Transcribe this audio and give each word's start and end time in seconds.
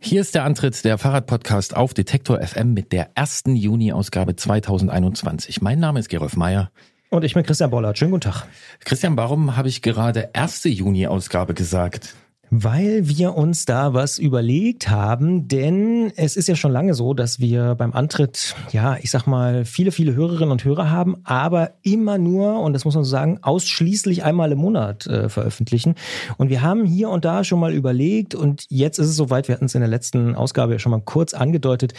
Hier 0.00 0.20
ist 0.20 0.36
der 0.36 0.44
Antritt 0.44 0.84
der 0.84 0.96
Fahrradpodcast 0.96 1.76
auf 1.76 1.92
Detektor 1.92 2.40
FM 2.40 2.72
mit 2.72 2.92
der 2.92 3.10
ersten 3.16 3.56
Juni-Ausgabe 3.56 4.36
2021. 4.36 5.60
Mein 5.60 5.80
Name 5.80 5.98
ist 5.98 6.08
Gerolf 6.08 6.36
Meyer. 6.36 6.70
Und 7.10 7.24
ich 7.24 7.34
bin 7.34 7.42
Christian 7.42 7.70
Bollert. 7.70 7.98
Schönen 7.98 8.12
guten 8.12 8.30
Tag. 8.30 8.46
Christian, 8.84 9.16
warum 9.16 9.56
habe 9.56 9.68
ich 9.68 9.82
gerade 9.82 10.30
erste 10.32 10.68
Juni-Ausgabe 10.68 11.52
gesagt? 11.52 12.14
Weil 12.50 13.08
wir 13.08 13.34
uns 13.34 13.64
da 13.66 13.92
was 13.94 14.18
überlegt 14.18 14.88
haben, 14.88 15.48
denn 15.48 16.12
es 16.16 16.36
ist 16.36 16.48
ja 16.48 16.56
schon 16.56 16.72
lange 16.72 16.94
so, 16.94 17.14
dass 17.14 17.40
wir 17.40 17.74
beim 17.74 17.92
Antritt, 17.92 18.54
ja, 18.72 18.96
ich 19.00 19.10
sag 19.10 19.26
mal, 19.26 19.64
viele, 19.64 19.92
viele 19.92 20.14
Hörerinnen 20.14 20.50
und 20.50 20.64
Hörer 20.64 20.90
haben, 20.90 21.16
aber 21.24 21.72
immer 21.82 22.16
nur, 22.16 22.60
und 22.60 22.72
das 22.72 22.84
muss 22.84 22.94
man 22.94 23.04
so 23.04 23.10
sagen, 23.10 23.38
ausschließlich 23.42 24.24
einmal 24.24 24.52
im 24.52 24.58
Monat 24.58 25.06
äh, 25.06 25.28
veröffentlichen. 25.28 25.94
Und 26.38 26.48
wir 26.48 26.62
haben 26.62 26.84
hier 26.84 27.10
und 27.10 27.24
da 27.24 27.44
schon 27.44 27.60
mal 27.60 27.74
überlegt, 27.74 28.34
und 28.34 28.64
jetzt 28.68 28.98
ist 28.98 29.08
es 29.08 29.16
soweit, 29.16 29.48
wir 29.48 29.54
hatten 29.54 29.66
es 29.66 29.74
in 29.74 29.80
der 29.80 29.90
letzten 29.90 30.34
Ausgabe 30.34 30.72
ja 30.72 30.78
schon 30.78 30.92
mal 30.92 31.02
kurz 31.04 31.34
angedeutet, 31.34 31.92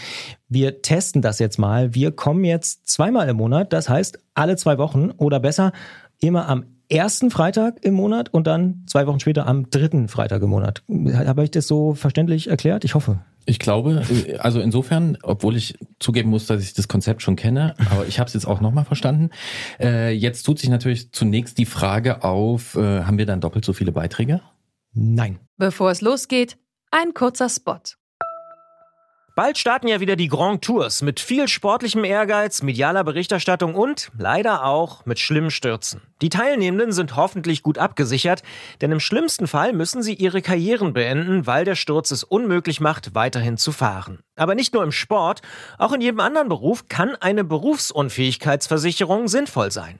wir 0.47 0.81
testen 0.81 1.21
das 1.21 1.39
jetzt 1.39 1.59
mal. 1.59 1.93
Wir 1.93 2.11
kommen 2.11 2.43
jetzt 2.43 2.87
zweimal 2.87 3.29
im 3.29 3.37
Monat, 3.37 3.71
das 3.71 3.87
heißt 3.87 4.19
alle 4.33 4.55
zwei 4.57 4.77
Wochen 4.77 5.11
oder 5.11 5.39
besser 5.39 5.71
immer 6.19 6.49
am 6.49 6.65
ersten 6.89 7.31
Freitag 7.31 7.83
im 7.83 7.93
Monat 7.93 8.33
und 8.33 8.47
dann 8.47 8.83
zwei 8.87 9.07
Wochen 9.07 9.19
später 9.19 9.47
am 9.47 9.69
dritten 9.69 10.07
Freitag 10.07 10.41
im 10.41 10.49
Monat. 10.49 10.83
Habe 11.13 11.43
ich 11.43 11.51
das 11.51 11.67
so 11.67 11.93
verständlich 11.93 12.49
erklärt? 12.49 12.83
Ich 12.83 12.95
hoffe. 12.95 13.19
Ich 13.45 13.57
glaube, 13.57 14.03
also 14.39 14.59
insofern, 14.59 15.17
obwohl 15.23 15.55
ich 15.55 15.77
zugeben 15.99 16.29
muss, 16.29 16.45
dass 16.45 16.61
ich 16.61 16.73
das 16.73 16.87
Konzept 16.87 17.21
schon 17.21 17.35
kenne, 17.35 17.73
aber 17.89 18.05
ich 18.05 18.19
habe 18.19 18.27
es 18.27 18.33
jetzt 18.33 18.45
auch 18.45 18.61
nochmal 18.61 18.85
verstanden. 18.85 19.31
Äh, 19.79 20.11
jetzt 20.11 20.43
tut 20.43 20.59
sich 20.59 20.69
natürlich 20.69 21.11
zunächst 21.13 21.57
die 21.57 21.65
Frage 21.65 22.23
auf, 22.23 22.75
äh, 22.75 23.03
haben 23.03 23.17
wir 23.17 23.25
dann 23.25 23.41
doppelt 23.41 23.65
so 23.65 23.73
viele 23.73 23.91
Beiträge? 23.91 24.41
Nein. 24.93 25.39
Bevor 25.57 25.89
es 25.89 26.01
losgeht, 26.01 26.57
ein 26.91 27.13
kurzer 27.13 27.49
Spot. 27.49 27.79
Bald 29.35 29.57
starten 29.57 29.87
ja 29.87 29.99
wieder 29.99 30.15
die 30.15 30.27
Grand 30.27 30.63
Tours 30.63 31.01
mit 31.01 31.19
viel 31.19 31.47
sportlichem 31.47 32.03
Ehrgeiz, 32.03 32.61
medialer 32.61 33.03
Berichterstattung 33.03 33.73
und 33.73 34.11
leider 34.17 34.65
auch 34.65 35.05
mit 35.05 35.17
schlimmen 35.17 35.49
Stürzen. 35.49 36.01
Die 36.21 36.29
Teilnehmenden 36.29 36.91
sind 36.91 37.15
hoffentlich 37.15 37.63
gut 37.63 37.77
abgesichert, 37.77 38.43
denn 38.81 38.91
im 38.91 38.99
schlimmsten 38.99 39.47
Fall 39.47 39.71
müssen 39.71 40.03
sie 40.03 40.13
ihre 40.13 40.41
Karrieren 40.41 40.91
beenden, 40.91 41.47
weil 41.47 41.63
der 41.63 41.75
Sturz 41.75 42.11
es 42.11 42.25
unmöglich 42.25 42.81
macht, 42.81 43.15
weiterhin 43.15 43.57
zu 43.57 43.71
fahren. 43.71 44.19
Aber 44.35 44.53
nicht 44.53 44.73
nur 44.73 44.83
im 44.83 44.91
Sport, 44.91 45.41
auch 45.77 45.93
in 45.93 46.01
jedem 46.01 46.19
anderen 46.19 46.49
Beruf 46.49 46.89
kann 46.89 47.15
eine 47.15 47.45
Berufsunfähigkeitsversicherung 47.45 49.29
sinnvoll 49.29 49.71
sein. 49.71 49.99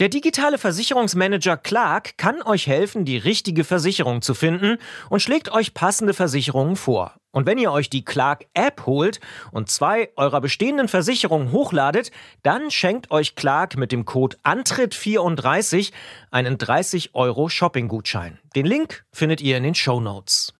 Der 0.00 0.08
digitale 0.08 0.58
Versicherungsmanager 0.58 1.56
Clark 1.56 2.16
kann 2.16 2.42
euch 2.42 2.66
helfen, 2.66 3.04
die 3.04 3.18
richtige 3.18 3.64
Versicherung 3.64 4.22
zu 4.22 4.34
finden 4.34 4.78
und 5.08 5.20
schlägt 5.20 5.52
euch 5.52 5.74
passende 5.74 6.14
Versicherungen 6.14 6.76
vor. 6.76 7.14
Und 7.32 7.46
wenn 7.46 7.58
ihr 7.58 7.70
euch 7.70 7.88
die 7.88 8.04
Clark 8.04 8.46
App 8.54 8.86
holt 8.86 9.20
und 9.52 9.70
zwei 9.70 10.10
eurer 10.16 10.40
bestehenden 10.40 10.88
Versicherungen 10.88 11.52
hochladet, 11.52 12.10
dann 12.42 12.72
schenkt 12.72 13.12
euch 13.12 13.36
Clark 13.36 13.76
mit 13.76 13.92
dem 13.92 14.04
Code 14.04 14.36
Antritt34 15.60 15.92
einen 16.30 16.58
30 16.58 17.14
Euro 17.14 17.48
Shopping-Gutschein. 17.48 18.38
Den 18.56 18.66
Link 18.66 19.04
findet 19.12 19.40
ihr 19.40 19.56
in 19.56 19.62
den 19.62 19.74
Show 19.74 20.00
Notes. 20.00 20.54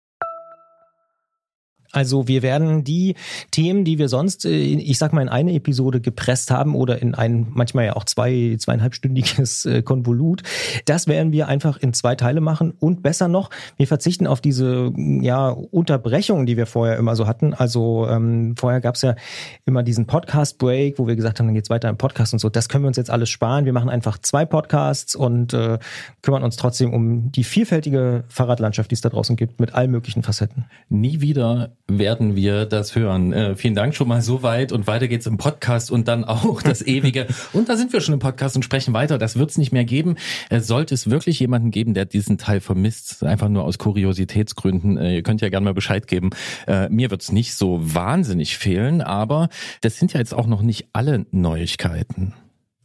Also 1.92 2.28
wir 2.28 2.42
werden 2.42 2.84
die 2.84 3.14
Themen, 3.50 3.84
die 3.84 3.98
wir 3.98 4.08
sonst, 4.08 4.44
äh, 4.44 4.50
ich 4.50 4.98
sag 4.98 5.12
mal, 5.12 5.22
in 5.22 5.28
eine 5.28 5.52
Episode 5.55 6.00
gepresst 6.00 6.50
haben 6.50 6.74
oder 6.74 7.02
in 7.02 7.14
ein 7.14 7.48
manchmal 7.50 7.86
ja 7.86 7.97
auch 7.97 8.05
zwei, 8.05 8.56
zweieinhalbstündiges 8.58 9.66
äh, 9.66 9.82
Konvolut, 9.82 10.42
das 10.84 11.06
werden 11.06 11.32
wir 11.32 11.48
einfach 11.48 11.78
in 11.78 11.92
zwei 11.92 12.14
Teile 12.14 12.41
machen 12.41 12.72
und 12.78 13.02
besser 13.02 13.28
noch, 13.28 13.50
wir 13.77 13.86
verzichten 13.86 14.27
auf 14.27 14.41
diese 14.41 14.92
ja, 14.97 15.48
Unterbrechungen, 15.48 16.47
die 16.47 16.56
wir 16.56 16.66
vorher 16.66 16.97
immer 16.97 17.16
so 17.16 17.27
hatten. 17.27 17.55
Also 17.55 18.06
ähm, 18.08 18.54
vorher 18.56 18.80
gab 18.80 18.94
es 18.94 19.02
ja 19.02 19.16
immer 19.64 19.82
diesen 19.82 20.06
Podcast-Break, 20.06 20.98
wo 20.98 21.06
wir 21.06 21.16
gesagt 21.16 21.38
haben, 21.38 21.47
dann 21.47 21.54
geht's 21.54 21.70
weiter 21.70 21.88
im 21.88 21.97
Podcast 21.97 22.32
und 22.32 22.38
so. 22.38 22.48
Das 22.48 22.69
können 22.69 22.84
wir 22.84 22.88
uns 22.88 22.97
jetzt 22.97 23.10
alles 23.10 23.30
sparen. 23.30 23.65
Wir 23.65 23.72
machen 23.72 23.91
einfach 23.91 24.19
zwei 24.19 24.44
Podcasts 24.44 25.15
und 25.15 25.53
äh, 25.54 25.78
kümmern 26.22 26.42
uns 26.42 26.56
trotzdem 26.56 26.92
um 26.92 27.32
die 27.32 27.44
vielfältige 27.44 28.25
Fahrradlandschaft, 28.28 28.91
die 28.91 28.94
es 28.94 29.00
da 29.00 29.09
draußen 29.09 29.36
gibt, 29.36 29.60
mit 29.60 29.75
allen 29.75 29.91
möglichen 29.91 30.22
Facetten. 30.22 30.66
Nie 30.88 31.20
wieder 31.20 31.72
werden 31.99 32.37
wir 32.37 32.67
das 32.67 32.95
hören. 32.95 33.33
Äh, 33.33 33.56
vielen 33.56 33.75
Dank 33.75 33.95
schon 33.95 34.09
mal 34.09 34.23
so 34.23 34.43
weit 34.43 34.73
und 34.73 34.87
weiter 34.87 35.09
geht's 35.09 35.27
im 35.27 35.37
Podcast 35.37 35.91
und 35.91 36.09
dann 36.09 36.25
auch 36.25 36.62
das 36.62 36.83
ewige. 36.87 37.27
und 37.53 37.69
da 37.69 37.77
sind 37.77 37.93
wir 37.93 38.01
schon 38.01 38.15
im 38.15 38.21
Podcast 38.21 38.56
und 38.56 38.62
sprechen 38.62 38.95
weiter. 38.95 39.19
Das 39.19 39.37
wird's 39.37 39.59
nicht 39.59 39.73
mehr 39.73 39.84
geben. 39.84 40.17
Äh, 40.49 40.61
sollte 40.61 40.95
es 40.95 41.11
wirklich 41.11 41.41
jemanden 41.41 41.71
geben, 41.71 41.95
der 41.95 42.05
diesen 42.05 42.39
Teil 42.39 42.61
vermisst, 42.61 43.25
einfach 43.25 43.49
nur 43.49 43.65
aus 43.65 43.78
Kuriositätsgründen, 43.78 44.97
äh, 44.97 45.17
ihr 45.17 45.23
könnt 45.23 45.41
ja 45.41 45.49
gerne 45.49 45.65
mal 45.65 45.75
Bescheid 45.75 46.06
geben. 46.06 46.31
Äh, 46.67 46.89
mir 46.89 47.11
wird's 47.11 47.33
nicht 47.33 47.55
so 47.55 47.81
wahnsinnig 47.83 48.59
fehlen, 48.59 49.01
aber 49.01 49.49
das 49.81 49.97
sind 49.97 50.12
ja 50.12 50.21
jetzt 50.21 50.34
auch 50.34 50.47
noch 50.47 50.62
nicht 50.62 50.89
alle 50.93 51.27
Neuigkeiten. 51.31 52.34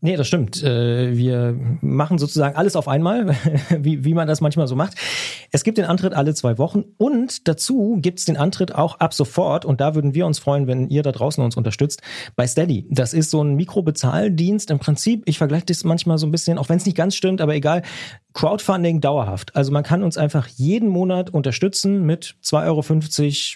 Nee, 0.02 0.18
das 0.18 0.28
stimmt. 0.28 0.62
Äh, 0.62 1.18
wir 1.18 1.58
machen 1.82 2.18
sozusagen 2.18 2.56
alles 2.56 2.76
auf 2.76 2.88
einmal, 2.88 3.36
wie, 3.80 4.04
wie 4.04 4.14
man 4.14 4.28
das 4.28 4.42
manchmal 4.42 4.68
so 4.68 4.76
macht. 4.76 4.96
Es 5.52 5.64
gibt 5.64 5.78
den 5.78 5.86
Antritt 5.86 6.14
alle 6.14 6.34
zwei 6.36 6.58
Wochen 6.58 6.84
und 6.98 7.48
dazu 7.48 7.98
gibt 8.02 8.20
es 8.20 8.26
den 8.26 8.38
Antritt 8.38 8.76
auch 8.76 9.00
ab 9.00 9.14
sofort 9.14 9.64
und 9.64 9.82
da 9.82 9.96
würden 9.96 10.14
wir 10.14 10.26
uns 10.26 10.38
freuen, 10.38 10.68
wenn 10.68 10.90
ihr 10.90 11.02
da 11.02 11.12
draußen 11.12 11.44
uns 11.44 11.56
unterstützt, 11.56 12.02
bei 12.36 12.46
Steady. 12.46 12.88
Das 12.92 13.14
ist 13.14 13.32
so 13.32 13.42
ein 13.42 13.56
Mikrobezahldienst 13.56 14.70
im 14.70 14.80
Prinzip. 14.80 15.24
Ich 15.26 15.38
vergleiche 15.38 15.66
das 15.66 15.84
manchmal 15.86 16.18
so 16.18 16.28
ein 16.28 16.32
bisschen, 16.32 16.58
auch 16.58 16.70
wenn 16.70 16.78
es 16.78 16.86
nicht 16.86 16.98
ganz 16.98 17.16
stimmt, 17.16 17.42
aber 17.42 17.56
egal. 17.56 17.82
Crowdfunding 18.34 19.00
dauerhaft. 19.00 19.56
Also 19.56 19.72
man 19.72 19.84
kann 19.84 20.04
uns 20.04 20.18
einfach 20.18 20.48
jeden 20.48 20.90
Monat 20.90 21.30
unterstützen 21.30 22.06
mit 22.06 22.36
2,50 22.44 22.66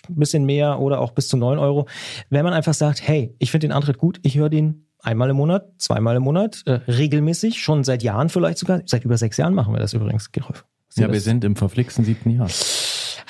Euro, 0.07 0.15
bisschen 0.19 0.45
mehr 0.45 0.79
oder 0.79 1.01
auch 1.01 1.11
bis 1.11 1.27
zu 1.27 1.35
9 1.35 1.59
Euro, 1.59 1.85
wenn 2.29 2.45
man 2.45 2.53
einfach 2.53 2.73
sagt, 2.73 3.05
hey, 3.05 3.35
ich 3.39 3.51
finde 3.51 3.67
den 3.67 3.73
Antritt 3.73 3.97
gut, 3.97 4.19
ich 4.23 4.37
höre 4.37 4.49
den 4.49 4.88
einmal 5.01 5.29
im 5.29 5.37
Monat, 5.37 5.67
zweimal 5.77 6.15
im 6.15 6.23
Monat, 6.23 6.63
äh, 6.65 6.79
regelmäßig, 6.87 7.61
schon 7.61 7.83
seit 7.83 8.03
Jahren 8.03 8.29
vielleicht 8.29 8.57
sogar. 8.57 8.81
Seit 8.85 9.05
über 9.05 9.17
sechs 9.17 9.37
Jahren 9.37 9.53
machen 9.53 9.73
wir 9.73 9.79
das 9.79 9.93
übrigens, 9.93 10.31
Gerolf. 10.31 10.65
Ja, 10.95 11.11
wir 11.11 11.21
sind 11.21 11.43
im 11.43 11.55
verflixten 11.55 12.03
siebten 12.03 12.31
Jahr. 12.31 12.49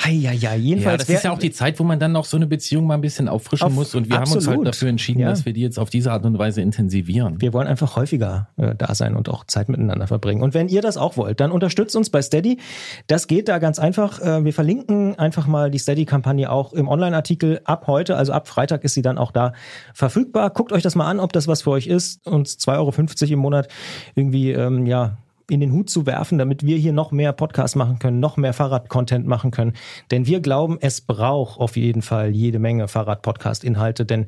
Hei, 0.01 0.11
ja, 0.11 0.31
ja, 0.31 0.53
jedenfalls. 0.55 0.93
Ja, 0.93 0.97
das 0.97 1.09
ist 1.09 1.23
ja 1.25 1.31
auch 1.33 1.39
die 1.39 1.51
Zeit, 1.51 1.77
wo 1.77 1.83
man 1.83 1.99
dann 1.99 2.13
noch 2.13 2.23
so 2.23 2.37
eine 2.37 2.47
Beziehung 2.47 2.87
mal 2.87 2.93
ein 2.93 3.01
bisschen 3.01 3.27
auffrischen 3.27 3.67
auf, 3.67 3.73
muss. 3.73 3.95
Und 3.95 4.09
wir 4.09 4.17
absolut. 4.17 4.45
haben 4.45 4.51
uns 4.51 4.57
halt 4.57 4.67
dafür 4.67 4.87
entschieden, 4.87 5.19
ja. 5.19 5.29
dass 5.29 5.45
wir 5.45 5.51
die 5.51 5.59
jetzt 5.59 5.77
auf 5.77 5.89
diese 5.89 6.13
Art 6.13 6.23
und 6.23 6.39
Weise 6.39 6.61
intensivieren. 6.61 7.41
Wir 7.41 7.51
wollen 7.51 7.67
einfach 7.67 7.97
häufiger 7.97 8.47
äh, 8.55 8.75
da 8.75 8.95
sein 8.95 9.17
und 9.17 9.27
auch 9.27 9.43
Zeit 9.43 9.67
miteinander 9.67 10.07
verbringen. 10.07 10.41
Und 10.41 10.53
wenn 10.53 10.69
ihr 10.69 10.81
das 10.81 10.95
auch 10.95 11.17
wollt, 11.17 11.41
dann 11.41 11.51
unterstützt 11.51 11.97
uns 11.97 12.09
bei 12.09 12.21
Steady. 12.21 12.59
Das 13.07 13.27
geht 13.27 13.49
da 13.49 13.59
ganz 13.59 13.77
einfach. 13.77 14.21
Äh, 14.21 14.45
wir 14.45 14.53
verlinken 14.53 15.19
einfach 15.19 15.47
mal 15.47 15.69
die 15.69 15.79
Steady-Kampagne 15.79 16.49
auch 16.49 16.71
im 16.71 16.87
Online-Artikel 16.87 17.59
ab 17.65 17.87
heute. 17.87 18.15
Also 18.15 18.31
ab 18.31 18.47
Freitag 18.47 18.85
ist 18.85 18.93
sie 18.93 19.01
dann 19.01 19.17
auch 19.17 19.33
da 19.33 19.51
verfügbar. 19.93 20.49
Guckt 20.51 20.71
euch 20.71 20.81
das 20.81 20.95
mal 20.95 21.07
an, 21.07 21.19
ob 21.19 21.33
das 21.33 21.49
was 21.49 21.63
für 21.63 21.71
euch 21.71 21.87
ist. 21.87 22.25
Uns 22.25 22.57
2,50 22.57 23.23
Euro 23.23 23.33
im 23.33 23.39
Monat 23.39 23.67
irgendwie, 24.15 24.53
ähm, 24.53 24.85
ja, 24.85 25.17
in 25.51 25.59
den 25.59 25.71
Hut 25.71 25.89
zu 25.89 26.05
werfen, 26.05 26.37
damit 26.37 26.65
wir 26.65 26.77
hier 26.77 26.93
noch 26.93 27.11
mehr 27.11 27.33
Podcasts 27.33 27.75
machen 27.75 27.99
können, 27.99 28.19
noch 28.19 28.37
mehr 28.37 28.53
Fahrrad-Content 28.53 29.27
machen 29.27 29.51
können. 29.51 29.73
Denn 30.11 30.27
wir 30.27 30.39
glauben, 30.39 30.77
es 30.81 31.01
braucht 31.01 31.59
auf 31.59 31.77
jeden 31.77 32.01
Fall 32.01 32.29
jede 32.29 32.59
Menge 32.59 32.87
Fahrrad-Podcast-Inhalte, 32.87 34.05
denn 34.05 34.27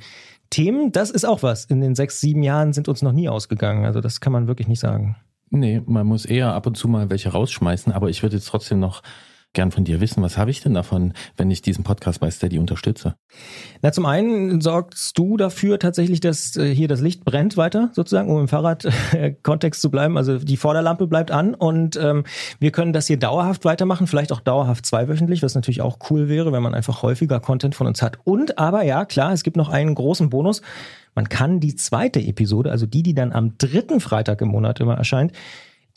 Themen, 0.49 0.91
das 0.91 1.09
ist 1.09 1.25
auch 1.25 1.43
was. 1.43 1.65
In 1.65 1.79
den 1.79 1.95
sechs, 1.95 2.19
sieben 2.19 2.43
Jahren 2.43 2.73
sind 2.73 2.89
uns 2.89 3.01
noch 3.01 3.13
nie 3.13 3.29
ausgegangen. 3.29 3.85
Also 3.85 4.01
das 4.01 4.19
kann 4.19 4.33
man 4.33 4.47
wirklich 4.47 4.67
nicht 4.67 4.81
sagen. 4.81 5.15
Nee, 5.49 5.81
man 5.85 6.05
muss 6.05 6.25
eher 6.25 6.53
ab 6.53 6.67
und 6.67 6.75
zu 6.75 6.87
mal 6.87 7.09
welche 7.09 7.29
rausschmeißen, 7.29 7.91
aber 7.93 8.09
ich 8.09 8.21
würde 8.21 8.35
jetzt 8.35 8.47
trotzdem 8.47 8.79
noch 8.79 9.01
gern 9.53 9.71
von 9.71 9.83
dir 9.83 9.99
wissen, 9.99 10.23
was 10.23 10.37
habe 10.37 10.51
ich 10.51 10.61
denn 10.61 10.73
davon, 10.73 11.13
wenn 11.35 11.51
ich 11.51 11.61
diesen 11.61 11.83
Podcast 11.83 12.19
bei 12.19 12.31
Steady 12.31 12.57
unterstütze? 12.57 13.15
Na, 13.81 13.91
zum 13.91 14.05
einen 14.05 14.61
sorgst 14.61 15.17
du 15.17 15.37
dafür 15.37 15.79
tatsächlich, 15.79 16.19
dass 16.21 16.55
äh, 16.55 16.73
hier 16.73 16.87
das 16.87 17.01
Licht 17.01 17.25
brennt 17.25 17.57
weiter, 17.57 17.89
sozusagen, 17.93 18.29
um 18.29 18.39
im 18.39 18.47
Fahrradkontext 18.47 19.81
zu 19.81 19.91
bleiben. 19.91 20.17
Also 20.17 20.37
die 20.37 20.57
Vorderlampe 20.57 21.07
bleibt 21.07 21.31
an 21.31 21.53
und 21.53 21.97
ähm, 21.97 22.23
wir 22.59 22.71
können 22.71 22.93
das 22.93 23.07
hier 23.07 23.17
dauerhaft 23.17 23.65
weitermachen, 23.65 24.07
vielleicht 24.07 24.31
auch 24.31 24.41
dauerhaft 24.41 24.85
zweiwöchentlich, 24.85 25.43
was 25.43 25.55
natürlich 25.55 25.81
auch 25.81 25.97
cool 26.09 26.29
wäre, 26.29 26.51
wenn 26.53 26.63
man 26.63 26.73
einfach 26.73 27.03
häufiger 27.03 27.39
Content 27.39 27.75
von 27.75 27.87
uns 27.87 28.01
hat. 28.01 28.19
Und 28.23 28.57
aber 28.57 28.83
ja, 28.83 29.05
klar, 29.05 29.33
es 29.33 29.43
gibt 29.43 29.57
noch 29.57 29.69
einen 29.69 29.95
großen 29.95 30.29
Bonus. 30.29 30.61
Man 31.13 31.27
kann 31.27 31.59
die 31.59 31.75
zweite 31.75 32.21
Episode, 32.21 32.71
also 32.71 32.85
die, 32.85 33.03
die 33.03 33.13
dann 33.13 33.33
am 33.33 33.57
dritten 33.57 33.99
Freitag 33.99 34.41
im 34.41 34.47
Monat 34.47 34.79
immer 34.79 34.95
erscheint, 34.95 35.33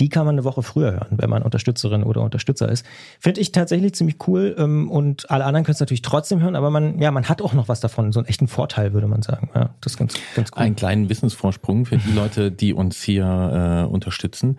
die 0.01 0.09
kann 0.09 0.27
man 0.27 0.35
eine 0.35 0.45
Woche 0.45 0.63
früher 0.63 0.93
hören, 0.93 1.09
wenn 1.13 1.31
man 1.31 1.43
Unterstützerin 1.43 2.03
oder 2.03 2.23
Unterstützer 2.23 2.69
ist. 2.69 2.85
Finde 3.21 3.41
ich 3.41 3.53
tatsächlich 3.53 3.95
ziemlich 3.95 4.17
cool 4.27 4.55
ähm, 4.59 4.91
und 4.91 5.31
alle 5.31 5.45
anderen 5.45 5.65
können 5.65 5.75
es 5.75 5.81
natürlich 5.81 6.03
trotzdem 6.03 6.41
hören, 6.41 6.57
aber 6.57 6.71
man, 6.71 7.01
ja, 7.01 7.11
man 7.11 7.29
hat 7.29 7.43
auch 7.43 7.55
noch 7.55 7.69
was 7.69 7.81
davon, 7.81 8.13
so 8.13 8.21
einen 8.21 8.29
echten 8.29 8.49
Vorteil, 8.49 8.93
würde 8.93 9.07
man 9.07 9.23
sagen. 9.23 9.51
Ja, 9.55 9.75
das 9.81 9.93
ist 9.93 9.99
ganz, 9.99 10.15
ganz 10.35 10.51
cool. 10.55 10.63
Einen 10.63 10.77
kleinen 10.77 11.09
Wissensvorsprung 11.09 11.87
für 11.87 11.97
die 11.97 12.13
Leute, 12.13 12.51
die 12.51 12.73
uns 12.73 13.03
hier 13.03 13.85
äh, 13.87 13.93
unterstützen. 13.93 14.59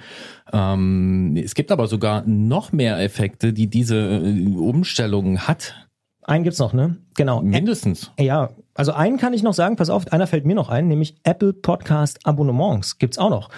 Ähm, 0.53 1.35
es 1.43 1.55
gibt 1.55 1.71
aber 1.71 1.87
sogar 1.87 2.23
noch 2.25 2.71
mehr 2.71 2.99
Effekte, 2.99 3.53
die 3.53 3.67
diese 3.67 3.97
äh, 3.97 4.55
Umstellung 4.55 5.39
hat. 5.39 5.75
Einen 6.23 6.43
gibt's 6.43 6.59
noch, 6.59 6.73
ne? 6.73 6.97
Genau. 7.15 7.41
Mindestens. 7.41 8.11
Ja, 8.19 8.49
Also 8.75 8.91
einen 8.91 9.17
kann 9.17 9.33
ich 9.33 9.41
noch 9.41 9.53
sagen, 9.53 9.77
pass 9.77 9.89
auf, 9.89 10.11
einer 10.11 10.27
fällt 10.27 10.45
mir 10.45 10.53
noch 10.53 10.69
ein, 10.69 10.89
nämlich 10.89 11.15
Apple 11.23 11.53
Podcast 11.53 12.19
Abonnements 12.25 12.99
gibt's 12.99 13.17
auch 13.17 13.29
noch. 13.29 13.49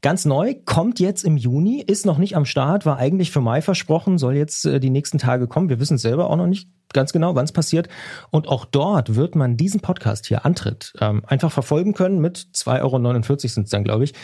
Ganz 0.00 0.24
neu, 0.24 0.54
kommt 0.64 0.98
jetzt 0.98 1.24
im 1.24 1.36
Juni, 1.36 1.82
ist 1.86 2.06
noch 2.06 2.16
nicht 2.16 2.36
am 2.36 2.46
Start, 2.46 2.86
war 2.86 2.96
eigentlich 2.96 3.30
für 3.30 3.42
Mai 3.42 3.60
versprochen, 3.60 4.16
soll 4.16 4.34
jetzt 4.34 4.64
äh, 4.64 4.80
die 4.80 4.90
nächsten 4.90 5.18
Tage 5.18 5.46
kommen. 5.46 5.68
Wir 5.68 5.78
wissen 5.78 5.98
selber 5.98 6.30
auch 6.30 6.36
noch 6.36 6.46
nicht 6.46 6.68
ganz 6.92 7.12
genau, 7.12 7.34
wann 7.34 7.44
es 7.44 7.52
passiert. 7.52 7.88
Und 8.30 8.48
auch 8.48 8.64
dort 8.64 9.14
wird 9.14 9.34
man 9.34 9.56
diesen 9.56 9.80
Podcast 9.80 10.26
hier 10.26 10.44
Antritt 10.44 10.94
ähm, 11.00 11.22
einfach 11.26 11.52
verfolgen 11.52 11.92
können 11.92 12.20
mit 12.20 12.48
2,49 12.54 12.80
Euro 12.82 13.36
sind 13.36 13.64
es 13.64 13.70
dann, 13.70 13.84
glaube 13.84 14.04
ich. 14.04 14.14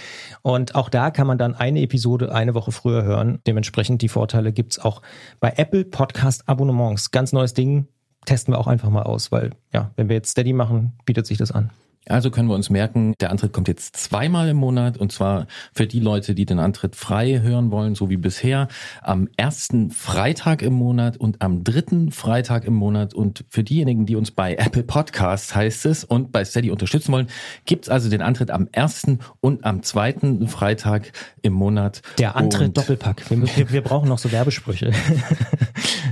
Und 0.42 0.74
auch 0.74 0.88
da 0.88 1.10
kann 1.10 1.26
man 1.26 1.38
dann 1.38 1.54
eine 1.54 1.80
Episode 1.82 2.34
eine 2.34 2.54
Woche 2.54 2.72
früher 2.72 3.04
hören. 3.04 3.40
Dementsprechend 3.46 4.02
die 4.02 4.08
Vorteile 4.08 4.52
gibt's 4.52 4.78
auch 4.78 5.02
bei 5.40 5.52
Apple 5.56 5.84
Podcast 5.84 6.48
Abonnements. 6.48 7.10
Ganz 7.10 7.32
neues 7.32 7.54
Ding, 7.54 7.88
testen 8.28 8.52
wir 8.54 8.58
auch 8.58 8.66
einfach 8.66 8.90
mal 8.90 9.02
aus, 9.02 9.32
weil 9.32 9.50
ja, 9.72 9.90
wenn 9.96 10.08
wir 10.08 10.16
jetzt 10.16 10.30
Steady 10.30 10.52
machen, 10.52 10.92
bietet 11.04 11.26
sich 11.26 11.38
das 11.38 11.50
an. 11.50 11.70
Also 12.08 12.30
können 12.30 12.48
wir 12.48 12.54
uns 12.54 12.70
merken, 12.70 13.14
der 13.20 13.30
Antritt 13.30 13.52
kommt 13.52 13.69
jetzt 13.69 13.96
zweimal 13.96 14.48
im 14.48 14.56
Monat 14.56 14.96
und 14.96 15.12
zwar 15.12 15.46
für 15.75 15.86
die 15.86 16.00
Leute, 16.00 16.34
die 16.34 16.46
den 16.46 16.58
Antritt 16.58 16.96
frei 16.96 17.40
hören 17.42 17.70
wollen, 17.70 17.94
so 17.94 18.08
wie 18.08 18.16
bisher, 18.16 18.69
am 19.02 19.28
ersten 19.36 19.90
Freitag 19.90 20.62
im 20.62 20.72
Monat 20.72 21.19
und 21.19 21.42
am 21.42 21.64
dritten 21.64 22.10
Freitag 22.10 22.64
im 22.64 22.75
Monat. 22.75 23.12
Und 23.12 23.44
für 23.50 23.62
diejenigen, 23.62 24.06
die 24.06 24.16
uns 24.16 24.30
bei 24.30 24.54
Apple 24.54 24.84
Podcasts 24.84 25.54
heißt 25.54 25.84
es 25.86 26.04
und 26.04 26.32
bei 26.32 26.44
Steady 26.44 26.70
unterstützen 26.70 27.12
wollen, 27.12 27.28
gibt's 27.66 27.90
also 27.90 28.08
den 28.08 28.22
Antritt 28.22 28.50
am 28.50 28.69
ersten 28.72 29.19
und 29.40 29.64
am 29.64 29.82
zweiten 29.82 30.48
Freitag 30.48 31.12
im 31.42 31.52
Monat. 31.52 32.00
Der 32.19 32.36
Antritt 32.36 32.69
und 32.69 32.78
Doppelpack. 32.78 33.30
Wir, 33.30 33.42
wir, 33.56 33.70
wir 33.70 33.82
brauchen 33.82 34.08
noch 34.08 34.19
so 34.19 34.32
Werbesprüche. 34.32 34.92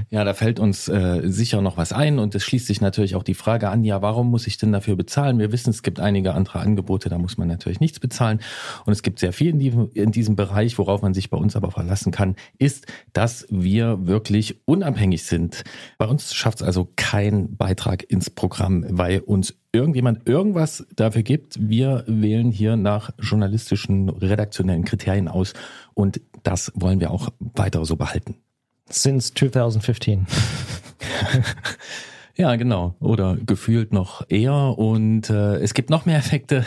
ja, 0.09 0.23
da 0.23 0.35
fällt 0.35 0.61
uns 0.61 0.89
äh, 0.89 1.23
sicher 1.25 1.61
noch 1.63 1.77
was 1.77 1.93
ein 1.93 2.19
und 2.19 2.35
es 2.35 2.45
schließt 2.45 2.67
sich 2.67 2.81
natürlich 2.81 3.17
auch 3.17 3.25
die 3.25 3.35
Frage 3.35 3.69
an, 3.71 3.83
ja, 3.83 4.03
warum 4.03 4.31
muss 4.31 4.47
ich 4.47 4.57
denn 4.57 4.71
dafür 4.71 4.95
bezahlen? 4.95 5.39
Wir 5.39 5.51
wissen, 5.51 5.71
es 5.71 5.83
gibt 5.83 5.99
einige 5.99 6.35
andere 6.35 6.61
Angebote, 6.61 7.09
da 7.09 7.19
muss 7.19 7.39
man 7.39 7.49
natürlich 7.49 7.81
nichts 7.81 7.99
bezahlen. 7.99 8.41
Und 8.85 8.93
es 8.93 9.03
gibt 9.03 9.19
sehr 9.19 9.33
viel 9.33 9.51
in, 9.51 9.59
die, 9.59 9.73
in 9.95 10.13
diesem 10.13 10.37
Bereich, 10.37 10.79
worauf 10.79 11.03
man 11.03 11.13
sich 11.13 11.29
bei 11.29 11.37
uns 11.37 11.57
aber 11.57 11.73
verlassen 11.73 12.13
kann, 12.13 12.37
ist, 12.59 12.87
dass 13.13 13.47
wir 13.51 14.07
wirklich 14.07 14.61
unabhängig 14.65 15.25
sind. 15.25 15.65
Bei 15.99 16.07
uns 16.07 16.35
schafft 16.35 16.61
es 16.61 16.67
also 16.67 16.89
kein 16.95 17.57
Beitrag 17.57 18.09
ins 18.09 18.31
Programm, 18.31 18.85
weil 18.89 19.21
uns 19.21 19.57
irgendjemand 19.73 20.29
irgendwas 20.29 20.87
dafür 20.95 21.23
gibt. 21.23 21.59
Wir 21.69 22.05
wählen 22.07 22.51
hier 22.51 22.77
nach 22.77 23.11
journalistischen, 23.19 24.09
redaktionellen 24.09 24.85
Kriterien 24.85 25.29
aus 25.29 25.53
und 25.95 26.21
das 26.45 26.73
wollen 26.75 27.01
wir 27.01 27.11
auch 27.11 27.31
weiter 27.41 27.85
so 27.85 27.97
behalten. 27.97 28.37
Since 28.89 29.35
2015. 29.35 30.27
Ja, 32.39 32.55
genau. 32.57 32.95
Oder 33.01 33.39
gefühlt 33.47 33.95
noch 33.95 34.23
eher. 34.29 34.79
Und 34.79 35.31
äh, 35.31 35.57
es 35.57 35.73
gibt 35.73 35.89
noch 35.89 36.05
mehr 36.05 36.19
Effekte. 36.19 36.67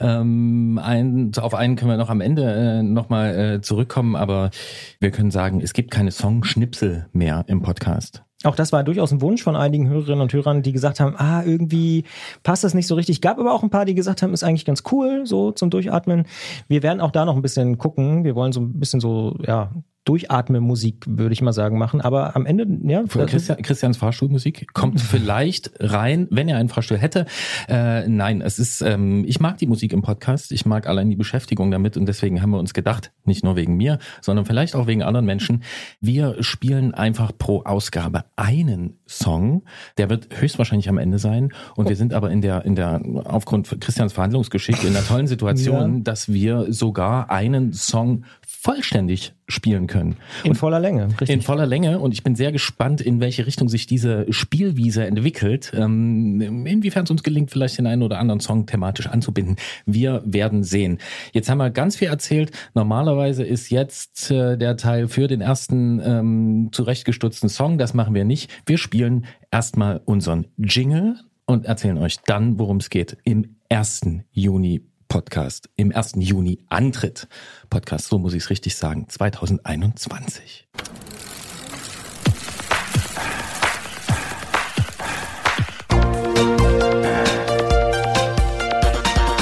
Ähm, 0.00 0.80
ein, 0.82 1.30
auf 1.38 1.54
einen 1.54 1.76
können 1.76 1.92
wir 1.92 1.96
noch 1.96 2.10
am 2.10 2.20
Ende 2.20 2.42
äh, 2.42 2.82
nochmal 2.82 3.38
äh, 3.38 3.60
zurückkommen, 3.60 4.16
aber 4.16 4.50
wir 4.98 5.12
können 5.12 5.30
sagen, 5.30 5.60
es 5.60 5.72
gibt 5.72 5.92
keine 5.92 6.10
Songschnipsel 6.10 7.06
mehr 7.12 7.44
im 7.46 7.62
Podcast. 7.62 8.24
Auch 8.42 8.56
das 8.56 8.72
war 8.72 8.82
durchaus 8.82 9.12
ein 9.12 9.20
Wunsch 9.20 9.42
von 9.42 9.54
einigen 9.54 9.88
Hörerinnen 9.88 10.20
und 10.20 10.32
Hörern, 10.32 10.62
die 10.62 10.72
gesagt 10.72 10.98
haben, 10.98 11.14
ah, 11.16 11.44
irgendwie 11.44 12.04
passt 12.42 12.64
das 12.64 12.74
nicht 12.74 12.88
so 12.88 12.96
richtig. 12.96 13.20
Gab 13.20 13.38
aber 13.38 13.54
auch 13.54 13.62
ein 13.62 13.70
paar, 13.70 13.84
die 13.84 13.94
gesagt 13.94 14.20
haben, 14.20 14.34
ist 14.34 14.42
eigentlich 14.42 14.66
ganz 14.66 14.82
cool, 14.90 15.26
so 15.26 15.52
zum 15.52 15.70
Durchatmen. 15.70 16.26
Wir 16.66 16.82
werden 16.82 17.00
auch 17.00 17.12
da 17.12 17.24
noch 17.24 17.36
ein 17.36 17.42
bisschen 17.42 17.78
gucken. 17.78 18.24
Wir 18.24 18.34
wollen 18.34 18.52
so 18.52 18.60
ein 18.60 18.80
bisschen 18.80 19.00
so, 19.00 19.36
ja, 19.46 19.70
Durchatme-Musik, 20.04 21.04
würde 21.06 21.32
ich 21.32 21.40
mal 21.40 21.52
sagen, 21.52 21.78
machen. 21.78 22.00
Aber 22.00 22.36
am 22.36 22.44
Ende, 22.44 22.66
ja. 22.82 23.04
Christian, 23.04 23.62
Christians 23.62 23.96
Fahrstuhlmusik 23.96 24.74
kommt 24.74 25.00
vielleicht 25.00 25.72
rein, 25.80 26.28
wenn 26.30 26.48
er 26.48 26.58
einen 26.58 26.68
Fahrstuhl 26.68 26.98
hätte. 26.98 27.26
Äh, 27.68 28.06
nein, 28.08 28.42
es 28.42 28.58
ist, 28.58 28.82
ähm, 28.82 29.24
ich 29.26 29.40
mag 29.40 29.58
die 29.58 29.66
Musik 29.66 29.92
im 29.92 30.02
Podcast. 30.02 30.52
Ich 30.52 30.66
mag 30.66 30.86
allein 30.86 31.08
die 31.08 31.16
Beschäftigung 31.16 31.70
damit 31.70 31.96
und 31.96 32.06
deswegen 32.06 32.42
haben 32.42 32.50
wir 32.50 32.58
uns 32.58 32.74
gedacht, 32.74 33.12
nicht 33.24 33.44
nur 33.44 33.56
wegen 33.56 33.76
mir, 33.76 33.98
sondern 34.20 34.44
vielleicht 34.44 34.74
auch 34.74 34.86
wegen 34.86 35.02
anderen 35.02 35.24
Menschen, 35.24 35.62
wir 36.00 36.42
spielen 36.42 36.92
einfach 36.92 37.32
pro 37.36 37.62
Ausgabe 37.62 38.24
einen 38.36 38.98
Song. 39.06 39.62
Der 39.96 40.10
wird 40.10 40.28
höchstwahrscheinlich 40.38 40.88
am 40.88 40.98
Ende 40.98 41.18
sein. 41.18 41.52
Und 41.76 41.88
wir 41.88 41.96
sind 41.96 42.12
aber 42.12 42.30
in 42.30 42.42
der, 42.42 42.64
in 42.64 42.74
der, 42.74 43.00
aufgrund 43.24 43.68
Christians 43.80 44.12
Verhandlungsgeschick 44.12 44.84
in 44.84 44.92
der 44.92 45.04
tollen 45.04 45.26
Situation, 45.26 45.96
ja. 45.96 46.00
dass 46.02 46.32
wir 46.32 46.72
sogar 46.72 47.30
einen 47.30 47.72
Song 47.72 48.24
vollständig 48.64 49.34
spielen 49.46 49.86
können. 49.86 50.16
In 50.42 50.52
und 50.52 50.56
voller 50.56 50.80
Länge, 50.80 51.08
richtig. 51.08 51.28
In 51.28 51.42
voller 51.42 51.66
Länge. 51.66 51.98
Und 51.98 52.14
ich 52.14 52.22
bin 52.22 52.34
sehr 52.34 52.50
gespannt, 52.50 53.02
in 53.02 53.20
welche 53.20 53.46
Richtung 53.46 53.68
sich 53.68 53.86
diese 53.86 54.24
Spielwiese 54.32 55.04
entwickelt. 55.04 55.70
Ähm, 55.76 56.64
inwiefern 56.64 57.04
es 57.04 57.10
uns 57.10 57.22
gelingt, 57.22 57.50
vielleicht 57.50 57.76
den 57.76 57.86
einen 57.86 58.02
oder 58.02 58.18
anderen 58.18 58.40
Song 58.40 58.64
thematisch 58.64 59.06
anzubinden. 59.06 59.56
Wir 59.84 60.22
werden 60.24 60.64
sehen. 60.64 60.96
Jetzt 61.32 61.50
haben 61.50 61.58
wir 61.58 61.68
ganz 61.68 61.96
viel 61.96 62.08
erzählt. 62.08 62.52
Normalerweise 62.72 63.44
ist 63.44 63.68
jetzt 63.68 64.30
äh, 64.30 64.56
der 64.56 64.78
Teil 64.78 65.08
für 65.08 65.28
den 65.28 65.42
ersten 65.42 66.00
ähm, 66.02 66.68
zurechtgestutzten 66.72 67.50
Song. 67.50 67.76
Das 67.76 67.92
machen 67.92 68.14
wir 68.14 68.24
nicht. 68.24 68.50
Wir 68.64 68.78
spielen 68.78 69.26
erstmal 69.50 70.00
unseren 70.06 70.46
Jingle 70.56 71.16
und 71.44 71.66
erzählen 71.66 71.98
euch 71.98 72.16
dann, 72.24 72.58
worum 72.58 72.78
es 72.78 72.88
geht 72.88 73.18
im 73.24 73.56
1. 73.68 74.00
Juni 74.32 74.80
Podcast 75.08 75.68
im 75.76 75.94
1. 75.94 76.14
Juni 76.16 76.58
antritt. 76.68 77.28
Podcast, 77.70 78.08
so 78.08 78.18
muss 78.18 78.34
ich 78.34 78.44
es 78.44 78.50
richtig 78.50 78.76
sagen, 78.76 79.08
2021. 79.08 80.66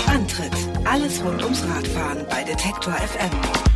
Antritt. 0.07 0.53
Alles 0.85 1.25
rund 1.25 1.43
ums 1.43 1.63
Radfahren 1.65 2.27
bei 2.29 2.45
Detektor 2.45 2.93
FM. 2.95 3.72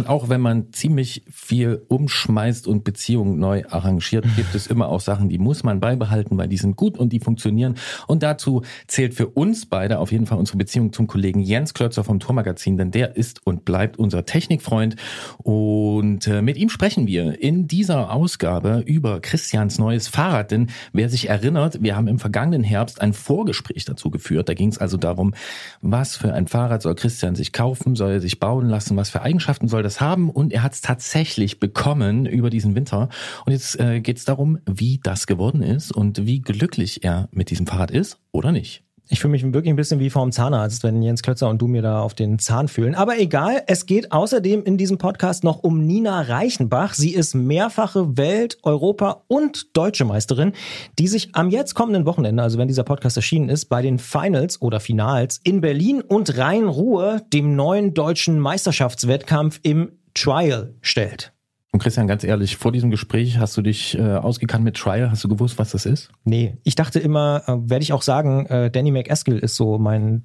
Und 0.00 0.08
auch 0.08 0.30
wenn 0.30 0.40
man 0.40 0.72
ziemlich 0.72 1.24
viel 1.30 1.82
umschmeißt 1.88 2.66
und 2.66 2.84
Beziehungen 2.84 3.38
neu 3.38 3.64
arrangiert, 3.68 4.24
gibt 4.34 4.54
es 4.54 4.66
immer 4.66 4.88
auch 4.88 5.00
Sachen, 5.00 5.28
die 5.28 5.36
muss 5.36 5.62
man 5.62 5.78
beibehalten, 5.78 6.38
weil 6.38 6.48
die 6.48 6.56
sind 6.56 6.74
gut 6.74 6.96
und 6.96 7.12
die 7.12 7.20
funktionieren. 7.20 7.74
Und 8.06 8.22
dazu 8.22 8.62
zählt 8.86 9.12
für 9.12 9.26
uns 9.26 9.66
beide 9.66 9.98
auf 9.98 10.10
jeden 10.10 10.24
Fall 10.24 10.38
unsere 10.38 10.56
Beziehung 10.56 10.94
zum 10.94 11.06
Kollegen 11.06 11.40
Jens 11.40 11.74
Klötzer 11.74 12.02
vom 12.02 12.18
Tourmagazin, 12.18 12.78
denn 12.78 12.92
der 12.92 13.14
ist 13.14 13.46
und 13.46 13.66
bleibt 13.66 13.98
unser 13.98 14.24
Technikfreund. 14.24 14.96
Und 15.36 16.26
äh, 16.26 16.40
mit 16.40 16.56
ihm 16.56 16.70
sprechen 16.70 17.06
wir 17.06 17.38
in 17.42 17.68
dieser 17.68 18.10
Ausgabe 18.10 18.82
über 18.86 19.20
Christians 19.20 19.78
neues 19.78 20.08
Fahrrad. 20.08 20.50
Denn 20.50 20.68
wer 20.94 21.10
sich 21.10 21.28
erinnert, 21.28 21.82
wir 21.82 21.94
haben 21.94 22.08
im 22.08 22.18
vergangenen 22.18 22.62
Herbst 22.62 23.02
ein 23.02 23.12
Vorgespräch 23.12 23.84
dazu 23.84 24.10
geführt. 24.10 24.48
Da 24.48 24.54
ging 24.54 24.70
es 24.70 24.78
also 24.78 24.96
darum, 24.96 25.34
was 25.82 26.16
für 26.16 26.32
ein 26.32 26.46
Fahrrad 26.46 26.80
soll 26.80 26.94
Christian 26.94 27.34
sich 27.34 27.52
kaufen, 27.52 27.96
soll 27.96 28.12
er 28.12 28.20
sich 28.20 28.40
bauen 28.40 28.66
lassen, 28.66 28.96
was 28.96 29.10
für 29.10 29.20
Eigenschaften 29.20 29.68
soll 29.68 29.82
das 29.82 29.89
das 29.90 30.00
haben 30.00 30.30
und 30.30 30.52
er 30.52 30.62
hat 30.62 30.72
es 30.72 30.80
tatsächlich 30.80 31.58
bekommen 31.58 32.24
über 32.26 32.48
diesen 32.48 32.74
Winter. 32.76 33.08
Und 33.44 33.52
jetzt 33.52 33.78
äh, 33.80 34.00
geht 34.00 34.18
es 34.18 34.24
darum, 34.24 34.58
wie 34.66 35.00
das 35.02 35.26
geworden 35.26 35.62
ist 35.62 35.90
und 35.90 36.26
wie 36.26 36.40
glücklich 36.40 37.02
er 37.02 37.28
mit 37.32 37.50
diesem 37.50 37.66
Fahrrad 37.66 37.90
ist 37.90 38.20
oder 38.30 38.52
nicht. 38.52 38.84
Ich 39.12 39.18
fühle 39.18 39.32
mich 39.32 39.42
wirklich 39.42 39.70
ein 39.70 39.76
bisschen 39.76 39.98
wie 39.98 40.08
vorm 40.08 40.30
Zahnarzt, 40.30 40.84
wenn 40.84 41.02
Jens 41.02 41.22
Klötzer 41.22 41.48
und 41.48 41.60
du 41.60 41.66
mir 41.66 41.82
da 41.82 42.00
auf 42.00 42.14
den 42.14 42.38
Zahn 42.38 42.68
fühlen. 42.68 42.94
Aber 42.94 43.18
egal, 43.18 43.64
es 43.66 43.86
geht 43.86 44.12
außerdem 44.12 44.62
in 44.62 44.76
diesem 44.76 44.98
Podcast 44.98 45.42
noch 45.42 45.64
um 45.64 45.84
Nina 45.84 46.20
Reichenbach. 46.20 46.94
Sie 46.94 47.12
ist 47.12 47.34
mehrfache 47.34 48.16
Welt-, 48.16 48.58
Europa- 48.62 49.24
und 49.26 49.76
Deutsche 49.76 50.04
Meisterin, 50.04 50.52
die 51.00 51.08
sich 51.08 51.34
am 51.34 51.50
jetzt 51.50 51.74
kommenden 51.74 52.06
Wochenende, 52.06 52.40
also 52.40 52.56
wenn 52.56 52.68
dieser 52.68 52.84
Podcast 52.84 53.16
erschienen 53.16 53.48
ist, 53.48 53.64
bei 53.64 53.82
den 53.82 53.98
Finals 53.98 54.62
oder 54.62 54.78
Finals 54.78 55.40
in 55.42 55.60
Berlin 55.60 56.02
und 56.02 56.38
Rhein-Ruhr 56.38 57.20
dem 57.32 57.56
neuen 57.56 57.94
deutschen 57.94 58.38
Meisterschaftswettkampf 58.38 59.58
im 59.64 59.90
Trial 60.14 60.74
stellt. 60.82 61.32
Und 61.72 61.80
Christian, 61.80 62.08
ganz 62.08 62.24
ehrlich, 62.24 62.56
vor 62.56 62.72
diesem 62.72 62.90
Gespräch 62.90 63.38
hast 63.38 63.56
du 63.56 63.62
dich 63.62 63.96
äh, 63.96 64.16
ausgekannt 64.16 64.64
mit 64.64 64.76
Trial? 64.76 65.10
Hast 65.10 65.22
du 65.22 65.28
gewusst, 65.28 65.58
was 65.58 65.70
das 65.70 65.86
ist? 65.86 66.10
Nee, 66.24 66.56
ich 66.64 66.74
dachte 66.74 66.98
immer, 66.98 67.44
äh, 67.46 67.70
werde 67.70 67.82
ich 67.82 67.92
auch 67.92 68.02
sagen, 68.02 68.46
äh, 68.46 68.70
Danny 68.70 68.90
McEskill 68.90 69.38
ist 69.38 69.54
so 69.54 69.78
mein 69.78 70.24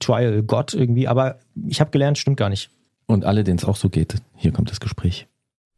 Trial-Gott 0.00 0.74
irgendwie, 0.74 1.06
aber 1.06 1.38
ich 1.68 1.80
habe 1.80 1.92
gelernt, 1.92 2.18
stimmt 2.18 2.38
gar 2.38 2.48
nicht. 2.48 2.70
Und 3.06 3.24
alle, 3.24 3.44
denen 3.44 3.58
es 3.58 3.64
auch 3.64 3.76
so 3.76 3.88
geht, 3.88 4.16
hier 4.34 4.52
kommt 4.52 4.70
das 4.70 4.80
Gespräch. 4.80 5.28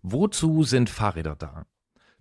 Wozu 0.03 0.65
sind 0.65 0.89
Fahrräder 0.89 1.37
da? 1.37 1.67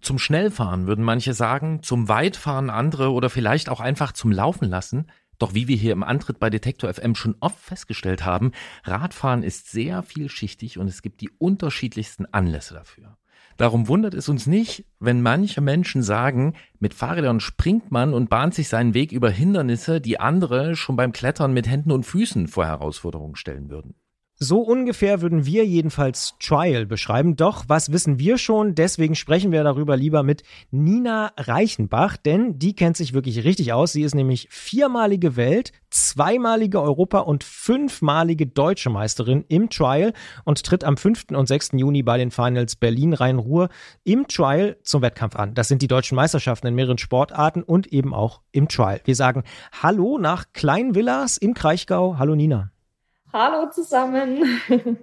Zum 0.01 0.19
Schnellfahren 0.19 0.87
würden 0.87 1.05
manche 1.05 1.33
sagen, 1.33 1.83
zum 1.83 2.09
Weitfahren 2.09 2.69
andere 2.69 3.11
oder 3.11 3.29
vielleicht 3.29 3.69
auch 3.69 3.79
einfach 3.79 4.11
zum 4.11 4.31
Laufen 4.31 4.67
lassen. 4.67 5.07
Doch 5.41 5.55
wie 5.55 5.67
wir 5.67 5.75
hier 5.75 5.93
im 5.93 6.03
Antritt 6.03 6.39
bei 6.39 6.51
Detektor 6.51 6.93
FM 6.93 7.15
schon 7.15 7.35
oft 7.39 7.57
festgestellt 7.57 8.23
haben, 8.23 8.51
Radfahren 8.83 9.41
ist 9.41 9.71
sehr 9.71 10.03
vielschichtig 10.03 10.77
und 10.77 10.87
es 10.87 11.01
gibt 11.01 11.19
die 11.19 11.31
unterschiedlichsten 11.39 12.27
Anlässe 12.31 12.75
dafür. 12.75 13.17
Darum 13.57 13.87
wundert 13.87 14.13
es 14.13 14.29
uns 14.29 14.45
nicht, 14.45 14.85
wenn 14.99 15.23
manche 15.23 15.59
Menschen 15.59 16.03
sagen, 16.03 16.53
mit 16.79 16.93
Fahrrädern 16.93 17.39
springt 17.39 17.91
man 17.91 18.13
und 18.13 18.29
bahnt 18.29 18.53
sich 18.53 18.69
seinen 18.69 18.93
Weg 18.93 19.11
über 19.11 19.31
Hindernisse, 19.31 19.99
die 19.99 20.19
andere 20.19 20.75
schon 20.75 20.95
beim 20.95 21.11
Klettern 21.11 21.53
mit 21.53 21.67
Händen 21.67 21.91
und 21.91 22.05
Füßen 22.05 22.47
vor 22.47 22.67
Herausforderungen 22.67 23.35
stellen 23.35 23.71
würden. 23.71 23.95
So 24.43 24.61
ungefähr 24.61 25.21
würden 25.21 25.45
wir 25.45 25.67
jedenfalls 25.67 26.33
Trial 26.39 26.87
beschreiben. 26.87 27.35
Doch 27.35 27.65
was 27.67 27.91
wissen 27.91 28.17
wir 28.17 28.39
schon? 28.39 28.73
Deswegen 28.73 29.13
sprechen 29.13 29.51
wir 29.51 29.63
darüber 29.63 29.95
lieber 29.95 30.23
mit 30.23 30.41
Nina 30.71 31.31
Reichenbach, 31.37 32.17
denn 32.17 32.57
die 32.57 32.73
kennt 32.73 32.97
sich 32.97 33.13
wirklich 33.13 33.43
richtig 33.43 33.71
aus. 33.71 33.91
Sie 33.91 34.01
ist 34.01 34.15
nämlich 34.15 34.47
viermalige 34.49 35.35
Welt, 35.35 35.73
zweimalige 35.91 36.81
Europa- 36.81 37.19
und 37.19 37.43
fünfmalige 37.43 38.47
deutsche 38.47 38.89
Meisterin 38.89 39.45
im 39.47 39.69
Trial 39.69 40.11
und 40.43 40.63
tritt 40.63 40.85
am 40.85 40.97
5. 40.97 41.25
und 41.33 41.47
6. 41.47 41.73
Juni 41.73 42.01
bei 42.01 42.17
den 42.17 42.31
Finals 42.31 42.75
Berlin-Rhein-Ruhr 42.75 43.69
im 44.05 44.27
Trial 44.27 44.75
zum 44.81 45.03
Wettkampf 45.03 45.35
an. 45.35 45.53
Das 45.53 45.67
sind 45.67 45.83
die 45.83 45.87
deutschen 45.87 46.15
Meisterschaften 46.15 46.65
in 46.65 46.73
mehreren 46.73 46.97
Sportarten 46.97 47.61
und 47.61 47.93
eben 47.93 48.11
auch 48.11 48.41
im 48.51 48.67
Trial. 48.67 49.01
Wir 49.05 49.15
sagen 49.15 49.43
Hallo 49.83 50.17
nach 50.17 50.45
Kleinvillas 50.53 51.37
im 51.37 51.53
Kraichgau. 51.53 52.17
Hallo 52.17 52.33
Nina. 52.33 52.70
Hallo 53.33 53.69
zusammen. 53.71 54.43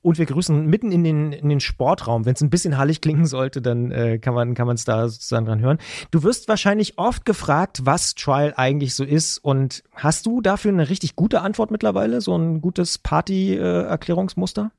Und 0.00 0.16
wir 0.16 0.26
grüßen 0.26 0.66
mitten 0.66 0.92
in 0.92 1.02
den, 1.02 1.32
in 1.32 1.48
den 1.48 1.60
Sportraum. 1.60 2.24
Wenn 2.24 2.34
es 2.34 2.40
ein 2.40 2.50
bisschen 2.50 2.78
hallig 2.78 3.00
klingen 3.00 3.26
sollte, 3.26 3.60
dann 3.60 3.90
äh, 3.90 4.18
kann 4.18 4.34
man 4.34 4.54
es 4.54 4.84
da 4.84 5.08
sozusagen 5.08 5.44
dran 5.44 5.60
hören. 5.60 5.78
Du 6.10 6.22
wirst 6.22 6.48
wahrscheinlich 6.48 6.98
oft 6.98 7.24
gefragt, 7.24 7.80
was 7.84 8.14
Trial 8.14 8.54
eigentlich 8.56 8.94
so 8.94 9.02
ist. 9.04 9.38
Und 9.38 9.82
hast 9.94 10.24
du 10.26 10.40
dafür 10.40 10.72
eine 10.72 10.88
richtig 10.88 11.16
gute 11.16 11.40
Antwort 11.40 11.70
mittlerweile? 11.70 12.20
So 12.20 12.36
ein 12.36 12.60
gutes 12.60 12.98
Party-Erklärungsmuster? 12.98 14.70
Äh, 14.72 14.77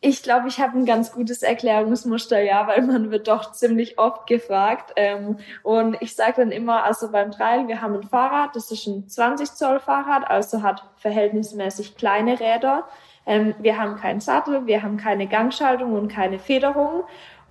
ich 0.00 0.22
glaube, 0.22 0.46
ich 0.48 0.60
habe 0.60 0.78
ein 0.78 0.84
ganz 0.86 1.12
gutes 1.12 1.42
Erklärungsmuster, 1.42 2.40
ja, 2.40 2.66
weil 2.68 2.82
man 2.82 3.10
wird 3.10 3.26
doch 3.26 3.52
ziemlich 3.52 3.98
oft 3.98 4.26
gefragt. 4.26 4.92
Ähm, 4.96 5.38
und 5.62 5.96
ich 6.00 6.14
sage 6.14 6.34
dann 6.36 6.52
immer, 6.52 6.84
also 6.84 7.10
beim 7.10 7.32
Trail, 7.32 7.66
wir 7.66 7.82
haben 7.82 7.94
ein 7.94 8.04
Fahrrad, 8.04 8.54
das 8.54 8.70
ist 8.70 8.86
ein 8.86 9.08
20 9.08 9.52
Zoll 9.52 9.80
Fahrrad, 9.80 10.30
also 10.30 10.62
hat 10.62 10.84
verhältnismäßig 10.96 11.96
kleine 11.96 12.38
Räder. 12.38 12.84
Ähm, 13.26 13.54
wir 13.58 13.76
haben 13.78 13.96
keinen 13.96 14.20
Sattel, 14.20 14.66
wir 14.66 14.82
haben 14.82 14.98
keine 14.98 15.26
Gangschaltung 15.26 15.94
und 15.94 16.08
keine 16.08 16.38
Federung. 16.38 17.02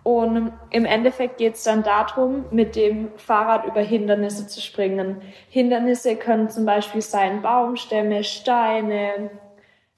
Und 0.03 0.53
im 0.69 0.85
Endeffekt 0.85 1.37
geht 1.37 1.55
es 1.55 1.63
dann 1.63 1.83
darum, 1.83 2.45
mit 2.51 2.77
dem 2.77 3.09
Fahrrad 3.17 3.65
über 3.65 3.81
Hindernisse 3.81 4.47
zu 4.47 4.61
springen. 4.61 5.21
Hindernisse 5.49 6.15
können 6.15 6.49
zum 6.49 6.65
Beispiel 6.65 7.01
sein 7.01 7.41
Baumstämme, 7.41 8.23
Steine, 8.23 9.31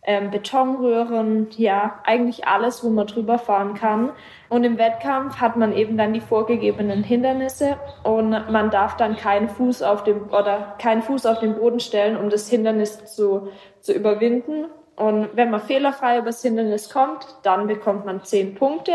ähm, 0.03 0.31
Betonröhren, 0.31 1.47
ja, 1.57 1.99
eigentlich 2.05 2.47
alles, 2.47 2.83
wo 2.83 2.89
man 2.89 3.07
drüber 3.07 3.37
fahren 3.37 3.73
kann. 3.73 4.11
Und 4.49 4.63
im 4.63 4.77
Wettkampf 4.77 5.41
hat 5.41 5.57
man 5.57 5.73
eben 5.73 5.97
dann 5.97 6.13
die 6.13 6.21
vorgegebenen 6.21 7.03
Hindernisse 7.03 7.77
und 8.03 8.29
man 8.29 8.71
darf 8.71 8.95
dann 8.97 9.17
keinen 9.17 9.49
Fuß 9.49 9.83
auf 9.83 10.03
dem 10.03 10.29
oder 10.29 10.75
keinen 10.79 11.01
Fuß 11.01 11.25
auf 11.25 11.39
den 11.39 11.55
Boden 11.55 11.79
stellen, 11.79 12.17
um 12.17 12.29
das 12.29 12.49
Hindernis 12.49 13.05
zu, 13.13 13.49
zu 13.81 13.93
überwinden. 13.93 14.65
Und 14.95 15.29
wenn 15.33 15.49
man 15.49 15.61
fehlerfrei 15.61 16.17
über 16.17 16.27
das 16.27 16.41
Hindernis 16.41 16.89
kommt, 16.89 17.25
dann 17.43 17.67
bekommt 17.67 18.05
man 18.05 18.23
zehn 18.23 18.55
Punkte. 18.55 18.93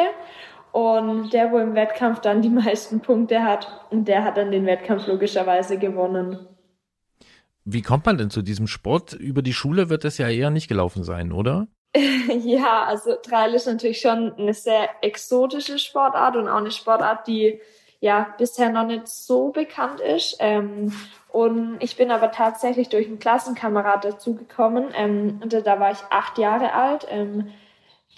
Und 0.73 1.33
der, 1.33 1.53
wo 1.53 1.59
im 1.59 1.75
Wettkampf 1.75 2.21
dann 2.21 2.43
die 2.43 2.49
meisten 2.51 3.01
Punkte 3.01 3.45
hat, 3.45 3.87
der 3.91 4.25
hat 4.25 4.37
dann 4.37 4.51
den 4.51 4.67
Wettkampf 4.67 5.07
logischerweise 5.07 5.79
gewonnen. 5.79 6.49
Wie 7.65 7.83
kommt 7.83 8.05
man 8.05 8.19
denn 8.19 8.31
zu 8.31 8.43
diesem 8.43 8.67
Sport? 8.67 9.15
Über 9.15 9.41
die 9.41 9.55
Schule 9.55 9.89
wird 9.89 10.05
es 10.05 10.19
ja 10.19 10.29
eher 10.29 10.51
nicht 10.51 10.69
gelaufen 10.69 11.03
sein, 11.03 11.33
oder? 11.33 11.67
ja, 12.45 12.85
also 12.85 13.15
Trail 13.15 13.55
ist 13.55 13.67
natürlich 13.67 14.01
schon 14.01 14.35
eine 14.35 14.53
sehr 14.53 14.89
exotische 15.03 15.79
Sportart 15.79 16.37
und 16.37 16.49
auch 16.49 16.59
eine 16.59 16.71
Sportart, 16.71 17.27
die 17.27 17.61
ja 18.01 18.35
bisher 18.37 18.69
noch 18.69 18.87
nicht 18.87 19.09
so 19.09 19.51
bekannt 19.51 20.01
ist. 20.01 20.37
Ähm, 20.41 20.93
und 21.29 21.79
ich 21.81 21.97
bin 21.97 22.11
aber 22.11 22.33
tatsächlich 22.33 22.91
durch 22.91 23.07
einen 23.07 23.19
Klassenkamerad 23.19 24.05
dazugekommen. 24.05 24.89
Ähm, 24.95 25.41
da 25.49 25.81
war 25.81 25.91
ich 25.91 26.01
acht 26.11 26.37
Jahre 26.37 26.75
alt. 26.75 27.07
Ähm, 27.09 27.49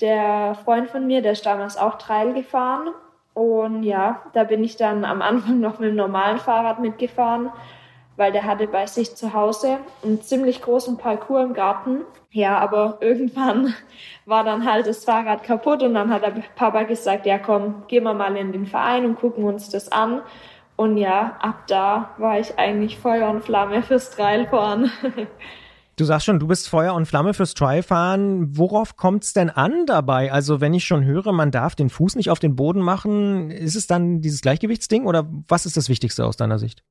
der 0.00 0.56
Freund 0.64 0.90
von 0.90 1.06
mir, 1.06 1.22
der 1.22 1.32
ist 1.32 1.46
damals 1.46 1.76
auch 1.76 1.98
Trail 1.98 2.34
gefahren. 2.34 2.88
Und 3.32 3.84
ja, 3.84 4.22
da 4.32 4.44
bin 4.44 4.64
ich 4.64 4.76
dann 4.76 5.04
am 5.04 5.22
Anfang 5.22 5.60
noch 5.60 5.78
mit 5.78 5.90
dem 5.90 5.96
normalen 5.96 6.38
Fahrrad 6.38 6.80
mitgefahren 6.80 7.52
weil 8.16 8.32
der 8.32 8.44
hatte 8.44 8.66
bei 8.66 8.86
sich 8.86 9.14
zu 9.14 9.32
Hause 9.32 9.78
einen 10.02 10.20
ziemlich 10.22 10.62
großen 10.62 10.96
Parcours 10.96 11.44
im 11.44 11.54
Garten. 11.54 12.02
Ja, 12.30 12.58
aber 12.58 12.98
irgendwann 13.00 13.74
war 14.26 14.44
dann 14.44 14.70
halt 14.70 14.86
das 14.86 15.04
Fahrrad 15.04 15.42
kaputt 15.42 15.82
und 15.82 15.94
dann 15.94 16.10
hat 16.10 16.22
der 16.22 16.42
Papa 16.54 16.82
gesagt, 16.84 17.26
ja 17.26 17.38
komm, 17.38 17.84
gehen 17.88 18.04
wir 18.04 18.14
mal 18.14 18.36
in 18.36 18.52
den 18.52 18.66
Verein 18.66 19.04
und 19.04 19.16
gucken 19.16 19.44
uns 19.44 19.68
das 19.68 19.90
an. 19.90 20.22
Und 20.76 20.98
ja, 20.98 21.36
ab 21.40 21.66
da 21.68 22.10
war 22.18 22.38
ich 22.38 22.58
eigentlich 22.58 22.98
Feuer 22.98 23.30
und 23.30 23.42
Flamme 23.42 23.82
fürs 23.82 24.10
Trailfahren. 24.10 24.90
Du 25.98 26.04
sagst 26.04 26.26
schon, 26.26 26.38
du 26.38 26.46
bist 26.46 26.68
Feuer 26.68 26.92
und 26.92 27.06
Flamme 27.06 27.32
fürs 27.32 27.54
Trialfahren. 27.54 28.58
Worauf 28.58 28.96
kommt 28.96 29.24
es 29.24 29.32
denn 29.32 29.48
an 29.48 29.86
dabei? 29.86 30.30
Also 30.30 30.60
wenn 30.60 30.74
ich 30.74 30.84
schon 30.84 31.04
höre, 31.04 31.32
man 31.32 31.50
darf 31.50 31.74
den 31.74 31.88
Fuß 31.88 32.16
nicht 32.16 32.28
auf 32.28 32.38
den 32.38 32.54
Boden 32.54 32.80
machen, 32.80 33.50
ist 33.50 33.76
es 33.76 33.86
dann 33.86 34.20
dieses 34.20 34.42
Gleichgewichtsding 34.42 35.06
oder 35.06 35.26
was 35.48 35.64
ist 35.64 35.78
das 35.78 35.88
Wichtigste 35.88 36.26
aus 36.26 36.36
deiner 36.36 36.58
Sicht? 36.58 36.84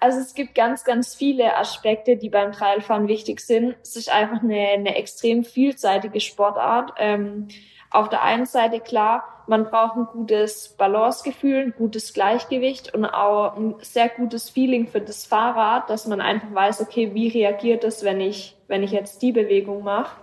Also 0.00 0.20
es 0.20 0.34
gibt 0.34 0.54
ganz, 0.54 0.84
ganz 0.84 1.14
viele 1.14 1.56
Aspekte, 1.56 2.16
die 2.16 2.28
beim 2.28 2.52
Trailfahren 2.52 3.08
wichtig 3.08 3.40
sind. 3.40 3.76
Es 3.82 3.96
ist 3.96 4.10
einfach 4.10 4.42
eine, 4.42 4.68
eine 4.68 4.96
extrem 4.96 5.44
vielseitige 5.44 6.20
Sportart. 6.20 6.92
Ähm, 6.98 7.48
auf 7.90 8.08
der 8.08 8.22
einen 8.22 8.46
Seite 8.46 8.80
klar, 8.80 9.24
man 9.46 9.64
braucht 9.64 9.96
ein 9.96 10.06
gutes 10.12 10.74
Balancegefühl, 10.76 11.56
ein 11.56 11.74
gutes 11.76 12.12
Gleichgewicht 12.12 12.94
und 12.94 13.06
auch 13.06 13.56
ein 13.56 13.76
sehr 13.80 14.10
gutes 14.10 14.50
Feeling 14.50 14.86
für 14.88 15.00
das 15.00 15.24
Fahrrad, 15.24 15.88
dass 15.88 16.06
man 16.06 16.20
einfach 16.20 16.52
weiß, 16.52 16.82
okay, 16.82 17.14
wie 17.14 17.28
reagiert 17.28 17.82
es, 17.84 18.04
wenn 18.04 18.20
ich, 18.20 18.56
wenn 18.68 18.82
ich 18.82 18.92
jetzt 18.92 19.22
die 19.22 19.32
Bewegung 19.32 19.82
mache. 19.82 20.20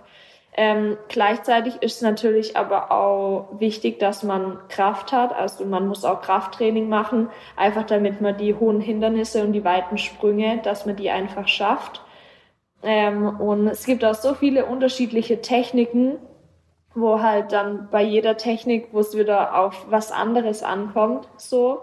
Ähm, 0.58 0.96
gleichzeitig 1.08 1.82
ist 1.82 2.00
natürlich 2.02 2.56
aber 2.56 2.90
auch 2.90 3.48
wichtig, 3.58 3.98
dass 3.98 4.22
man 4.22 4.58
Kraft 4.68 5.12
hat. 5.12 5.34
Also 5.34 5.66
man 5.66 5.86
muss 5.86 6.04
auch 6.04 6.22
Krafttraining 6.22 6.88
machen, 6.88 7.28
einfach 7.56 7.84
damit 7.84 8.22
man 8.22 8.38
die 8.38 8.54
hohen 8.54 8.80
Hindernisse 8.80 9.44
und 9.44 9.52
die 9.52 9.64
weiten 9.64 9.98
Sprünge, 9.98 10.60
dass 10.62 10.86
man 10.86 10.96
die 10.96 11.10
einfach 11.10 11.46
schafft. 11.46 12.00
Ähm, 12.82 13.38
und 13.38 13.68
es 13.68 13.84
gibt 13.84 14.04
auch 14.04 14.14
so 14.14 14.34
viele 14.34 14.64
unterschiedliche 14.64 15.42
Techniken, 15.42 16.18
wo 16.94 17.20
halt 17.20 17.52
dann 17.52 17.88
bei 17.90 18.02
jeder 18.02 18.38
Technik, 18.38 18.88
wo 18.92 19.00
es 19.00 19.16
wieder 19.16 19.58
auf 19.58 19.86
was 19.90 20.10
anderes 20.10 20.62
ankommt, 20.62 21.28
so. 21.36 21.80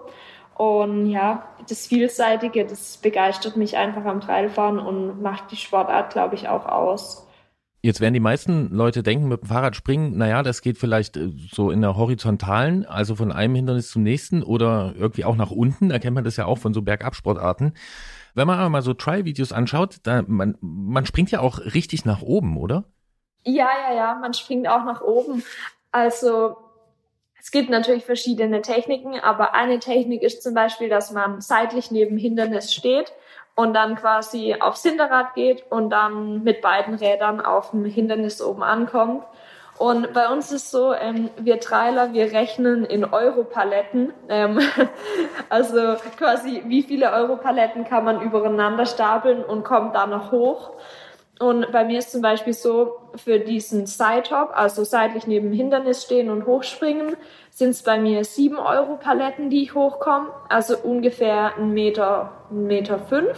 Und 0.55 1.07
ja, 1.09 1.47
das 1.69 1.87
Vielseitige, 1.87 2.65
das 2.65 2.97
begeistert 2.97 3.55
mich 3.57 3.77
einfach 3.77 4.05
am 4.05 4.21
Trailfahren 4.21 4.79
und 4.79 5.21
macht 5.21 5.51
die 5.51 5.57
Sportart, 5.57 6.11
glaube 6.13 6.35
ich, 6.35 6.47
auch 6.47 6.65
aus. 6.65 7.27
Jetzt 7.85 7.99
werden 7.99 8.13
die 8.13 8.21
meisten 8.21 8.69
Leute 8.69 9.03
denken, 9.03 9.27
mit 9.27 9.41
dem 9.41 9.49
Fahrrad 9.49 9.75
springen, 9.75 10.17
naja, 10.17 10.41
das 10.41 10.61
geht 10.61 10.77
vielleicht 10.77 11.17
äh, 11.17 11.31
so 11.51 11.69
in 11.69 11.81
der 11.81 11.97
horizontalen, 11.97 12.85
also 12.85 13.15
von 13.15 13.29
einem 13.29 13.55
Hindernis 13.55 13.89
zum 13.89 14.03
nächsten 14.03 14.41
oder 14.41 14.93
irgendwie 14.97 15.25
auch 15.25 15.35
nach 15.35 15.51
unten. 15.51 15.89
Da 15.89 15.99
kennt 15.99 16.15
man 16.15 16.23
das 16.23 16.37
ja 16.37 16.45
auch 16.45 16.57
von 16.57 16.73
so 16.73 16.81
Bergabsportarten. 16.81 17.73
Wenn 18.35 18.47
man 18.47 18.57
aber 18.57 18.69
mal 18.69 18.81
so 18.81 18.93
Try-Videos 18.93 19.51
anschaut, 19.51 19.97
da, 20.03 20.23
man, 20.25 20.57
man 20.61 21.05
springt 21.05 21.29
ja 21.31 21.41
auch 21.41 21.59
richtig 21.59 22.05
nach 22.05 22.21
oben, 22.21 22.55
oder? 22.57 22.85
Ja, 23.43 23.67
ja, 23.89 23.93
ja, 23.93 24.15
man 24.15 24.33
springt 24.33 24.65
auch 24.69 24.85
nach 24.85 25.01
oben. 25.01 25.43
Also 25.91 26.55
es 27.37 27.51
gibt 27.51 27.69
natürlich 27.69 28.05
verschiedene 28.05 28.61
Techniken, 28.61 29.19
aber 29.19 29.55
eine 29.55 29.79
Technik 29.79 30.23
ist 30.23 30.41
zum 30.41 30.53
Beispiel, 30.53 30.87
dass 30.87 31.11
man 31.11 31.41
seitlich 31.41 31.91
neben 31.91 32.15
Hindernis 32.15 32.73
steht 32.73 33.11
und 33.55 33.73
dann 33.73 33.95
quasi 33.95 34.55
aufs 34.59 34.83
Hinterrad 34.83 35.35
geht 35.35 35.65
und 35.69 35.89
dann 35.89 36.43
mit 36.43 36.61
beiden 36.61 36.95
Rädern 36.95 37.41
auf 37.41 37.71
dem 37.71 37.85
Hindernis 37.85 38.41
oben 38.41 38.63
ankommt. 38.63 39.23
Und 39.77 40.13
bei 40.13 40.29
uns 40.29 40.51
ist 40.51 40.69
so, 40.69 40.93
ähm, 40.93 41.31
wir 41.37 41.59
Trailer, 41.59 42.13
wir 42.13 42.31
rechnen 42.31 42.85
in 42.85 43.05
Europaletten. 43.05 44.13
Ähm, 44.29 44.59
also 45.49 45.95
quasi, 46.17 46.63
wie 46.67 46.83
viele 46.83 47.11
Europaletten 47.11 47.83
kann 47.85 48.05
man 48.05 48.21
übereinander 48.21 48.85
stapeln 48.85 49.43
und 49.43 49.63
kommt 49.63 49.95
da 49.95 50.05
noch 50.05 50.31
hoch. 50.31 50.71
Und 51.39 51.71
bei 51.71 51.83
mir 51.83 51.99
ist 51.99 52.11
zum 52.11 52.21
Beispiel 52.21 52.53
so, 52.53 52.99
für 53.15 53.39
diesen 53.39 53.85
Side-Hop, 53.85 54.51
also 54.53 54.83
seitlich 54.83 55.27
neben 55.27 55.51
Hindernis 55.51 56.03
stehen 56.03 56.29
und 56.29 56.45
hochspringen, 56.45 57.15
sind 57.49 57.71
es 57.71 57.83
bei 57.83 57.99
mir 57.99 58.23
sieben 58.23 58.57
Euro 58.57 58.97
Paletten, 58.97 59.49
die 59.49 59.63
ich 59.63 59.75
hochkomme. 59.75 60.29
Also 60.49 60.77
ungefähr 60.77 61.55
ein 61.57 61.71
Meter, 61.73 62.31
ein 62.51 62.67
Meter 62.67 62.99
fünf. 62.99 63.37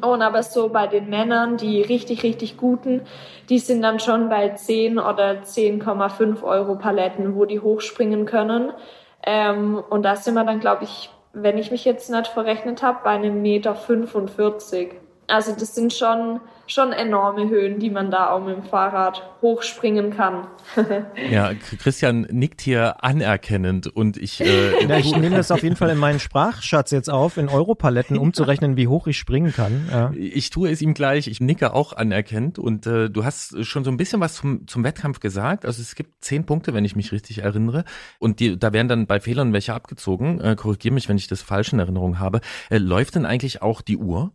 Und 0.00 0.22
aber 0.22 0.42
so 0.42 0.68
bei 0.68 0.86
den 0.86 1.08
Männern, 1.08 1.56
die 1.56 1.80
richtig, 1.82 2.22
richtig 2.22 2.56
guten, 2.56 3.02
die 3.48 3.58
sind 3.58 3.82
dann 3.82 4.00
schon 4.00 4.28
bei 4.28 4.50
10 4.50 4.98
oder 4.98 5.42
10,5 5.42 6.42
Euro 6.42 6.76
Paletten, 6.76 7.36
wo 7.36 7.44
die 7.44 7.60
hochspringen 7.60 8.26
können. 8.26 8.72
Ähm, 9.24 9.82
und 9.88 10.02
da 10.02 10.16
sind 10.16 10.34
wir 10.34 10.44
dann, 10.44 10.60
glaube 10.60 10.84
ich, 10.84 11.10
wenn 11.32 11.58
ich 11.58 11.70
mich 11.70 11.84
jetzt 11.84 12.10
nicht 12.10 12.26
verrechnet 12.28 12.82
habe, 12.82 12.98
bei 13.02 13.10
einem 13.10 13.42
Meter 13.42 13.74
45. 13.74 14.92
Also 15.26 15.52
das 15.52 15.74
sind 15.74 15.92
schon, 15.92 16.40
schon 16.66 16.92
enorme 16.92 17.48
Höhen, 17.48 17.78
die 17.78 17.90
man 17.90 18.10
da 18.10 18.30
auch 18.30 18.44
mit 18.44 18.56
dem 18.56 18.62
Fahrrad 18.62 19.22
hochspringen 19.42 20.10
kann. 20.10 20.46
ja, 21.30 21.52
Christian 21.54 22.22
nickt 22.30 22.60
hier 22.60 23.04
anerkennend 23.04 23.86
und 23.86 24.16
ich. 24.16 24.40
Äh, 24.40 24.84
ja, 24.88 24.98
ich 24.98 25.14
nehme 25.16 25.36
das 25.36 25.50
auf 25.50 25.62
jeden 25.62 25.76
Fall 25.76 25.90
in 25.90 25.98
meinen 25.98 26.20
Sprachschatz 26.20 26.90
jetzt 26.90 27.10
auf, 27.10 27.36
in 27.36 27.48
Europaletten 27.48 28.16
umzurechnen, 28.16 28.76
wie 28.76 28.88
hoch 28.88 29.06
ich 29.06 29.18
springen 29.18 29.52
kann. 29.52 29.88
Ja. 29.90 30.12
Ich 30.14 30.50
tue 30.50 30.70
es 30.70 30.80
ihm 30.80 30.94
gleich, 30.94 31.28
ich 31.28 31.40
nicke 31.40 31.74
auch 31.74 31.92
anerkennend 31.92 32.58
und 32.58 32.86
äh, 32.86 33.10
du 33.10 33.24
hast 33.24 33.64
schon 33.64 33.84
so 33.84 33.90
ein 33.90 33.96
bisschen 33.96 34.20
was 34.20 34.34
zum, 34.34 34.66
zum 34.66 34.84
Wettkampf 34.84 35.20
gesagt. 35.20 35.66
Also 35.66 35.82
es 35.82 35.94
gibt 35.94 36.24
zehn 36.24 36.46
Punkte, 36.46 36.74
wenn 36.74 36.84
ich 36.84 36.96
mich 36.96 37.12
richtig 37.12 37.38
erinnere. 37.38 37.84
Und 38.18 38.40
die, 38.40 38.58
da 38.58 38.72
werden 38.72 38.88
dann 38.88 39.06
bei 39.06 39.20
Fehlern 39.20 39.52
welche 39.52 39.74
abgezogen. 39.74 40.40
Äh, 40.40 40.56
Korrigiere 40.56 40.94
mich, 40.94 41.08
wenn 41.08 41.16
ich 41.16 41.26
das 41.26 41.42
falsch 41.42 41.72
in 41.72 41.78
Erinnerung 41.78 42.18
habe. 42.18 42.40
Äh, 42.70 42.78
läuft 42.78 43.14
denn 43.14 43.26
eigentlich 43.26 43.62
auch 43.62 43.82
die 43.82 43.98
Uhr? 43.98 44.32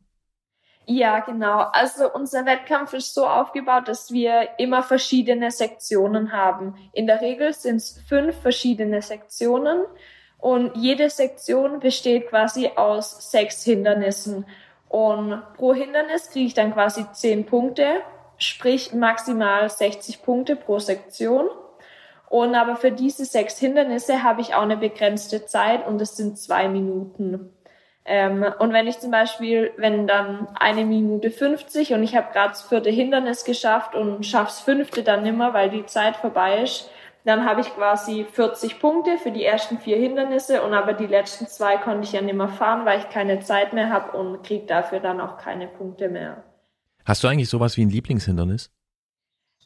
Ja, 0.92 1.20
genau. 1.20 1.68
Also 1.72 2.12
unser 2.12 2.48
Wettkampf 2.48 2.94
ist 2.94 3.14
so 3.14 3.28
aufgebaut, 3.28 3.88
dass 3.88 4.12
wir 4.12 4.50
immer 4.58 4.82
verschiedene 4.82 5.52
Sektionen 5.52 6.32
haben. 6.32 6.74
In 6.94 7.06
der 7.06 7.22
Regel 7.22 7.54
sind 7.54 7.76
es 7.76 8.02
fünf 8.10 8.42
verschiedene 8.42 9.04
Sektionen 9.04 9.86
und 10.40 10.76
jede 10.76 11.12
Sektion 11.12 11.80
besteht 11.80 12.30
quasi 12.30 12.72
aus 12.76 13.30
sechs 13.30 13.64
Hindernissen. 13.64 14.48
Und 14.88 15.44
pro 15.58 15.76
Hindernis 15.76 16.32
kriege 16.32 16.48
ich 16.48 16.56
dann 16.56 16.74
quasi 16.74 17.06
zehn 17.14 17.46
Punkte, 17.46 18.02
sprich 18.40 18.92
maximal 18.92 19.70
60 19.70 20.24
Punkte 20.24 20.56
pro 20.56 20.80
Sektion. 20.80 21.50
Und 22.30 22.56
aber 22.56 22.76
für 22.78 22.92
diese 22.92 23.26
sechs 23.26 23.60
Hindernisse 23.60 24.24
habe 24.24 24.42
ich 24.42 24.56
auch 24.56 24.64
eine 24.64 24.78
begrenzte 24.78 25.46
Zeit 25.46 25.86
und 25.86 26.02
es 26.02 26.18
sind 26.18 26.40
zwei 26.40 26.68
Minuten. 26.68 27.54
Ähm, 28.06 28.46
und 28.60 28.74
wenn 28.74 28.88
ich 28.88 29.00
zum 29.00 29.12
Beispiel, 29.12 29.72
wenn 29.78 30.08
dann 30.08 30.48
eine 30.60 30.86
Minute 30.86 31.32
50 31.32 31.94
und 31.94 32.04
ich 32.04 32.16
habe 32.16 32.32
gerade 32.34 32.50
das 32.50 32.64
vierte 32.64 32.90
Hindernis 32.90 33.44
geschafft 33.44 33.96
und 33.96 34.26
schaff's 34.26 34.62
fünfte 34.62 35.04
dann 35.04 35.24
nimmer, 35.24 35.54
weil 35.54 35.70
die 35.70 35.86
Zeit 35.86 36.16
vorbei 36.18 36.64
ist, 36.64 36.90
dann 37.26 37.46
habe 37.46 37.62
ich 37.62 37.68
quasi 37.76 38.26
40 38.32 38.80
Punkte 38.80 39.18
für 39.18 39.32
die 39.32 39.44
ersten 39.44 39.78
vier 39.78 39.98
Hindernisse 39.98 40.64
und 40.64 40.74
aber 40.74 40.94
die 40.94 41.06
letzten 41.06 41.48
zwei 41.48 41.78
konnte 41.78 42.06
ich 42.06 42.14
ja 42.14 42.22
nimmer 42.22 42.48
fahren, 42.48 42.86
weil 42.86 43.00
ich 43.00 43.10
keine 43.10 43.42
Zeit 43.42 43.74
mehr 43.74 43.90
habe 43.90 44.18
und 44.18 44.44
krieg 44.44 44.68
dafür 44.68 45.00
dann 45.00 45.20
auch 45.20 45.38
keine 45.38 45.68
Punkte 45.68 46.10
mehr. 46.10 46.44
Hast 47.06 47.24
du 47.24 47.28
eigentlich 47.28 47.50
sowas 47.50 47.78
wie 47.78 47.86
ein 47.86 47.90
Lieblingshindernis? 47.90 48.72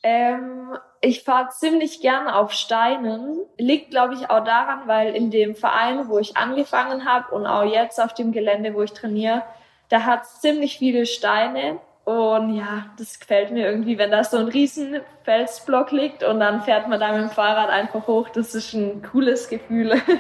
Ähm, 0.04 0.78
ich 1.00 1.24
fahre 1.24 1.50
ziemlich 1.50 2.02
gern 2.02 2.28
auf 2.28 2.52
Steinen. 2.52 3.40
Liegt, 3.58 3.92
glaube 3.92 4.14
ich, 4.14 4.30
auch 4.30 4.44
daran, 4.44 4.82
weil 4.88 5.16
in 5.16 5.32
dem 5.32 5.56
Verein, 5.56 6.10
wo 6.10 6.20
ich 6.20 6.38
angefangen 6.38 7.06
habe 7.06 7.34
und 7.34 7.46
auch 7.46 7.64
jetzt 7.64 8.02
auf 8.02 8.14
dem 8.14 8.32
Gelände, 8.32 8.74
wo 8.74 8.82
ich 8.82 8.92
trainiere, 8.92 9.44
da 9.90 10.04
hat 10.04 10.26
ziemlich 10.26 10.78
viele 10.78 11.06
Steine. 11.06 11.80
Und 12.06 12.56
ja, 12.56 12.88
das 12.98 13.20
gefällt 13.20 13.52
mir 13.52 13.66
irgendwie, 13.66 13.98
wenn 13.98 14.12
da 14.12 14.26
so 14.26 14.38
ein 14.38 14.50
riesen 14.50 15.00
Felsblock 15.24 15.92
liegt 15.92 16.24
und 16.24 16.42
dann 16.42 16.62
fährt 16.62 16.90
man 16.90 17.00
da 17.00 17.14
mit 17.14 17.22
dem 17.22 17.30
Fahrrad 17.30 17.70
einfach 17.70 18.08
hoch. 18.08 18.28
Das 18.30 18.54
ist 18.56 18.74
ein 18.74 19.02
cooles 19.04 19.48
Gefühl. 19.48 20.02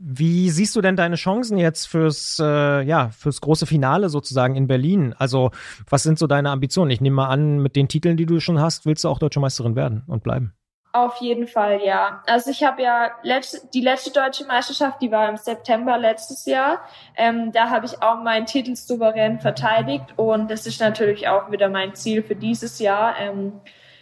Wie 0.00 0.48
siehst 0.50 0.76
du 0.76 0.80
denn 0.80 0.94
deine 0.94 1.16
Chancen 1.16 1.58
jetzt 1.58 1.86
fürs, 1.86 2.38
äh, 2.40 2.82
ja, 2.82 3.10
fürs 3.10 3.40
große 3.40 3.66
Finale 3.66 4.08
sozusagen 4.08 4.54
in 4.54 4.68
Berlin? 4.68 5.14
Also, 5.18 5.50
was 5.90 6.04
sind 6.04 6.20
so 6.20 6.28
deine 6.28 6.50
Ambitionen? 6.50 6.92
Ich 6.92 7.00
nehme 7.00 7.16
mal 7.16 7.28
an, 7.28 7.58
mit 7.58 7.74
den 7.74 7.88
Titeln, 7.88 8.16
die 8.16 8.26
du 8.26 8.38
schon 8.38 8.60
hast, 8.60 8.86
willst 8.86 9.02
du 9.02 9.08
auch 9.08 9.18
Deutsche 9.18 9.40
Meisterin 9.40 9.74
werden 9.74 10.04
und 10.06 10.22
bleiben? 10.22 10.54
Auf 10.92 11.16
jeden 11.20 11.46
Fall, 11.46 11.80
ja. 11.84 12.22
Also 12.26 12.50
ich 12.50 12.64
habe 12.64 12.82
ja 12.82 13.10
letzte, 13.22 13.60
die 13.74 13.82
letzte 13.82 14.10
deutsche 14.10 14.46
Meisterschaft, 14.46 15.02
die 15.02 15.10
war 15.10 15.28
im 15.28 15.36
September 15.36 15.98
letztes 15.98 16.46
Jahr. 16.46 16.80
Ähm, 17.14 17.52
da 17.52 17.68
habe 17.68 17.84
ich 17.84 18.02
auch 18.02 18.22
meinen 18.22 18.46
Titel 18.46 18.74
souverän 18.74 19.38
verteidigt 19.38 20.06
und 20.16 20.50
das 20.50 20.66
ist 20.66 20.80
natürlich 20.80 21.28
auch 21.28 21.50
wieder 21.50 21.68
mein 21.68 21.94
Ziel 21.94 22.22
für 22.22 22.36
dieses 22.36 22.78
Jahr. 22.78 23.18
Ähm, 23.20 23.60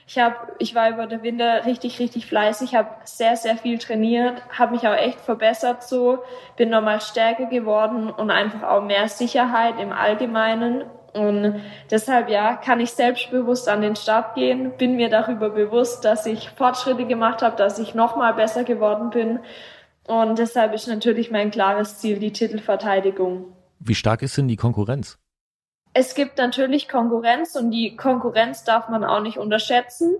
ich 0.09 0.19
habe, 0.19 0.37
ich 0.61 0.75
war 0.77 0.91
über 0.91 1.07
den 1.07 1.23
Winter 1.23 1.67
richtig, 1.67 1.99
richtig 1.99 2.27
fleißig, 2.27 2.77
habe 2.77 2.91
sehr, 3.05 3.37
sehr 3.37 3.57
viel 3.57 3.79
trainiert, 3.79 4.41
habe 4.57 4.73
mich 4.73 4.87
auch 4.87 4.95
echt 4.95 5.21
verbessert 5.21 5.83
so, 5.83 6.21
bin 6.57 6.71
nochmal 6.71 7.01
stärker 7.01 7.47
geworden 7.47 8.09
und 8.11 8.31
einfach 8.31 8.63
auch 8.63 8.83
mehr 8.83 9.09
Sicherheit 9.09 9.81
im 9.81 9.93
Allgemeinen. 9.93 10.85
Und 11.13 11.61
deshalb 11.91 12.29
ja, 12.29 12.55
kann 12.55 12.79
ich 12.79 12.93
selbstbewusst 12.93 13.69
an 13.69 13.81
den 13.81 13.97
Start 13.97 14.37
gehen, 14.37 14.77
bin 14.77 14.97
mir 14.97 15.09
darüber 15.09 15.51
bewusst, 15.51 16.05
dass 16.05 16.27
ich 16.27 16.51
Fortschritte 16.51 17.07
gemacht 17.07 17.43
habe, 17.43 17.57
dass 17.57 17.79
ich 17.79 17.95
nochmal 17.95 18.35
besser 18.35 18.63
geworden 18.63 19.11
bin. 19.11 19.41
Und 20.07 20.39
deshalb 20.39 20.73
ist 20.73 20.87
natürlich 20.87 21.33
mein 21.33 21.51
klares 21.51 21.99
Ziel 21.99 22.21
die 22.21 22.33
Titelverteidigung. 22.33 23.47
Wie 23.81 23.95
stark 23.97 24.23
ist 24.23 24.37
denn 24.37 24.47
die 24.47 24.57
Konkurrenz? 24.57 25.19
Es 25.99 26.15
gibt 26.15 26.37
natürlich 26.37 26.91
Konkurrenz 26.91 27.57
und 27.57 27.71
die 27.71 27.97
Konkurrenz 27.97 28.65
darf 28.65 28.91
man 28.91 29.03
auch 29.03 29.23
nicht 29.23 29.39
unterschätzen. 29.39 30.15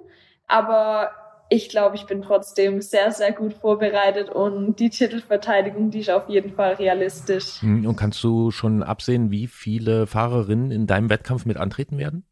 Aber 0.47 1.11
ich 1.51 1.69
glaube, 1.69 1.97
ich 1.97 2.07
bin 2.07 2.23
trotzdem 2.23 2.81
sehr, 2.81 3.13
sehr 3.13 3.31
gut 3.33 3.53
vorbereitet 3.53 4.31
und 4.31 4.77
die 4.77 4.89
Titelverteidigung, 4.89 5.91
die 5.91 6.01
ist 6.01 6.09
auf 6.09 6.31
jeden 6.31 6.55
Fall 6.55 6.77
realistisch. 6.77 7.61
Hm, 7.61 7.87
und 7.87 7.95
kannst 7.95 8.25
du 8.25 8.51
schon 8.51 8.83
absehen, 8.83 9.31
wie 9.31 9.49
viele 9.49 10.07
Fahrerinnen 10.07 10.71
in 10.71 10.87
deinem 10.87 11.11
Wettkampf 11.11 11.45
mit 11.45 11.59
antreten 11.59 11.99
werden? 11.99 12.25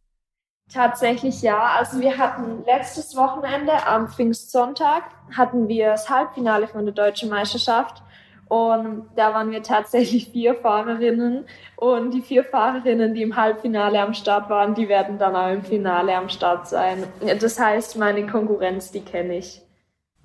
Tatsächlich 0.73 1.43
ja. 1.43 1.75
Also 1.79 2.01
wir 2.01 2.17
hatten 2.17 2.65
letztes 2.65 3.15
Wochenende 3.15 3.87
am 3.87 4.09
Pfingstsonntag 4.09 5.03
hatten 5.37 5.69
wir 5.69 5.89
das 5.89 6.09
Halbfinale 6.09 6.67
von 6.67 6.87
der 6.87 6.95
Deutschen 6.95 7.29
Meisterschaft 7.29 8.03
und 8.49 9.07
da 9.17 9.33
waren 9.33 9.51
wir 9.51 9.63
tatsächlich 9.63 10.31
vier 10.31 10.55
Fahrerinnen. 10.55 11.45
Und 11.77 12.13
die 12.13 12.23
vier 12.23 12.45
Fahrerinnen, 12.45 13.15
die 13.15 13.23
im 13.23 13.37
Halbfinale 13.37 14.01
am 14.01 14.15
Start 14.15 14.51
waren, 14.51 14.75
die 14.75 14.89
werden 14.89 15.19
dann 15.19 15.35
auch 15.35 15.51
im 15.51 15.63
Finale 15.63 16.15
am 16.15 16.29
Start 16.29 16.69
sein. 16.69 17.05
Das 17.41 17.59
heißt, 17.59 17.97
meine 17.97 18.27
Konkurrenz, 18.27 18.91
die 18.93 19.01
kenne 19.01 19.39
ich. 19.39 19.63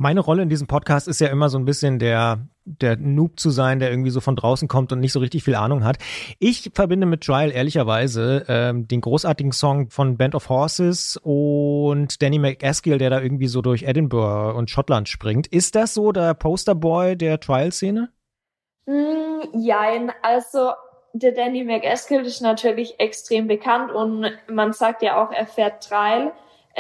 Meine 0.01 0.21
Rolle 0.21 0.43
in 0.43 0.49
diesem 0.49 0.65
Podcast 0.65 1.09
ist 1.09 1.19
ja 1.19 1.27
immer 1.27 1.49
so 1.49 1.57
ein 1.57 1.65
bisschen 1.65 1.99
der, 1.99 2.47
der 2.63 2.95
Noob 2.95 3.38
zu 3.38 3.49
sein, 3.49 3.79
der 3.79 3.91
irgendwie 3.91 4.12
so 4.12 4.21
von 4.21 4.38
draußen 4.38 4.69
kommt 4.69 4.93
und 4.93 5.01
nicht 5.01 5.12
so 5.12 5.19
richtig 5.19 5.43
viel 5.43 5.55
Ahnung 5.55 5.83
hat. 5.83 5.97
Ich 6.39 6.71
verbinde 6.73 7.05
mit 7.05 7.25
Trial 7.25 7.51
ehrlicherweise 7.51 8.45
ähm, 8.47 8.88
den 8.88 9.01
großartigen 9.01 9.51
Song 9.51 9.89
von 9.89 10.15
Band 10.15 10.35
of 10.35 10.47
Horses 10.47 11.19
und 11.21 12.21
Danny 12.21 12.39
McAskill, 12.39 12.97
der 12.97 13.09
da 13.09 13.19
irgendwie 13.19 13.47
so 13.47 13.62
durch 13.62 13.83
Edinburgh 13.83 14.57
und 14.57 14.69
Schottland 14.69 15.09
springt. 15.09 15.47
Ist 15.47 15.75
das 15.75 15.95
so 15.95 16.13
der 16.13 16.33
Posterboy 16.33 17.17
der 17.17 17.41
Trial-Szene? 17.41 18.09
Mm, 18.85 19.59
jein, 19.59 20.13
also 20.21 20.71
der 21.12 21.33
Danny 21.33 21.65
McAskill 21.65 22.21
ist 22.21 22.39
natürlich 22.39 23.01
extrem 23.01 23.47
bekannt 23.47 23.91
und 23.91 24.31
man 24.47 24.71
sagt 24.71 25.01
ja 25.01 25.21
auch, 25.21 25.33
er 25.33 25.45
fährt 25.45 25.83
Trial. 25.83 26.31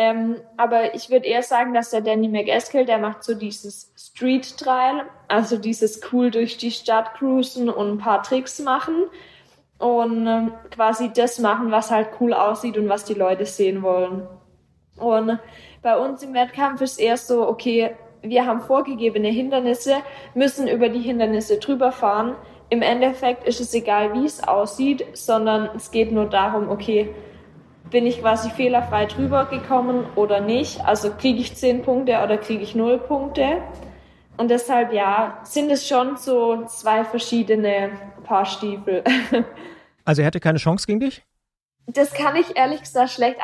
Ähm, 0.01 0.37
aber 0.55 0.95
ich 0.95 1.09
würde 1.09 1.27
eher 1.27 1.43
sagen, 1.43 1.73
dass 1.73 1.89
der 1.89 1.99
Danny 1.99 2.29
McAskill, 2.29 2.85
der 2.85 2.99
macht 2.99 3.21
so 3.21 3.33
dieses 3.33 3.91
Street 3.97 4.57
Trial, 4.57 5.01
also 5.27 5.57
dieses 5.57 5.99
cool 6.13 6.31
durch 6.31 6.55
die 6.55 6.71
Stadt 6.71 7.15
cruisen 7.15 7.69
und 7.69 7.89
ein 7.91 7.97
paar 7.97 8.23
Tricks 8.23 8.59
machen 8.59 9.07
und 9.77 10.25
ähm, 10.25 10.53
quasi 10.71 11.11
das 11.11 11.37
machen, 11.39 11.71
was 11.71 11.91
halt 11.91 12.11
cool 12.21 12.33
aussieht 12.33 12.77
und 12.77 12.87
was 12.87 13.03
die 13.03 13.13
Leute 13.13 13.45
sehen 13.45 13.81
wollen. 13.81 14.25
Und 14.95 15.37
bei 15.81 15.97
uns 15.97 16.23
im 16.23 16.33
Wettkampf 16.33 16.79
ist 16.79 16.97
eher 16.97 17.17
so, 17.17 17.45
okay, 17.45 17.93
wir 18.21 18.45
haben 18.45 18.61
vorgegebene 18.61 19.27
Hindernisse, 19.27 19.95
müssen 20.33 20.69
über 20.69 20.87
die 20.87 21.01
Hindernisse 21.01 21.57
drüber 21.57 21.91
fahren. 21.91 22.35
Im 22.69 22.81
Endeffekt 22.81 23.45
ist 23.45 23.59
es 23.59 23.73
egal, 23.73 24.13
wie 24.13 24.25
es 24.25 24.47
aussieht, 24.47 25.05
sondern 25.11 25.71
es 25.75 25.91
geht 25.91 26.13
nur 26.13 26.27
darum, 26.27 26.69
okay, 26.69 27.13
bin 27.91 28.05
ich 28.05 28.21
quasi 28.21 28.49
fehlerfrei 28.49 29.05
drüber 29.05 29.45
gekommen 29.45 30.05
oder 30.15 30.41
nicht? 30.41 30.81
Also 30.85 31.11
kriege 31.11 31.39
ich 31.39 31.55
zehn 31.55 31.81
Punkte 31.81 32.21
oder 32.23 32.37
kriege 32.37 32.63
ich 32.63 32.75
null 32.75 32.99
Punkte? 32.99 33.61
Und 34.37 34.49
deshalb 34.49 34.93
ja, 34.93 35.39
sind 35.43 35.69
es 35.69 35.87
schon 35.87 36.15
so 36.15 36.65
zwei 36.65 37.03
verschiedene 37.03 37.91
Paar 38.23 38.45
Stiefel. 38.45 39.03
Also 40.05 40.23
er 40.23 40.27
hatte 40.27 40.39
keine 40.39 40.57
Chance 40.57 40.87
gegen 40.87 41.01
dich? 41.01 41.23
Das 41.85 42.13
kann 42.13 42.35
ich 42.35 42.55
ehrlich 42.55 42.81
gesagt 42.81 43.11
schlecht 43.11 43.37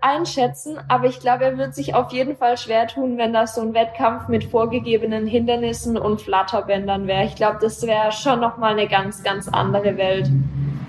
einschätzen, 0.00 0.78
aber 0.88 1.06
ich 1.06 1.18
glaube, 1.18 1.44
er 1.44 1.58
wird 1.58 1.74
sich 1.74 1.94
auf 1.94 2.12
jeden 2.12 2.36
Fall 2.36 2.58
schwer 2.58 2.86
tun, 2.86 3.18
wenn 3.18 3.32
das 3.32 3.56
so 3.56 3.60
ein 3.60 3.74
Wettkampf 3.74 4.28
mit 4.28 4.44
vorgegebenen 4.44 5.26
Hindernissen 5.26 5.96
und 5.96 6.20
Flatterbändern 6.20 7.08
wäre. 7.08 7.24
Ich 7.24 7.34
glaube, 7.34 7.58
das 7.60 7.84
wäre 7.84 8.12
schon 8.12 8.38
nochmal 8.38 8.72
eine 8.72 8.86
ganz, 8.86 9.24
ganz 9.24 9.48
andere 9.48 9.96
Welt. 9.96 10.28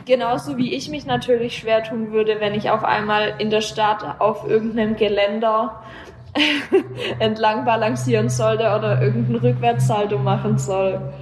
Genauso 0.08 0.58
wie 0.58 0.74
ich 0.74 0.88
mich 0.88 1.06
natürlich 1.06 1.58
schwer 1.58 1.84
tun 1.84 2.14
würde, 2.14 2.40
wenn 2.40 2.54
ich 2.54 2.70
auf 2.70 2.86
einmal 2.86 3.36
in 3.40 3.50
der 3.50 3.60
Stadt 3.60 4.22
auf 4.22 4.48
irgendeinem 4.48 4.96
Geländer 4.96 5.84
entlang 7.20 7.66
balancieren 7.66 8.30
sollte 8.30 8.74
oder 8.74 9.02
irgendeinen 9.02 9.36
Rückwärtssalto 9.36 10.18
machen 10.18 10.58
soll. 10.58 11.14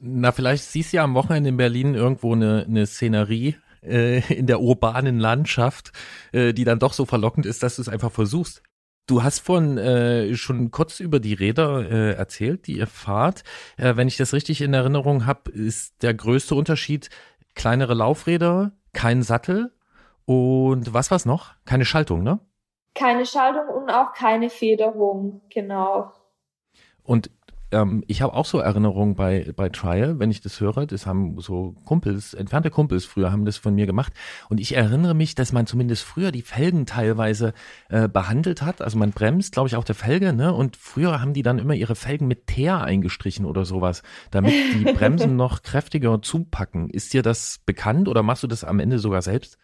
Na, 0.00 0.32
vielleicht 0.32 0.64
siehst 0.64 0.92
du 0.92 0.96
ja 0.96 1.04
am 1.04 1.14
Wochenende 1.14 1.50
in 1.50 1.56
Berlin 1.56 1.94
irgendwo 1.94 2.34
eine, 2.34 2.64
eine 2.68 2.84
Szenerie, 2.86 3.54
äh, 3.80 4.20
in 4.34 4.48
der 4.48 4.60
urbanen 4.60 5.20
Landschaft, 5.20 5.92
äh, 6.32 6.52
die 6.52 6.64
dann 6.64 6.80
doch 6.80 6.94
so 6.94 7.06
verlockend 7.06 7.46
ist, 7.46 7.62
dass 7.62 7.76
du 7.76 7.82
es 7.82 7.88
einfach 7.88 8.10
versuchst. 8.10 8.62
Du 9.06 9.24
hast 9.24 9.40
vorhin 9.40 9.76
äh, 9.76 10.36
schon 10.36 10.70
kurz 10.70 11.00
über 11.00 11.18
die 11.18 11.34
Räder 11.34 11.90
äh, 11.90 12.12
erzählt, 12.12 12.66
die 12.66 12.78
ihr 12.78 12.86
fahrt. 12.86 13.42
Äh, 13.76 13.96
wenn 13.96 14.06
ich 14.08 14.16
das 14.16 14.32
richtig 14.32 14.60
in 14.60 14.72
Erinnerung 14.72 15.26
habe, 15.26 15.50
ist 15.50 16.02
der 16.02 16.14
größte 16.14 16.54
Unterschied 16.54 17.10
kleinere 17.54 17.94
Laufräder, 17.94 18.72
kein 18.92 19.22
Sattel 19.22 19.72
und 20.24 20.92
was 20.92 21.10
war's 21.10 21.26
noch? 21.26 21.54
Keine 21.64 21.84
Schaltung, 21.84 22.22
ne? 22.22 22.40
Keine 22.94 23.26
Schaltung 23.26 23.68
und 23.68 23.90
auch 23.90 24.12
keine 24.12 24.50
Federung, 24.50 25.42
genau. 25.52 26.12
Und 27.02 27.30
ähm, 27.72 28.04
ich 28.06 28.22
habe 28.22 28.34
auch 28.34 28.44
so 28.44 28.58
Erinnerungen 28.58 29.14
bei, 29.14 29.52
bei 29.56 29.68
Trial, 29.68 30.18
wenn 30.18 30.30
ich 30.30 30.40
das 30.40 30.60
höre, 30.60 30.86
das 30.86 31.06
haben 31.06 31.40
so 31.40 31.74
Kumpels, 31.84 32.34
entfernte 32.34 32.70
Kumpels 32.70 33.04
früher 33.04 33.32
haben 33.32 33.44
das 33.44 33.56
von 33.56 33.74
mir 33.74 33.86
gemacht. 33.86 34.12
Und 34.48 34.60
ich 34.60 34.76
erinnere 34.76 35.14
mich, 35.14 35.34
dass 35.34 35.52
man 35.52 35.66
zumindest 35.66 36.02
früher 36.02 36.32
die 36.32 36.42
Felgen 36.42 36.86
teilweise 36.86 37.52
äh, 37.88 38.08
behandelt 38.08 38.62
hat. 38.62 38.82
Also 38.82 38.98
man 38.98 39.12
bremst, 39.12 39.52
glaube 39.52 39.68
ich, 39.68 39.76
auch 39.76 39.84
der 39.84 39.94
Felge, 39.94 40.32
ne? 40.32 40.52
Und 40.52 40.76
früher 40.76 41.20
haben 41.20 41.32
die 41.32 41.42
dann 41.42 41.58
immer 41.58 41.74
ihre 41.74 41.94
Felgen 41.94 42.26
mit 42.26 42.46
Teer 42.46 42.82
eingestrichen 42.82 43.44
oder 43.44 43.64
sowas, 43.64 44.02
damit 44.30 44.52
die 44.74 44.92
Bremsen 44.92 45.36
noch 45.36 45.62
kräftiger 45.62 46.22
zupacken. 46.22 46.90
Ist 46.90 47.12
dir 47.12 47.22
das 47.22 47.60
bekannt 47.64 48.08
oder 48.08 48.22
machst 48.22 48.42
du 48.42 48.46
das 48.46 48.64
am 48.64 48.80
Ende 48.80 48.98
sogar 48.98 49.22
selbst? 49.22 49.58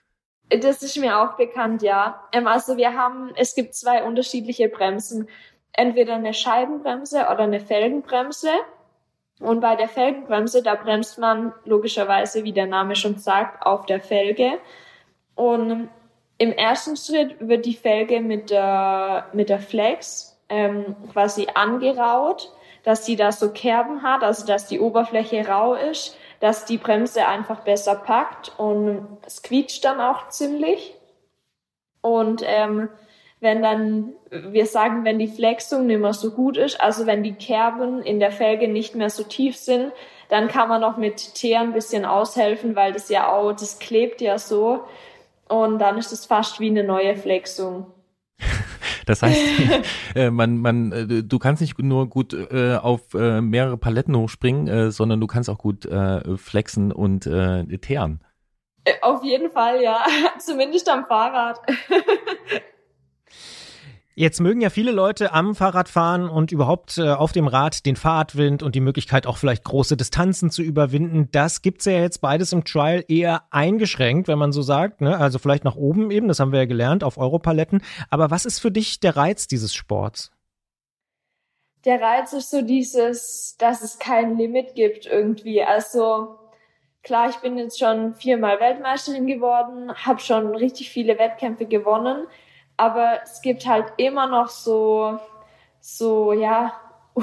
Das 0.48 0.82
ist 0.82 0.96
mir 0.96 1.18
auch 1.18 1.36
bekannt, 1.36 1.82
ja. 1.82 2.22
Ähm, 2.32 2.46
also 2.46 2.76
wir 2.76 2.94
haben, 2.94 3.32
es 3.36 3.54
gibt 3.54 3.74
zwei 3.74 4.04
unterschiedliche 4.04 4.68
Bremsen 4.68 5.28
entweder 5.76 6.14
eine 6.14 6.34
Scheibenbremse 6.34 7.20
oder 7.30 7.40
eine 7.40 7.60
Felgenbremse. 7.60 8.50
Und 9.40 9.60
bei 9.60 9.76
der 9.76 9.88
Felgenbremse, 9.88 10.62
da 10.62 10.74
bremst 10.74 11.18
man 11.18 11.52
logischerweise, 11.64 12.44
wie 12.44 12.52
der 12.52 12.66
Name 12.66 12.96
schon 12.96 13.18
sagt, 13.18 13.64
auf 13.64 13.86
der 13.86 14.00
Felge. 14.00 14.58
Und 15.34 15.90
im 16.38 16.52
ersten 16.52 16.96
Schritt 16.96 17.36
wird 17.40 17.66
die 17.66 17.74
Felge 17.74 18.20
mit 18.20 18.50
der, 18.50 19.26
mit 19.32 19.48
der 19.48 19.60
Flex 19.60 20.38
ähm, 20.48 20.96
quasi 21.12 21.48
angeraut, 21.54 22.52
dass 22.82 23.04
sie 23.04 23.16
da 23.16 23.32
so 23.32 23.50
Kerben 23.50 24.02
hat, 24.02 24.22
also 24.22 24.46
dass 24.46 24.66
die 24.68 24.80
Oberfläche 24.80 25.46
rau 25.46 25.74
ist, 25.74 26.16
dass 26.40 26.64
die 26.64 26.78
Bremse 26.78 27.26
einfach 27.26 27.60
besser 27.60 27.96
packt 27.96 28.52
und 28.58 29.18
es 29.26 29.42
dann 29.80 30.00
auch 30.00 30.28
ziemlich. 30.28 30.94
Und 32.00 32.42
ähm, 32.44 32.88
wenn 33.40 33.62
dann, 33.62 34.12
wir 34.30 34.66
sagen, 34.66 35.04
wenn 35.04 35.18
die 35.18 35.28
Flexung 35.28 35.86
nicht 35.86 36.00
mehr 36.00 36.14
so 36.14 36.30
gut 36.30 36.56
ist, 36.56 36.80
also 36.80 37.06
wenn 37.06 37.22
die 37.22 37.34
Kerben 37.34 38.02
in 38.02 38.18
der 38.18 38.32
Felge 38.32 38.68
nicht 38.68 38.94
mehr 38.94 39.10
so 39.10 39.24
tief 39.24 39.56
sind, 39.56 39.92
dann 40.28 40.48
kann 40.48 40.68
man 40.68 40.80
noch 40.80 40.96
mit 40.96 41.34
Teer 41.34 41.60
ein 41.60 41.72
bisschen 41.72 42.04
aushelfen, 42.04 42.74
weil 42.74 42.92
das 42.92 43.08
ja 43.08 43.30
auch, 43.30 43.52
das 43.52 43.78
klebt 43.78 44.20
ja 44.20 44.38
so. 44.38 44.84
Und 45.48 45.78
dann 45.78 45.98
ist 45.98 46.12
es 46.12 46.26
fast 46.26 46.58
wie 46.60 46.70
eine 46.70 46.84
neue 46.84 47.16
Flexung. 47.16 47.86
Das 49.04 49.22
heißt, 49.22 49.40
äh, 50.16 50.30
man, 50.30 50.58
man, 50.58 50.90
äh, 50.90 51.22
du 51.22 51.38
kannst 51.38 51.60
nicht 51.60 51.78
nur 51.78 52.08
gut 52.08 52.32
äh, 52.32 52.74
auf 52.74 53.14
äh, 53.14 53.40
mehrere 53.40 53.76
Paletten 53.76 54.16
hochspringen, 54.16 54.66
äh, 54.66 54.90
sondern 54.90 55.20
du 55.20 55.28
kannst 55.28 55.48
auch 55.48 55.58
gut 55.58 55.86
äh, 55.86 56.36
flexen 56.36 56.90
und 56.90 57.20
teeren. 57.82 58.20
Auf 59.02 59.22
jeden 59.22 59.50
Fall, 59.50 59.80
ja. 59.80 60.04
Zumindest 60.40 60.88
am 60.88 61.06
Fahrrad. 61.06 61.60
Jetzt 64.18 64.40
mögen 64.40 64.62
ja 64.62 64.70
viele 64.70 64.92
Leute 64.92 65.34
am 65.34 65.54
Fahrrad 65.54 65.90
fahren 65.90 66.30
und 66.30 66.50
überhaupt 66.50 66.96
äh, 66.96 67.10
auf 67.10 67.32
dem 67.32 67.46
Rad 67.46 67.84
den 67.84 67.96
Fahrradwind 67.96 68.62
und 68.62 68.74
die 68.74 68.80
Möglichkeit 68.80 69.26
auch 69.26 69.36
vielleicht 69.36 69.62
große 69.64 69.94
Distanzen 69.94 70.50
zu 70.50 70.62
überwinden. 70.62 71.28
Das 71.32 71.60
gibt's 71.60 71.84
ja 71.84 71.92
jetzt 71.92 72.22
beides 72.22 72.50
im 72.54 72.64
Trial 72.64 73.04
eher 73.08 73.42
eingeschränkt, 73.50 74.26
wenn 74.26 74.38
man 74.38 74.52
so 74.52 74.62
sagt. 74.62 75.02
Ne? 75.02 75.18
Also 75.18 75.38
vielleicht 75.38 75.64
nach 75.64 75.76
oben 75.76 76.10
eben, 76.10 76.28
das 76.28 76.40
haben 76.40 76.50
wir 76.50 76.60
ja 76.60 76.64
gelernt, 76.64 77.04
auf 77.04 77.18
Europaletten. 77.18 77.82
Aber 78.08 78.30
was 78.30 78.46
ist 78.46 78.58
für 78.58 78.70
dich 78.70 79.00
der 79.00 79.18
Reiz 79.18 79.48
dieses 79.48 79.74
Sports? 79.74 80.32
Der 81.84 82.00
Reiz 82.00 82.32
ist 82.32 82.50
so 82.50 82.62
dieses, 82.62 83.56
dass 83.58 83.82
es 83.82 83.98
kein 83.98 84.38
Limit 84.38 84.74
gibt 84.74 85.04
irgendwie. 85.04 85.62
Also 85.62 86.38
klar, 87.02 87.28
ich 87.28 87.36
bin 87.36 87.58
jetzt 87.58 87.78
schon 87.78 88.14
viermal 88.14 88.60
Weltmeisterin 88.60 89.26
geworden, 89.26 89.92
habe 89.94 90.20
schon 90.20 90.56
richtig 90.56 90.88
viele 90.88 91.18
Wettkämpfe 91.18 91.66
gewonnen 91.66 92.26
aber 92.76 93.20
es 93.22 93.42
gibt 93.42 93.66
halt 93.66 93.86
immer 93.96 94.26
noch 94.26 94.48
so, 94.48 95.18
so, 95.80 96.32
ja, 96.32 96.72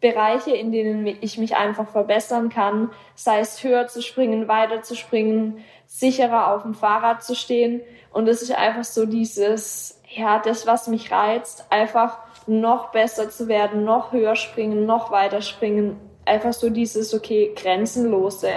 Bereiche, 0.00 0.54
in 0.54 0.72
denen 0.72 1.06
ich 1.06 1.38
mich 1.38 1.56
einfach 1.56 1.88
verbessern 1.88 2.48
kann, 2.48 2.90
sei 3.14 3.40
es 3.40 3.62
höher 3.62 3.86
zu 3.86 4.02
springen, 4.02 4.46
weiter 4.46 4.82
zu 4.82 4.94
springen, 4.94 5.64
sicherer 5.86 6.54
auf 6.54 6.62
dem 6.62 6.74
Fahrrad 6.74 7.22
zu 7.22 7.34
stehen. 7.34 7.80
Und 8.12 8.28
es 8.28 8.42
ist 8.42 8.52
einfach 8.52 8.84
so 8.84 9.06
dieses, 9.06 10.00
ja, 10.14 10.38
das, 10.38 10.66
was 10.66 10.86
mich 10.88 11.10
reizt, 11.10 11.66
einfach 11.70 12.18
noch 12.46 12.92
besser 12.92 13.30
zu 13.30 13.48
werden, 13.48 13.84
noch 13.84 14.12
höher 14.12 14.36
springen, 14.36 14.86
noch 14.86 15.10
weiter 15.10 15.42
springen. 15.42 15.98
Einfach 16.24 16.52
so 16.52 16.70
dieses, 16.70 17.14
okay, 17.14 17.52
grenzenlose. 17.56 18.50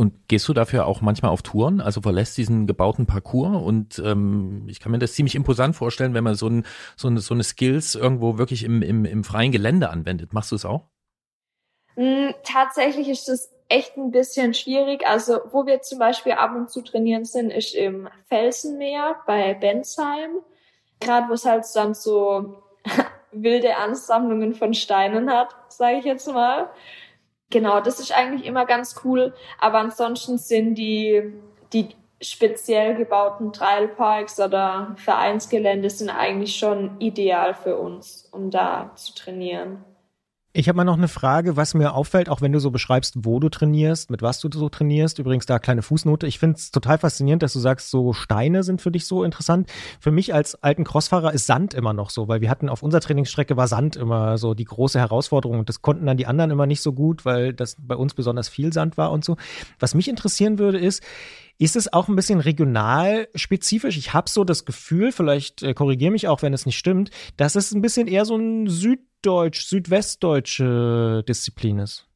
Und 0.00 0.28
gehst 0.28 0.48
du 0.48 0.54
dafür 0.54 0.86
auch 0.86 1.02
manchmal 1.02 1.30
auf 1.30 1.42
Touren, 1.42 1.82
also 1.82 2.00
verlässt 2.00 2.38
diesen 2.38 2.66
gebauten 2.66 3.04
Parcours? 3.04 3.62
Und 3.62 3.98
ähm, 4.02 4.64
ich 4.66 4.80
kann 4.80 4.92
mir 4.92 4.98
das 4.98 5.12
ziemlich 5.12 5.34
imposant 5.34 5.76
vorstellen, 5.76 6.14
wenn 6.14 6.24
man 6.24 6.36
so, 6.36 6.48
ein, 6.48 6.64
so, 6.96 7.08
eine, 7.08 7.20
so 7.20 7.34
eine 7.34 7.44
Skills 7.44 7.96
irgendwo 7.96 8.38
wirklich 8.38 8.64
im, 8.64 8.80
im, 8.80 9.04
im 9.04 9.24
freien 9.24 9.52
Gelände 9.52 9.90
anwendet. 9.90 10.32
Machst 10.32 10.52
du 10.52 10.56
es 10.56 10.64
auch? 10.64 10.86
Mm, 11.96 12.30
tatsächlich 12.44 13.10
ist 13.10 13.28
das 13.28 13.52
echt 13.68 13.98
ein 13.98 14.10
bisschen 14.10 14.54
schwierig. 14.54 15.06
Also 15.06 15.40
wo 15.52 15.66
wir 15.66 15.82
zum 15.82 15.98
Beispiel 15.98 16.32
ab 16.32 16.56
und 16.56 16.70
zu 16.70 16.80
trainieren 16.80 17.26
sind, 17.26 17.50
ist 17.50 17.74
im 17.74 18.08
Felsenmeer 18.30 19.16
bei 19.26 19.52
Bensheim. 19.52 20.30
Gerade 21.00 21.28
wo 21.28 21.34
es 21.34 21.44
halt 21.44 21.66
dann 21.74 21.92
so 21.92 22.62
wilde 23.32 23.76
Ansammlungen 23.76 24.54
von 24.54 24.72
Steinen 24.72 25.30
hat, 25.30 25.54
sage 25.68 25.98
ich 25.98 26.06
jetzt 26.06 26.26
mal. 26.26 26.70
Genau, 27.50 27.80
das 27.80 27.98
ist 27.98 28.12
eigentlich 28.12 28.46
immer 28.46 28.64
ganz 28.64 29.00
cool. 29.04 29.34
Aber 29.58 29.78
ansonsten 29.78 30.38
sind 30.38 30.76
die, 30.76 31.34
die 31.72 31.88
speziell 32.22 32.94
gebauten 32.94 33.52
Trailparks 33.52 34.38
oder 34.40 34.94
Vereinsgelände 34.96 35.90
sind 35.90 36.10
eigentlich 36.10 36.56
schon 36.56 37.00
ideal 37.00 37.54
für 37.54 37.76
uns, 37.76 38.28
um 38.30 38.50
da 38.50 38.92
zu 38.94 39.14
trainieren. 39.14 39.84
Ich 40.52 40.68
habe 40.68 40.76
mal 40.76 40.84
noch 40.84 40.96
eine 40.96 41.06
Frage, 41.06 41.56
was 41.56 41.74
mir 41.74 41.94
auffällt, 41.94 42.28
auch 42.28 42.40
wenn 42.40 42.50
du 42.50 42.58
so 42.58 42.72
beschreibst, 42.72 43.14
wo 43.18 43.38
du 43.38 43.48
trainierst, 43.48 44.10
mit 44.10 44.20
was 44.20 44.40
du 44.40 44.48
so 44.52 44.68
trainierst. 44.68 45.20
Übrigens 45.20 45.46
da 45.46 45.60
kleine 45.60 45.80
Fußnote. 45.80 46.26
Ich 46.26 46.40
finde 46.40 46.56
es 46.56 46.72
total 46.72 46.98
faszinierend, 46.98 47.44
dass 47.44 47.52
du 47.52 47.60
sagst, 47.60 47.88
so 47.88 48.12
Steine 48.12 48.64
sind 48.64 48.82
für 48.82 48.90
dich 48.90 49.06
so 49.06 49.22
interessant. 49.22 49.70
Für 50.00 50.10
mich 50.10 50.34
als 50.34 50.60
alten 50.60 50.82
Crossfahrer 50.82 51.32
ist 51.32 51.46
Sand 51.46 51.72
immer 51.72 51.92
noch 51.92 52.10
so, 52.10 52.26
weil 52.26 52.40
wir 52.40 52.50
hatten 52.50 52.68
auf 52.68 52.82
unserer 52.82 53.00
Trainingsstrecke 53.00 53.56
war 53.56 53.68
Sand 53.68 53.94
immer 53.94 54.38
so 54.38 54.54
die 54.54 54.64
große 54.64 54.98
Herausforderung 54.98 55.60
und 55.60 55.68
das 55.68 55.82
konnten 55.82 56.06
dann 56.06 56.16
die 56.16 56.26
anderen 56.26 56.50
immer 56.50 56.66
nicht 56.66 56.82
so 56.82 56.92
gut, 56.92 57.24
weil 57.24 57.52
das 57.52 57.76
bei 57.78 57.94
uns 57.94 58.14
besonders 58.14 58.48
viel 58.48 58.72
Sand 58.72 58.98
war 58.98 59.12
und 59.12 59.24
so. 59.24 59.36
Was 59.78 59.94
mich 59.94 60.08
interessieren 60.08 60.58
würde 60.58 60.78
ist, 60.78 61.00
ist 61.60 61.76
es 61.76 61.92
auch 61.92 62.08
ein 62.08 62.16
bisschen 62.16 62.40
regional 62.40 63.28
spezifisch? 63.34 63.98
Ich 63.98 64.14
habe 64.14 64.30
so 64.30 64.44
das 64.44 64.64
Gefühl, 64.64 65.12
vielleicht 65.12 65.62
äh, 65.62 65.74
korrigiere 65.74 66.10
mich 66.10 66.26
auch, 66.26 66.40
wenn 66.40 66.54
es 66.54 66.64
nicht 66.64 66.78
stimmt, 66.78 67.10
dass 67.36 67.54
es 67.54 67.72
ein 67.72 67.82
bisschen 67.82 68.08
eher 68.08 68.24
so 68.24 68.34
ein 68.34 68.66
süddeutsch, 68.66 69.66
südwestdeutsche 69.66 71.22
Disziplin 71.28 71.78
ist. 71.78 72.06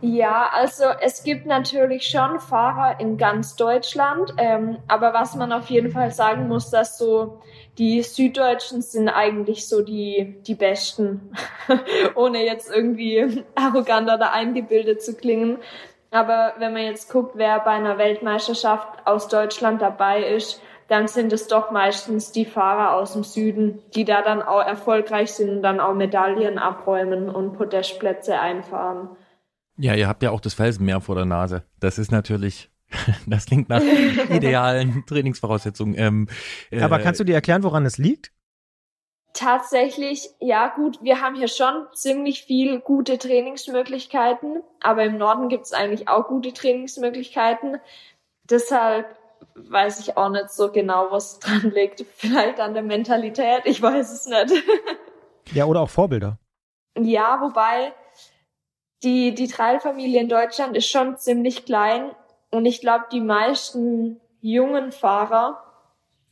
Ja, 0.00 0.48
also 0.52 0.84
es 1.00 1.24
gibt 1.24 1.46
natürlich 1.46 2.08
schon 2.08 2.40
Fahrer 2.40 3.00
in 3.00 3.18
ganz 3.18 3.54
Deutschland, 3.54 4.32
ähm, 4.38 4.78
aber 4.88 5.12
was 5.12 5.34
man 5.34 5.52
auf 5.52 5.68
jeden 5.68 5.90
Fall 5.90 6.10
sagen 6.10 6.48
muss, 6.48 6.70
dass 6.70 6.98
so 6.98 7.40
die 7.76 8.02
Süddeutschen 8.02 8.82
sind 8.82 9.08
eigentlich 9.08 9.68
so 9.68 9.82
die 9.82 10.36
die 10.46 10.54
Besten, 10.54 11.32
ohne 12.14 12.44
jetzt 12.44 12.70
irgendwie 12.70 13.44
arrogant 13.54 14.10
oder 14.10 14.32
eingebildet 14.32 15.02
zu 15.02 15.14
klingen. 15.14 15.58
Aber 16.14 16.54
wenn 16.58 16.72
man 16.72 16.84
jetzt 16.84 17.10
guckt, 17.10 17.32
wer 17.34 17.58
bei 17.58 17.72
einer 17.72 17.98
Weltmeisterschaft 17.98 19.04
aus 19.04 19.26
Deutschland 19.26 19.82
dabei 19.82 20.22
ist, 20.22 20.62
dann 20.86 21.08
sind 21.08 21.32
es 21.32 21.48
doch 21.48 21.72
meistens 21.72 22.30
die 22.30 22.44
Fahrer 22.44 22.94
aus 22.94 23.14
dem 23.14 23.24
Süden, 23.24 23.80
die 23.96 24.04
da 24.04 24.22
dann 24.22 24.40
auch 24.40 24.64
erfolgreich 24.64 25.32
sind 25.32 25.50
und 25.50 25.62
dann 25.62 25.80
auch 25.80 25.92
Medaillen 25.92 26.58
abräumen 26.58 27.28
und 27.28 27.54
Podestplätze 27.54 28.38
einfahren. 28.38 29.08
Ja, 29.76 29.94
ihr 29.94 30.06
habt 30.06 30.22
ja 30.22 30.30
auch 30.30 30.40
das 30.40 30.54
Felsenmeer 30.54 31.00
vor 31.00 31.16
der 31.16 31.24
Nase. 31.24 31.64
Das 31.80 31.98
ist 31.98 32.12
natürlich, 32.12 32.70
das 33.26 33.46
klingt 33.46 33.68
nach 33.68 33.82
idealen 34.30 35.04
Trainingsvoraussetzungen. 35.06 35.96
Ähm, 35.98 36.28
äh, 36.70 36.80
Aber 36.80 37.00
kannst 37.00 37.18
du 37.18 37.24
dir 37.24 37.34
erklären, 37.34 37.64
woran 37.64 37.86
es 37.86 37.98
liegt? 37.98 38.30
Tatsächlich, 39.34 40.30
ja 40.38 40.68
gut, 40.68 41.02
wir 41.02 41.20
haben 41.20 41.34
hier 41.34 41.48
schon 41.48 41.88
ziemlich 41.92 42.44
viel 42.44 42.78
gute 42.78 43.18
Trainingsmöglichkeiten, 43.18 44.62
aber 44.80 45.02
im 45.02 45.18
Norden 45.18 45.48
gibt 45.48 45.64
es 45.64 45.72
eigentlich 45.72 46.08
auch 46.08 46.28
gute 46.28 46.52
Trainingsmöglichkeiten. 46.52 47.78
Deshalb 48.44 49.18
weiß 49.56 49.98
ich 49.98 50.16
auch 50.16 50.28
nicht 50.28 50.50
so 50.50 50.70
genau, 50.70 51.08
was 51.10 51.40
dran 51.40 51.72
liegt. 51.74 52.06
Vielleicht 52.14 52.60
an 52.60 52.74
der 52.74 52.84
Mentalität, 52.84 53.62
ich 53.64 53.82
weiß 53.82 54.12
es 54.12 54.26
nicht. 54.26 54.62
Ja, 55.52 55.64
oder 55.66 55.80
auch 55.80 55.90
Vorbilder. 55.90 56.38
Ja, 56.96 57.40
wobei 57.40 57.92
die, 59.02 59.34
die 59.34 59.48
Trailfamilie 59.48 60.20
in 60.20 60.28
Deutschland 60.28 60.76
ist 60.76 60.88
schon 60.88 61.18
ziemlich 61.18 61.64
klein 61.64 62.12
und 62.50 62.66
ich 62.66 62.80
glaube, 62.80 63.06
die 63.10 63.20
meisten 63.20 64.20
jungen 64.40 64.92
Fahrer 64.92 65.63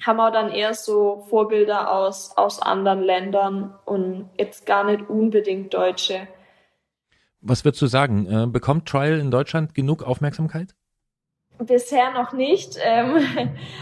haben 0.05 0.17
wir 0.17 0.31
dann 0.31 0.51
eher 0.51 0.75
so 0.75 1.25
Vorbilder 1.29 1.93
aus, 1.93 2.37
aus 2.37 2.61
anderen 2.61 3.03
Ländern 3.03 3.75
und 3.85 4.31
jetzt 4.39 4.67
gar 4.67 4.85
nicht 4.85 5.09
unbedingt 5.09 5.73
Deutsche. 5.75 6.29
Was 7.41 7.65
würdest 7.65 7.83
du 7.83 7.87
sagen? 7.87 8.27
Äh, 8.27 8.47
bekommt 8.47 8.89
Trial 8.89 9.19
in 9.19 9.31
Deutschland 9.31 9.75
genug 9.75 10.03
Aufmerksamkeit? 10.03 10.75
bisher 11.59 12.11
noch 12.13 12.33
nicht, 12.33 12.79
ähm, 12.83 13.17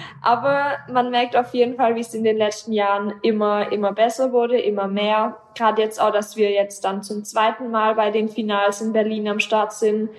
aber 0.22 0.78
man 0.90 1.10
merkt 1.10 1.36
auf 1.36 1.54
jeden 1.54 1.76
Fall, 1.76 1.94
wie 1.96 2.00
es 2.00 2.14
in 2.14 2.24
den 2.24 2.36
letzten 2.36 2.72
Jahren 2.72 3.14
immer, 3.22 3.72
immer 3.72 3.92
besser 3.92 4.32
wurde, 4.32 4.58
immer 4.58 4.88
mehr. 4.88 5.36
Gerade 5.54 5.82
jetzt 5.82 6.00
auch, 6.00 6.12
dass 6.12 6.36
wir 6.36 6.50
jetzt 6.50 6.84
dann 6.84 7.02
zum 7.02 7.24
zweiten 7.24 7.70
Mal 7.70 7.94
bei 7.94 8.10
den 8.10 8.28
Finals 8.28 8.80
in 8.80 8.92
Berlin 8.92 9.28
am 9.28 9.40
Start 9.40 9.72
sind. 9.72 10.10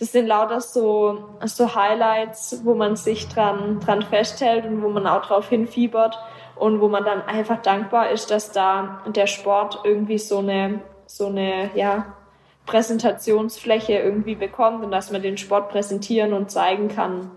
Das 0.00 0.12
sind 0.12 0.26
lauter 0.26 0.62
so, 0.62 1.18
so 1.44 1.74
Highlights, 1.74 2.62
wo 2.64 2.74
man 2.74 2.96
sich 2.96 3.28
dran, 3.28 3.80
dran 3.80 4.02
festhält 4.02 4.64
und 4.64 4.82
wo 4.82 4.88
man 4.88 5.06
auch 5.06 5.26
drauf 5.26 5.50
hinfiebert 5.50 6.18
und 6.56 6.80
wo 6.80 6.88
man 6.88 7.04
dann 7.04 7.20
einfach 7.22 7.60
dankbar 7.60 8.10
ist, 8.10 8.30
dass 8.30 8.50
da 8.50 9.02
der 9.06 9.26
Sport 9.26 9.80
irgendwie 9.84 10.18
so 10.18 10.38
eine, 10.38 10.80
so 11.06 11.26
eine, 11.26 11.70
ja, 11.74 12.16
Präsentationsfläche 12.64 13.94
irgendwie 13.94 14.36
bekommt 14.36 14.84
und 14.84 14.90
dass 14.90 15.10
man 15.10 15.22
den 15.22 15.36
Sport 15.36 15.70
präsentieren 15.70 16.32
und 16.32 16.50
zeigen 16.50 16.88
kann. 16.88 17.30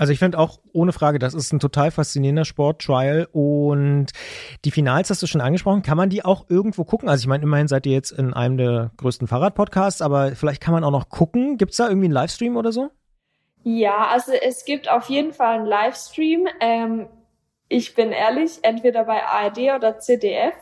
Also 0.00 0.14
ich 0.14 0.18
finde 0.18 0.38
auch 0.38 0.60
ohne 0.72 0.94
Frage, 0.94 1.18
das 1.18 1.34
ist 1.34 1.52
ein 1.52 1.60
total 1.60 1.90
faszinierender 1.90 2.46
Sport, 2.46 2.80
Trial. 2.80 3.28
Und 3.32 4.06
die 4.64 4.70
Finals 4.70 5.10
hast 5.10 5.22
du 5.22 5.26
schon 5.26 5.42
angesprochen. 5.42 5.82
Kann 5.82 5.98
man 5.98 6.08
die 6.08 6.24
auch 6.24 6.48
irgendwo 6.48 6.84
gucken? 6.84 7.10
Also 7.10 7.20
ich 7.20 7.26
meine, 7.26 7.42
immerhin 7.42 7.68
seid 7.68 7.84
ihr 7.84 7.92
jetzt 7.92 8.10
in 8.10 8.32
einem 8.32 8.56
der 8.56 8.92
größten 8.96 9.28
Fahrradpodcasts, 9.28 10.00
aber 10.00 10.34
vielleicht 10.34 10.62
kann 10.62 10.72
man 10.72 10.84
auch 10.84 10.90
noch 10.90 11.10
gucken. 11.10 11.58
Gibt 11.58 11.72
es 11.72 11.76
da 11.76 11.88
irgendwie 11.88 12.06
einen 12.06 12.14
Livestream 12.14 12.56
oder 12.56 12.72
so? 12.72 12.88
Ja, 13.62 14.06
also 14.06 14.32
es 14.32 14.64
gibt 14.64 14.90
auf 14.90 15.10
jeden 15.10 15.34
Fall 15.34 15.56
einen 15.56 15.66
Livestream. 15.66 16.48
Ähm, 16.60 17.10
ich 17.68 17.94
bin 17.94 18.10
ehrlich, 18.10 18.52
entweder 18.62 19.04
bei 19.04 19.22
ARD 19.22 19.58
oder 19.76 19.98
ZDF. 19.98 20.54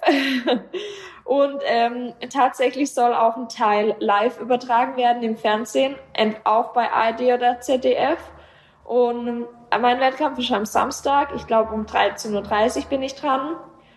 Und 1.24 1.60
ähm, 1.64 2.12
tatsächlich 2.28 2.92
soll 2.92 3.14
auch 3.14 3.36
ein 3.36 3.48
Teil 3.48 3.94
live 4.00 4.40
übertragen 4.40 4.96
werden 4.96 5.22
im 5.22 5.36
Fernsehen, 5.36 5.94
auch 6.42 6.72
bei 6.72 6.90
ARD 6.90 7.20
oder 7.20 7.60
ZDF. 7.60 8.18
Und 8.88 9.44
äh, 9.70 9.78
mein 9.78 10.00
Wettkampf 10.00 10.38
ist 10.38 10.50
am 10.50 10.64
Samstag, 10.64 11.34
ich 11.36 11.46
glaube 11.46 11.74
um 11.74 11.84
13.30 11.84 12.78
Uhr 12.78 12.88
bin 12.88 13.02
ich 13.02 13.14
dran. 13.16 13.56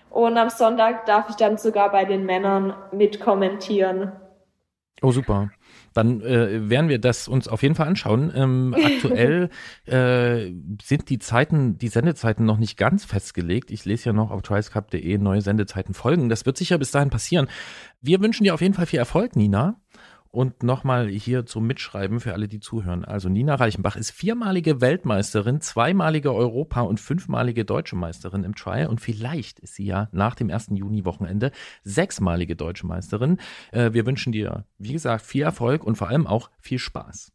Und 0.10 0.38
am 0.38 0.50
Sonntag 0.50 1.06
darf 1.06 1.30
ich 1.30 1.38
dann 1.38 1.58
sogar 1.58 1.94
bei 1.94 2.04
den 2.04 2.26
Männern 2.26 2.74
mitkommentieren. 2.92 4.12
Oh, 5.02 5.12
super. 5.12 5.50
Dann 5.94 6.20
äh, 6.20 6.70
werden 6.70 6.90
wir 6.90 7.00
das 7.00 7.30
uns 7.30 7.48
auf 7.48 7.64
jeden 7.64 7.76
Fall 7.76 7.88
anschauen. 7.88 8.34
Ähm, 8.36 8.76
aktuell 8.84 9.50
äh, 9.86 10.52
sind 10.84 11.10
die 11.10 11.20
Zeiten, 11.20 11.78
die 11.78 11.88
Sendezeiten 11.88 12.46
noch 12.46 12.58
nicht 12.58 12.76
ganz 12.76 13.06
festgelegt. 13.06 13.72
Ich 13.72 13.86
lese 13.86 14.10
ja 14.10 14.14
noch 14.14 14.30
auf 14.30 14.42
trialscup.de 14.42 15.18
neue 15.20 15.42
Sendezeiten 15.42 15.94
folgen. 15.94 16.28
Das 16.28 16.46
wird 16.46 16.58
sicher 16.58 16.78
bis 16.78 16.92
dahin 16.92 17.10
passieren. 17.10 17.48
Wir 18.02 18.20
wünschen 18.20 18.44
dir 18.44 18.54
auf 18.54 18.62
jeden 18.62 18.74
Fall 18.74 18.88
viel 18.88 19.00
Erfolg, 19.00 19.38
Nina. 19.38 19.81
Und 20.32 20.64
nochmal 20.64 21.10
hier 21.10 21.46
zum 21.46 21.68
Mitschreiben 21.68 22.22
für 22.22 22.32
alle, 22.32 22.48
die 22.48 22.62
zuhören. 22.62 23.04
Also 23.04 23.28
Nina 23.28 23.56
Reichenbach 23.56 23.98
ist 23.98 24.12
viermalige 24.12 24.80
Weltmeisterin, 24.80 25.60
zweimalige 25.60 26.34
Europa- 26.34 26.82
und 26.82 27.02
fünfmalige 27.02 27.66
deutsche 27.66 27.98
Meisterin 27.98 28.46
im 28.46 28.56
Trial. 28.56 28.88
Und 28.88 29.02
vielleicht 29.02 29.60
ist 29.60 29.76
sie 29.76 29.86
ja 29.86 30.08
nach 30.14 30.36
dem 30.36 30.50
ersten 30.50 30.78
Juni-Wochenende 30.78 31.52
sechsmalige 31.84 32.56
deutsche 32.56 32.88
Meisterin. 32.88 33.40
Äh, 33.74 33.92
wir 33.92 34.06
wünschen 34.06 34.32
dir, 34.32 34.64
wie 34.78 34.94
gesagt, 34.94 35.26
viel 35.26 35.44
Erfolg 35.44 35.84
und 35.84 35.98
vor 35.98 36.08
allem 36.08 36.28
auch 36.28 36.50
viel 36.62 36.80
Spaß. 36.80 37.34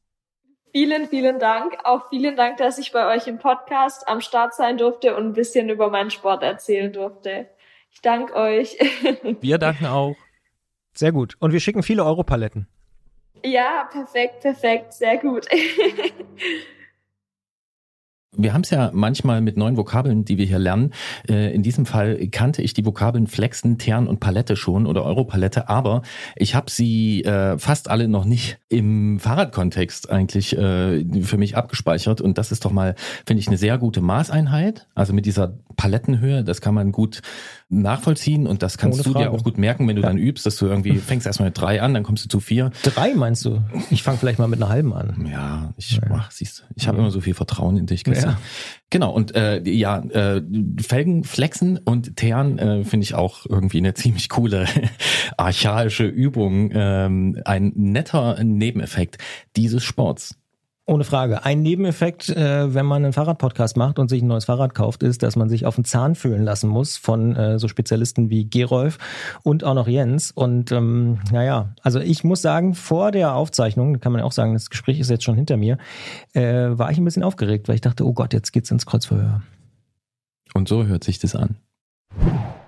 Vielen, 0.73 1.07
vielen 1.09 1.39
Dank. 1.39 1.77
Auch 1.85 2.09
vielen 2.09 2.35
Dank, 2.35 2.57
dass 2.57 2.79
ich 2.79 2.93
bei 2.93 3.15
euch 3.15 3.27
im 3.27 3.39
Podcast 3.39 4.09
am 4.09 4.23
Start 4.23 4.55
sein 4.55 4.79
durfte 4.79 5.15
und 5.17 5.27
ein 5.27 5.33
bisschen 5.35 5.69
über 5.69 5.91
meinen 5.91 6.11
Sport 6.11 6.43
erzählen 6.43 6.91
durfte. 6.93 7.51
Ich 7.91 8.01
danke 8.01 8.35
euch. 8.35 8.79
Wir 9.43 9.59
danken 9.59 9.87
auch. 9.87 10.17
Sehr 10.95 11.13
gut. 11.13 11.37
Und 11.41 11.53
wir 11.53 11.61
schicken 11.61 11.83
viele 11.83 12.05
Europaletten. 12.05 12.69
Ja, 13.47 13.89
perfekt, 13.93 14.41
perfekt, 14.41 14.93
sehr 14.93 15.19
gut. 15.19 15.47
Wir 18.39 18.53
haben 18.53 18.63
es 18.63 18.71
ja 18.71 18.91
manchmal 18.93 19.41
mit 19.41 19.57
neuen 19.57 19.79
Vokabeln, 19.79 20.27
die 20.27 20.37
wir 20.37 20.45
hier 20.45 20.59
lernen. 20.59 20.93
Äh, 21.27 21.55
in 21.55 21.63
diesem 21.63 21.87
Fall 21.87 22.29
kannte 22.29 22.61
ich 22.61 22.75
die 22.75 22.85
Vokabeln 22.85 23.29
Flexen, 23.29 23.79
Tern 23.79 24.07
und 24.07 24.21
Palette 24.21 24.57
schon 24.57 24.87
oder 24.87 25.05
Europalette, 25.05 25.71
aber 25.71 26.03
ich 26.35 26.55
habe 26.55 26.71
sie 26.71 27.25
äh, 27.25 27.57
fast 27.57 27.89
alle 27.89 28.09
noch 28.09 28.27
nicht 28.27 28.59
im 28.69 29.19
Fahrradkontext 29.21 30.11
eigentlich 30.11 30.55
äh, 30.55 31.03
für 31.23 31.39
mich 31.39 31.57
abgespeichert. 31.57 32.21
Und 32.21 32.37
das 32.37 32.53
ist 32.53 32.67
doch 32.67 32.73
mal, 32.73 32.95
finde 33.27 33.41
ich, 33.41 33.49
eine 33.49 33.57
sehr 33.57 33.79
gute 33.79 34.03
Maßeinheit. 34.03 34.87
Also 34.95 35.15
mit 35.15 35.25
dieser 35.25 35.59
Palettenhöhe, 35.77 36.45
das 36.45 36.61
kann 36.61 36.75
man 36.75 36.93
gut 36.93 37.23
nachvollziehen 37.69 38.47
und 38.47 38.63
das 38.63 38.79
kannst 38.79 38.99
Ohne 38.99 39.05
du 39.05 39.13
Frage. 39.13 39.25
dir 39.25 39.33
auch 39.33 39.43
gut 39.43 39.59
merken, 39.59 39.89
wenn 39.89 39.97
du 39.97 40.03
ja. 40.03 40.09
dann 40.09 40.19
übst, 40.19 40.47
dass 40.47 40.57
du 40.57 40.67
irgendwie 40.67 40.97
fängst 40.99 41.27
erstmal 41.27 41.49
mit 41.49 41.61
drei 41.61 41.83
an, 41.83 41.95
dann 41.95 42.05
kommst 42.05 42.25
du 42.25 42.29
zu 42.29 42.39
vier. 42.39 42.71
Drei 42.85 43.15
meinst 43.15 43.45
du? 43.45 43.63
Ich 43.91 44.05
fange 44.05 44.19
vielleicht 44.19 44.39
mal 44.39 44.47
mit 44.47 44.63
einer 44.63 44.69
halben 44.69 44.93
an. 44.95 45.27
Ja, 45.31 45.75
ich 45.77 45.93
ja. 45.97 46.03
mach, 46.09 46.31
siehst 46.31 46.61
du, 46.61 46.63
ich 46.77 46.87
habe 46.87 46.99
immer 46.99 47.11
so 47.11 47.21
viel 47.21 47.35
Vertrauen 47.35 47.77
in 47.77 47.87
dich, 47.87 48.05
Christian. 48.05 48.33
Ja. 48.35 48.41
Genau, 48.91 49.11
und 49.13 49.35
äh, 49.35 49.63
ja, 49.69 49.99
äh, 49.99 50.43
Felgen 50.81 51.25
flexen 51.25 51.79
und 51.79 52.17
teeren 52.17 52.59
äh, 52.59 52.85
finde 52.85 53.03
ich 53.03 53.15
auch 53.15 53.47
irgendwie 53.47 53.79
eine 53.79 53.95
ziemlich 53.95 54.29
coole 54.29 54.67
archaische 55.37 56.07
Übung. 56.07 56.71
Ähm, 56.73 57.41
ein 57.45 57.73
netter 57.75 58.43
Nebeneffekt 58.45 59.19
dieses 59.57 59.83
Sports. 59.83 60.37
Ohne 60.89 61.03
Frage. 61.03 61.45
Ein 61.45 61.63
Nebeneffekt, 61.63 62.29
äh, 62.29 62.73
wenn 62.73 62.87
man 62.87 63.05
einen 63.05 63.13
Fahrradpodcast 63.13 63.77
macht 63.77 63.99
und 63.99 64.09
sich 64.09 64.23
ein 64.23 64.29
neues 64.29 64.45
Fahrrad 64.45 64.73
kauft, 64.73 65.03
ist, 65.03 65.25
dass 65.25 65.35
man 65.35 65.49
sich 65.49 65.67
auf 65.67 65.75
den 65.75 65.85
Zahn 65.85 66.15
fühlen 66.15 66.45
lassen 66.45 66.69
muss 66.69 66.97
von 66.97 67.35
äh, 67.35 67.59
so 67.59 67.67
Spezialisten 67.67 68.31
wie 68.31 68.49
Gerolf 68.49 68.99
und 69.43 69.65
auch 69.65 69.75
noch 69.75 69.89
Jens. 69.89 70.31
Und 70.31 70.71
ähm, 70.71 71.19
naja, 71.33 71.75
also 71.83 71.99
ich 71.99 72.23
muss 72.23 72.41
sagen, 72.41 72.75
vor 72.75 73.11
der 73.11 73.35
Aufzeichnung, 73.35 73.99
kann 73.99 74.13
man 74.13 74.21
auch 74.21 74.31
sagen, 74.31 74.53
das 74.53 74.71
Gespräch 74.71 75.01
ist 75.01 75.11
jetzt 75.11 75.25
schon 75.25 75.35
hinter 75.35 75.57
mir, 75.57 75.79
äh, 76.35 76.43
war 76.45 76.89
ich 76.93 76.99
ein 76.99 77.05
bisschen 77.05 77.25
aufgeregt, 77.25 77.67
weil 77.67 77.75
ich 77.75 77.81
dachte, 77.81 78.07
oh 78.07 78.13
Gott, 78.13 78.33
jetzt 78.33 78.53
geht's 78.53 78.71
ins 78.71 78.87
Kreuzverhör. 78.87 79.43
Und 80.55 80.69
so 80.69 80.87
hört 80.87 81.03
sich 81.03 81.19
das 81.19 81.35
an. 81.35 81.57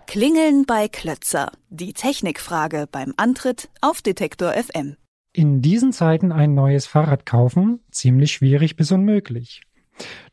Klingeln 0.08 0.64
bei 0.66 0.88
Klötzer. 0.88 1.52
Die 1.70 1.92
Technikfrage 1.92 2.88
beim 2.90 3.14
Antritt 3.16 3.68
auf 3.80 4.02
Detektor 4.02 4.54
FM 4.54 4.96
in 5.32 5.62
diesen 5.62 5.92
Zeiten 5.92 6.32
ein 6.32 6.54
neues 6.54 6.86
Fahrrad 6.86 7.26
kaufen 7.26 7.80
ziemlich 7.90 8.32
schwierig 8.32 8.76
bis 8.76 8.92
unmöglich. 8.92 9.62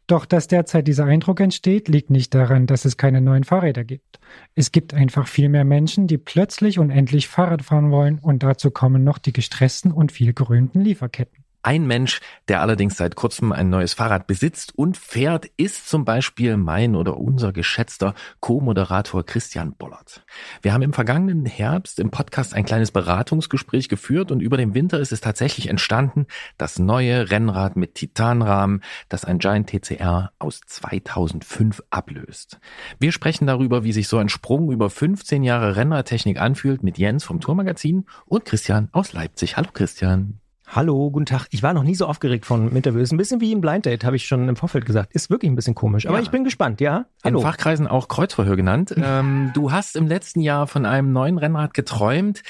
Doch 0.08 0.25
dass 0.25 0.47
derzeit 0.47 0.88
dieser 0.88 1.05
Eindruck 1.05 1.39
entsteht, 1.39 1.88
liegt 1.88 2.12
nicht 2.12 2.34
daran, 2.36 2.67
dass 2.67 2.86
es 2.86 2.97
keine 2.97 3.21
neuen 3.21 3.43
Fahrräder 3.43 3.84
gibt. 3.84 4.19
Es 4.53 4.71
gibt 4.71 4.93
einfach 4.93 5.27
viel 5.27 5.49
mehr 5.49 5.65
Menschen, 5.65 6.05
die 6.05 6.19
plötzlich 6.19 6.77
und 6.77 6.91
endlich 6.91 7.27
Fahrrad 7.27 7.63
fahren 7.63 7.89
wollen 7.89 8.19
und 8.19 8.43
dazu 8.43 8.69
kommen 8.69 9.03
noch 9.03 9.17
die 9.17 9.34
gestressten 9.34 9.91
und 9.91 10.12
viel 10.12 10.34
gerühmten 10.34 10.81
Lieferketten. 10.81 11.44
Ein 11.65 11.88
Mensch, 11.88 12.21
der 12.47 12.62
allerdings 12.62 12.95
seit 12.95 13.15
kurzem 13.15 13.51
ein 13.51 13.71
neues 13.71 13.95
Fahrrad 13.95 14.28
besitzt 14.28 14.78
und 14.78 14.97
fährt, 14.97 15.47
ist 15.58 15.89
zum 15.89 16.06
Beispiel 16.06 16.58
mein 16.58 16.95
oder 16.95 17.17
unser 17.17 17.54
geschätzter 17.54 18.13
Co-Moderator 18.39 19.25
Christian 19.25 19.73
Bollert. 19.73 20.23
Wir 20.62 20.73
haben 20.73 20.84
im 20.84 20.93
vergangenen 20.93 21.47
Herbst 21.47 21.99
im 21.99 22.12
Podcast 22.12 22.54
ein 22.54 22.65
kleines 22.65 22.91
Beratungsgespräch 22.91 23.89
geführt 23.89 24.32
und 24.32 24.41
über 24.41 24.58
den 24.58 24.75
Winter 24.75 24.99
ist 24.99 25.12
es 25.12 25.21
tatsächlich 25.21 25.67
entstanden, 25.67 26.28
das 26.60 26.78
neue 26.78 27.32
Rennrad 27.32 27.78
mit 27.78 27.95
Titanrahmen, 27.95 28.84
das 29.10 29.25
ein 29.25 29.39
Giant 29.39 29.67
TCR 29.67 30.34
aus 30.38 30.62
2005 30.67 31.82
ablöst. 31.89 32.60
Wir 32.99 33.12
sprechen 33.12 33.47
darüber, 33.47 33.84
wie 33.84 33.91
sich 33.91 34.08
so 34.08 34.19
ein 34.19 34.30
Sprung 34.30 34.71
über 34.71 34.91
15 34.91 35.43
Jahre 35.43 35.75
Rennradtechnik 35.75 36.39
anfühlt 36.39 36.84
mit 36.84 36.99
Jens 36.99 37.23
vom 37.23 37.41
Tourmagazin 37.41 38.06
und 38.28 38.45
Christian 38.45 38.89
aus 38.91 39.13
Leipzig. 39.13 39.58
Hallo 39.58 39.69
Christian. 39.73 40.44
Hallo, 40.67 41.12
guten 41.12 41.28
Tag. 41.28 41.47
Ich 41.51 41.62
war 41.63 41.73
noch 41.73 41.84
nie 41.84 41.95
so 41.95 42.08
aufgeregt 42.08 42.45
von 42.45 42.75
Interviews. 42.75 43.12
Ein 43.12 43.17
bisschen 43.17 43.39
wie 43.39 43.51
im 43.51 43.62
Blind 43.62 43.86
Date, 43.86 44.04
habe 44.04 44.15
ich 44.15 44.25
schon 44.25 44.49
im 44.49 44.56
Vorfeld 44.56 44.86
gesagt. 44.86 45.13
Ist 45.13 45.30
wirklich 45.30 45.51
ein 45.51 45.56
bisschen 45.56 45.75
komisch. 45.75 46.08
Aber 46.08 46.17
ja. 46.17 46.23
ich 46.23 46.32
bin 46.32 46.43
gespannt, 46.43 46.82
ja? 46.82 47.06
Hallo. 47.23 47.39
In 47.39 47.43
Fachkreisen 47.43 47.88
auch 47.88 48.08
Kreuzverhör 48.08 48.56
genannt. 48.56 48.93
ähm, 48.97 49.51
du 49.54 49.71
hast 49.71 49.95
im 49.95 50.08
letzten 50.08 50.41
Jahr 50.41 50.67
von 50.67 50.86
einem 50.86 51.13
neuen 51.13 51.38
Rennrad 51.38 51.73
geträumt. 51.73 52.41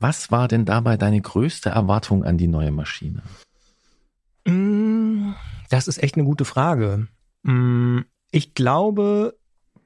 Was 0.00 0.30
war 0.30 0.48
denn 0.48 0.64
dabei 0.64 0.96
deine 0.96 1.20
größte 1.20 1.70
Erwartung 1.70 2.24
an 2.24 2.38
die 2.38 2.48
neue 2.48 2.72
Maschine? 2.72 3.22
Mm, 4.46 5.32
das 5.68 5.86
ist 5.86 6.02
echt 6.02 6.16
eine 6.16 6.24
gute 6.24 6.44
Frage. 6.44 7.06
Mm, 7.44 8.00
ich 8.32 8.54
glaube, 8.54 9.36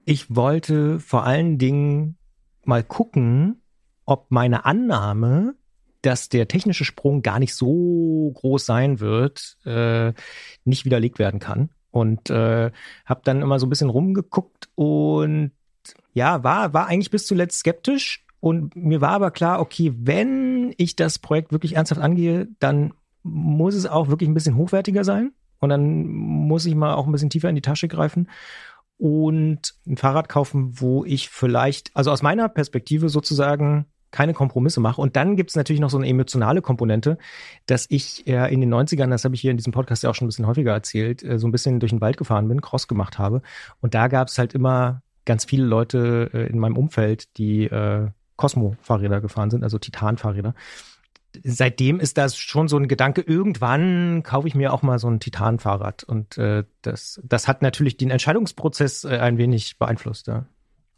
ich 0.05 0.35
wollte 0.35 1.01
vor 1.01 1.25
allen 1.25 1.59
Dingen 1.59 2.17
mal 2.65 2.83
gucken, 2.83 3.63
ob 4.07 4.31
meine 4.31 4.65
Annahme, 4.65 5.55
dass 6.05 6.29
der 6.29 6.49
technische 6.49 6.85
Sprung 6.85 7.23
gar 7.23 7.39
nicht 7.39 7.55
so 7.55 8.31
groß 8.35 8.67
sein 8.67 9.01
wird, 9.01 9.57
äh, 9.65 10.13
nicht 10.65 10.85
widerlegt 10.85 11.19
werden 11.19 11.41
kann. 11.41 11.71
Und 11.91 12.29
äh, 12.29 12.71
habe 13.07 13.21
dann 13.25 13.41
immer 13.41 13.59
so 13.59 13.67
ein 13.67 13.71
bisschen 13.71 13.89
rumgeguckt 13.89 14.69
und 14.75 15.53
ja, 16.13 16.43
war, 16.43 16.75
war 16.75 16.89
eigentlich 16.89 17.11
bis 17.11 17.27
zuletzt 17.27 17.61
skeptisch. 17.61 18.27
Und 18.41 18.77
mir 18.77 19.01
war 19.01 19.11
aber 19.11 19.31
klar, 19.31 19.61
okay, 19.61 19.93
wenn 19.97 20.75
ich 20.77 20.97
das 20.97 21.19
Projekt 21.19 21.53
wirklich 21.53 21.77
ernsthaft 21.77 22.01
angehe, 22.01 22.49
dann 22.59 22.93
muss 23.23 23.75
es 23.75 23.87
auch 23.87 24.09
wirklich 24.09 24.29
ein 24.29 24.35
bisschen 24.35 24.57
hochwertiger 24.57 25.05
sein. 25.05 25.33
Und 25.61 25.71
dann 25.71 26.07
muss 26.07 26.67
ich 26.67 26.75
mal 26.75 26.95
auch 26.95 27.07
ein 27.07 27.13
bisschen 27.13 27.31
tiefer 27.31 27.49
in 27.49 27.55
die 27.55 27.63
Tasche 27.63 27.89
greifen 27.89 28.29
und 28.99 29.75
ein 29.87 29.97
Fahrrad 29.97 30.29
kaufen, 30.29 30.81
wo 30.81 31.05
ich 31.05 31.31
vielleicht, 31.31 31.97
also 31.97 32.11
aus 32.11 32.23
meiner 32.23 32.49
Perspektive 32.49 33.09
sozusagen 33.09 33.87
keine 34.15 34.33
Kompromisse 34.33 34.81
mache. 34.81 35.01
Und 35.01 35.17
dann 35.17 35.37
gibt's 35.37 35.57
natürlich 35.57 35.81
noch 35.81 35.91
so 35.91 35.99
eine 35.99 36.09
emotionale 36.09 36.63
Komponente, 36.63 37.19
dass 37.67 37.87
ich 37.91 38.27
äh, 38.27 38.53
in 38.53 38.61
den 38.61 38.73
90ern, 38.73 39.11
das 39.11 39.25
habe 39.25 39.35
ich 39.35 39.41
hier 39.41 39.51
in 39.51 39.57
diesem 39.57 39.73
Podcast 39.73 40.05
ja 40.05 40.11
auch 40.11 40.15
schon 40.15 40.27
ein 40.27 40.29
bisschen 40.29 40.47
häufiger 40.47 40.73
erzählt, 40.73 41.23
äh, 41.23 41.39
so 41.39 41.49
ein 41.49 41.53
bisschen 41.53 41.81
durch 41.81 41.91
den 41.91 42.01
Wald 42.01 42.17
gefahren 42.17 42.49
bin, 42.49 42.61
Cross 42.61 42.87
gemacht 42.89 43.19
habe. 43.19 43.43
Und 43.81 43.95
da 43.95 44.07
gab's 44.07 44.39
halt 44.39 44.55
immer 44.55 45.03
ganz 45.25 45.45
viele 45.45 45.65
Leute 45.65 46.31
äh, 46.33 46.47
in 46.47 46.59
meinem 46.59 46.77
Umfeld, 46.77 47.37
die 47.39 47.65
äh, 47.65 48.09
Cosmo-Fahrräder 48.37 49.21
gefahren 49.21 49.51
sind, 49.51 49.65
also 49.65 49.79
Titan-Fahrräder 49.79 50.55
seitdem 51.43 51.99
ist 51.99 52.17
das 52.17 52.37
schon 52.37 52.69
so 52.69 52.77
ein 52.77 52.87
Gedanke, 52.87 53.21
irgendwann 53.21 54.23
kaufe 54.23 54.47
ich 54.47 54.55
mir 54.55 54.73
auch 54.73 54.83
mal 54.83 55.01
so 55.01 55.09
ein 55.09 55.19
Titan-Fahrrad. 55.19 56.05
Und 56.05 56.39
äh, 56.39 56.63
das, 56.83 57.21
das 57.25 57.49
hat 57.49 57.61
natürlich 57.61 57.97
den 57.97 58.11
Entscheidungsprozess 58.11 59.03
äh, 59.03 59.19
ein 59.19 59.37
wenig 59.37 59.77
beeinflusst. 59.79 60.29
Ja. 60.29 60.47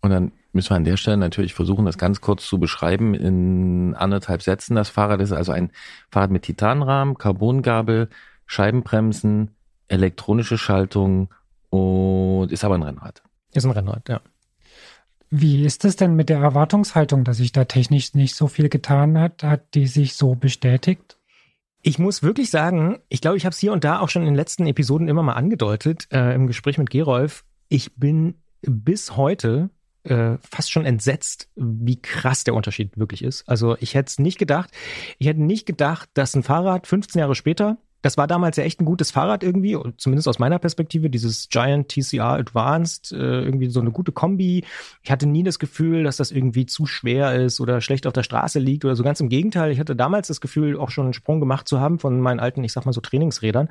Und 0.03 0.11
dann 0.11 0.33
müssen 0.57 0.71
wir 0.71 0.77
an 0.77 0.85
der 0.85 0.97
Stelle 0.97 1.17
natürlich 1.17 1.55
versuchen, 1.55 1.87
das 1.87 1.99
ganz 1.99 2.21
kurz 2.21 2.47
zu 2.47 2.59
beschreiben 2.59 3.15
in 3.15 3.95
anderthalb 3.95 4.43
Sätzen. 4.43 4.75
Das 4.75 4.89
Fahrrad 4.89 5.21
ist 5.21 5.33
also 5.33 5.53
ein 5.53 5.71
Fahrrad 6.11 6.33
mit 6.33 6.43
Titanrahmen, 6.43 7.17
Carbongabel, 7.17 8.09
Scheibenbremsen, 8.47 9.53
elektronische 9.87 10.59
Schaltung 10.59 11.33
und 11.71 12.51
ist 12.51 12.65
aber 12.65 12.75
ein 12.75 12.83
Rennrad. 12.83 13.23
Ist 13.53 13.65
ein 13.65 13.71
Rennrad, 13.71 14.09
ja. 14.09 14.21
Wie 15.31 15.65
ist 15.65 15.85
es 15.85 15.97
denn 15.97 16.15
mit 16.15 16.29
der 16.29 16.39
Erwartungshaltung, 16.39 17.25
dass 17.25 17.39
sich 17.39 17.53
da 17.53 17.65
technisch 17.65 18.15
nicht 18.15 18.35
so 18.35 18.47
viel 18.47 18.69
getan 18.69 19.19
hat? 19.19 19.43
Hat 19.43 19.75
die 19.75 19.87
sich 19.87 20.15
so 20.15 20.35
bestätigt? 20.35 21.19
Ich 21.83 21.99
muss 21.99 22.23
wirklich 22.23 22.51
sagen, 22.51 22.99
ich 23.09 23.21
glaube, 23.21 23.37
ich 23.37 23.45
habe 23.45 23.53
es 23.53 23.59
hier 23.59 23.73
und 23.73 23.85
da 23.85 24.01
auch 24.01 24.09
schon 24.09 24.23
in 24.23 24.27
den 24.27 24.35
letzten 24.35 24.67
Episoden 24.67 25.09
immer 25.09 25.23
mal 25.23 25.35
angedeutet, 25.35 26.09
äh, 26.13 26.35
im 26.35 26.47
Gespräch 26.47 26.79
mit 26.79 26.91
Gerolf. 26.91 27.45
Ich 27.69 27.97
bin 27.97 28.37
bis 28.63 29.17
heute 29.17 29.71
äh, 30.07 30.39
fast 30.49 30.71
schon 30.71 30.85
entsetzt, 30.85 31.49
wie 31.57 32.01
krass 32.01 32.45
der 32.45 32.55
Unterschied 32.55 32.97
wirklich 32.99 33.23
ist. 33.23 33.49
Also 33.49 33.77
ich 33.81 33.95
hätte 33.95 34.09
es 34.09 34.19
nicht 34.19 34.39
gedacht. 34.39 34.71
Ich 35.19 35.27
hätte 35.27 35.43
nicht 35.43 35.67
gedacht, 35.67 36.09
dass 36.15 36.35
ein 36.35 36.43
Fahrrad 36.43 36.87
15 36.87 37.21
Jahre 37.21 37.35
später 37.35 37.79
das 38.07 38.17
war 38.17 38.29
damals 38.29 38.57
ja 38.57 38.63
echt 38.63 38.81
ein 38.81 38.85
gutes 38.85 39.11
Fahrrad 39.11 39.43
irgendwie, 39.43 39.77
zumindest 39.97 40.29
aus 40.29 40.39
meiner 40.39 40.61
Perspektive, 40.61 41.11
dieses 41.11 41.49
Giant 41.49 41.89
TCR 41.89 42.35
Advanced, 42.35 43.11
äh, 43.11 43.43
irgendwie 43.43 43.69
so 43.69 43.81
eine 43.81 43.91
gute 43.91 44.13
Kombi. 44.13 44.65
Ich 45.03 45.11
hatte 45.11 45.27
nie 45.27 45.43
das 45.43 45.59
Gefühl, 45.59 46.05
dass 46.05 46.17
das 46.17 46.31
irgendwie 46.31 46.67
zu 46.67 46.87
schwer 46.87 47.35
ist 47.35 47.61
oder 47.61 47.81
schlecht 47.81 48.07
auf 48.07 48.13
der 48.13 48.23
Straße 48.23 48.61
liegt 48.61 48.85
oder 48.85 48.95
so. 48.95 49.03
Ganz 49.03 49.21
im 49.21 49.29
Gegenteil, 49.29 49.73
ich 49.73 49.81
hatte 49.81 49.97
damals 49.97 50.29
das 50.29 50.41
Gefühl, 50.41 50.79
auch 50.79 50.91
schon 50.91 51.07
einen 51.07 51.15
Sprung 51.15 51.41
gemacht 51.41 51.67
zu 51.67 51.81
haben 51.81 51.99
von 51.99 52.21
meinen 52.21 52.39
alten, 52.39 52.63
ich 52.63 52.73
sag 52.73 52.87
mal 52.87 52.93
so 52.93 53.01
Trainingsrädern. 53.01 53.69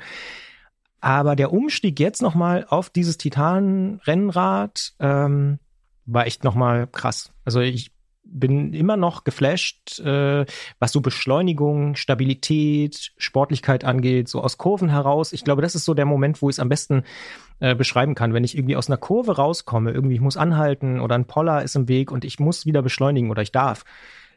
Aber 1.00 1.38
der 1.38 1.54
Umstieg 1.54 2.00
jetzt 2.02 2.22
nochmal 2.22 2.66
auf 2.68 2.90
dieses 2.90 3.18
Titan-Rennrad 3.18 4.96
ähm, 5.00 5.60
war 6.06 6.28
echt 6.28 6.44
nochmal 6.44 6.88
krass. 6.88 7.32
Also 7.44 7.60
ich 7.62 7.92
bin 8.26 8.74
immer 8.74 8.98
noch 8.98 9.24
geflasht, 9.24 10.00
äh, 10.00 10.46
was 10.80 10.92
so 10.92 11.02
Beschleunigung, 11.02 11.96
Stabilität, 11.96 13.12
Sportlichkeit 13.18 13.84
angeht, 13.84 14.28
so 14.28 14.42
aus 14.42 14.58
Kurven 14.58 14.90
heraus. 14.90 15.32
Ich 15.32 15.44
glaube, 15.44 15.62
das 15.62 15.76
ist 15.76 15.86
so 15.86 15.94
der 15.94 16.06
Moment, 16.06 16.42
wo 16.42 16.50
ich 16.50 16.56
es 16.56 16.60
am 16.60 16.70
besten 16.70 17.04
äh, 17.60 17.76
beschreiben 17.76 18.16
kann. 18.16 18.34
Wenn 18.34 18.44
ich 18.44 18.58
irgendwie 18.58 18.76
aus 18.76 18.90
einer 18.90 18.98
Kurve 18.98 19.36
rauskomme, 19.36 19.92
irgendwie 19.92 20.16
ich 20.16 20.22
muss 20.22 20.38
anhalten 20.38 21.00
oder 21.00 21.16
ein 21.16 21.26
Poller 21.26 21.64
ist 21.64 21.76
im 21.76 21.88
Weg 21.88 22.12
und 22.12 22.26
ich 22.26 22.40
muss 22.40 22.66
wieder 22.66 22.82
beschleunigen 22.82 23.30
oder 23.30 23.42
ich 23.42 23.52
darf, 23.52 23.86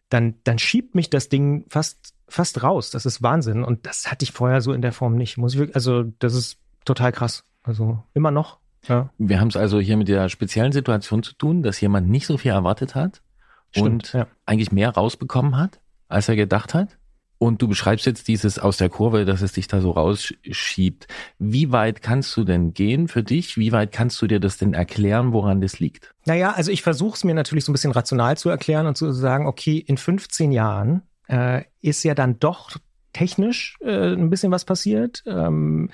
dann, 0.08 0.34
dann 0.44 0.58
schiebt 0.58 0.94
mich 0.94 1.10
das 1.10 1.28
Ding 1.28 1.64
fast, 1.68 2.14
fast 2.28 2.62
raus. 2.62 2.90
Das 2.90 3.06
ist 3.06 3.22
Wahnsinn. 3.22 3.64
Und 3.64 3.86
das 3.86 4.10
hatte 4.10 4.24
ich 4.24 4.32
vorher 4.32 4.60
so 4.60 4.72
in 4.72 4.82
der 4.82 4.92
Form 4.92 5.16
nicht. 5.16 5.38
Muss 5.38 5.54
ich 5.54 5.58
wirklich, 5.58 5.76
also 5.76 6.04
das 6.18 6.34
ist 6.34 6.58
total 6.84 7.12
krass. 7.12 7.44
Also 7.62 8.02
immer 8.14 8.30
noch. 8.30 8.58
Ja. 8.88 9.10
Wir 9.18 9.40
haben 9.40 9.48
es 9.48 9.56
also 9.56 9.80
hier 9.80 9.96
mit 9.96 10.08
der 10.08 10.28
speziellen 10.28 10.72
Situation 10.72 11.22
zu 11.22 11.34
tun, 11.34 11.62
dass 11.62 11.80
jemand 11.80 12.08
nicht 12.08 12.26
so 12.26 12.36
viel 12.38 12.52
erwartet 12.52 12.94
hat 12.94 13.22
Stimmt, 13.70 13.86
und 13.86 14.12
ja. 14.12 14.26
eigentlich 14.46 14.72
mehr 14.72 14.90
rausbekommen 14.90 15.56
hat, 15.56 15.80
als 16.08 16.28
er 16.28 16.36
gedacht 16.36 16.74
hat. 16.74 16.98
Und 17.40 17.62
du 17.62 17.68
beschreibst 17.68 18.04
jetzt 18.04 18.26
dieses 18.26 18.58
aus 18.58 18.78
der 18.78 18.88
Kurve, 18.88 19.24
dass 19.24 19.42
es 19.42 19.52
dich 19.52 19.68
da 19.68 19.80
so 19.80 19.92
rausschiebt. 19.92 21.06
Wie 21.38 21.70
weit 21.70 22.02
kannst 22.02 22.36
du 22.36 22.42
denn 22.42 22.74
gehen 22.74 23.06
für 23.06 23.22
dich? 23.22 23.56
Wie 23.56 23.70
weit 23.70 23.92
kannst 23.92 24.20
du 24.20 24.26
dir 24.26 24.40
das 24.40 24.56
denn 24.56 24.74
erklären, 24.74 25.32
woran 25.32 25.60
das 25.60 25.78
liegt? 25.78 26.12
Naja, 26.26 26.52
also 26.56 26.72
ich 26.72 26.82
versuche 26.82 27.14
es 27.14 27.22
mir 27.22 27.34
natürlich 27.34 27.64
so 27.64 27.70
ein 27.70 27.74
bisschen 27.74 27.92
rational 27.92 28.36
zu 28.36 28.48
erklären 28.48 28.88
und 28.88 28.96
zu 28.96 29.12
sagen, 29.12 29.46
okay, 29.46 29.78
in 29.78 29.98
15 29.98 30.50
Jahren 30.50 31.02
äh, 31.28 31.62
ist 31.80 32.02
ja 32.02 32.16
dann 32.16 32.40
doch 32.40 32.76
technisch 33.12 33.76
äh, 33.82 34.14
ein 34.14 34.30
bisschen 34.30 34.50
was 34.50 34.64
passiert. 34.64 35.22
Ähm, 35.26 35.90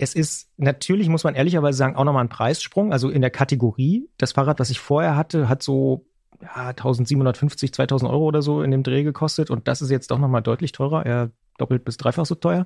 es 0.00 0.14
ist 0.14 0.48
natürlich, 0.56 1.10
muss 1.10 1.24
man 1.24 1.34
ehrlicherweise 1.34 1.76
sagen, 1.76 1.94
auch 1.94 2.04
nochmal 2.04 2.24
ein 2.24 2.30
Preissprung. 2.30 2.90
Also 2.90 3.10
in 3.10 3.20
der 3.20 3.30
Kategorie, 3.30 4.08
das 4.16 4.32
Fahrrad, 4.32 4.58
was 4.58 4.70
ich 4.70 4.80
vorher 4.80 5.14
hatte, 5.14 5.48
hat 5.48 5.62
so 5.62 6.06
ja, 6.40 6.68
1750, 6.68 7.74
2000 7.74 8.10
Euro 8.10 8.24
oder 8.24 8.40
so 8.40 8.62
in 8.62 8.70
dem 8.70 8.82
Dreh 8.82 9.02
gekostet. 9.02 9.50
Und 9.50 9.68
das 9.68 9.82
ist 9.82 9.90
jetzt 9.90 10.10
doch 10.10 10.18
nochmal 10.18 10.40
deutlich 10.40 10.72
teurer, 10.72 11.04
eher 11.04 11.30
doppelt 11.58 11.84
bis 11.84 11.98
dreifach 11.98 12.24
so 12.24 12.34
teuer. 12.34 12.64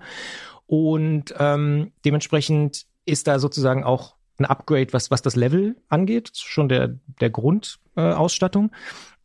Und 0.67 1.35
ähm, 1.39 1.91
dementsprechend 2.05 2.87
ist 3.05 3.27
da 3.27 3.41
sozusagen 3.41 3.83
auch 3.83 4.15
ein 4.39 4.45
Upgrade, 4.45 4.93
was, 4.93 5.11
was 5.11 5.23
das 5.23 5.35
Level 5.35 5.77
angeht, 5.89 6.31
schon 6.35 6.69
der, 6.69 6.99
der 7.21 7.31
Grundausstattung. 7.31 8.67
Äh, 8.67 8.77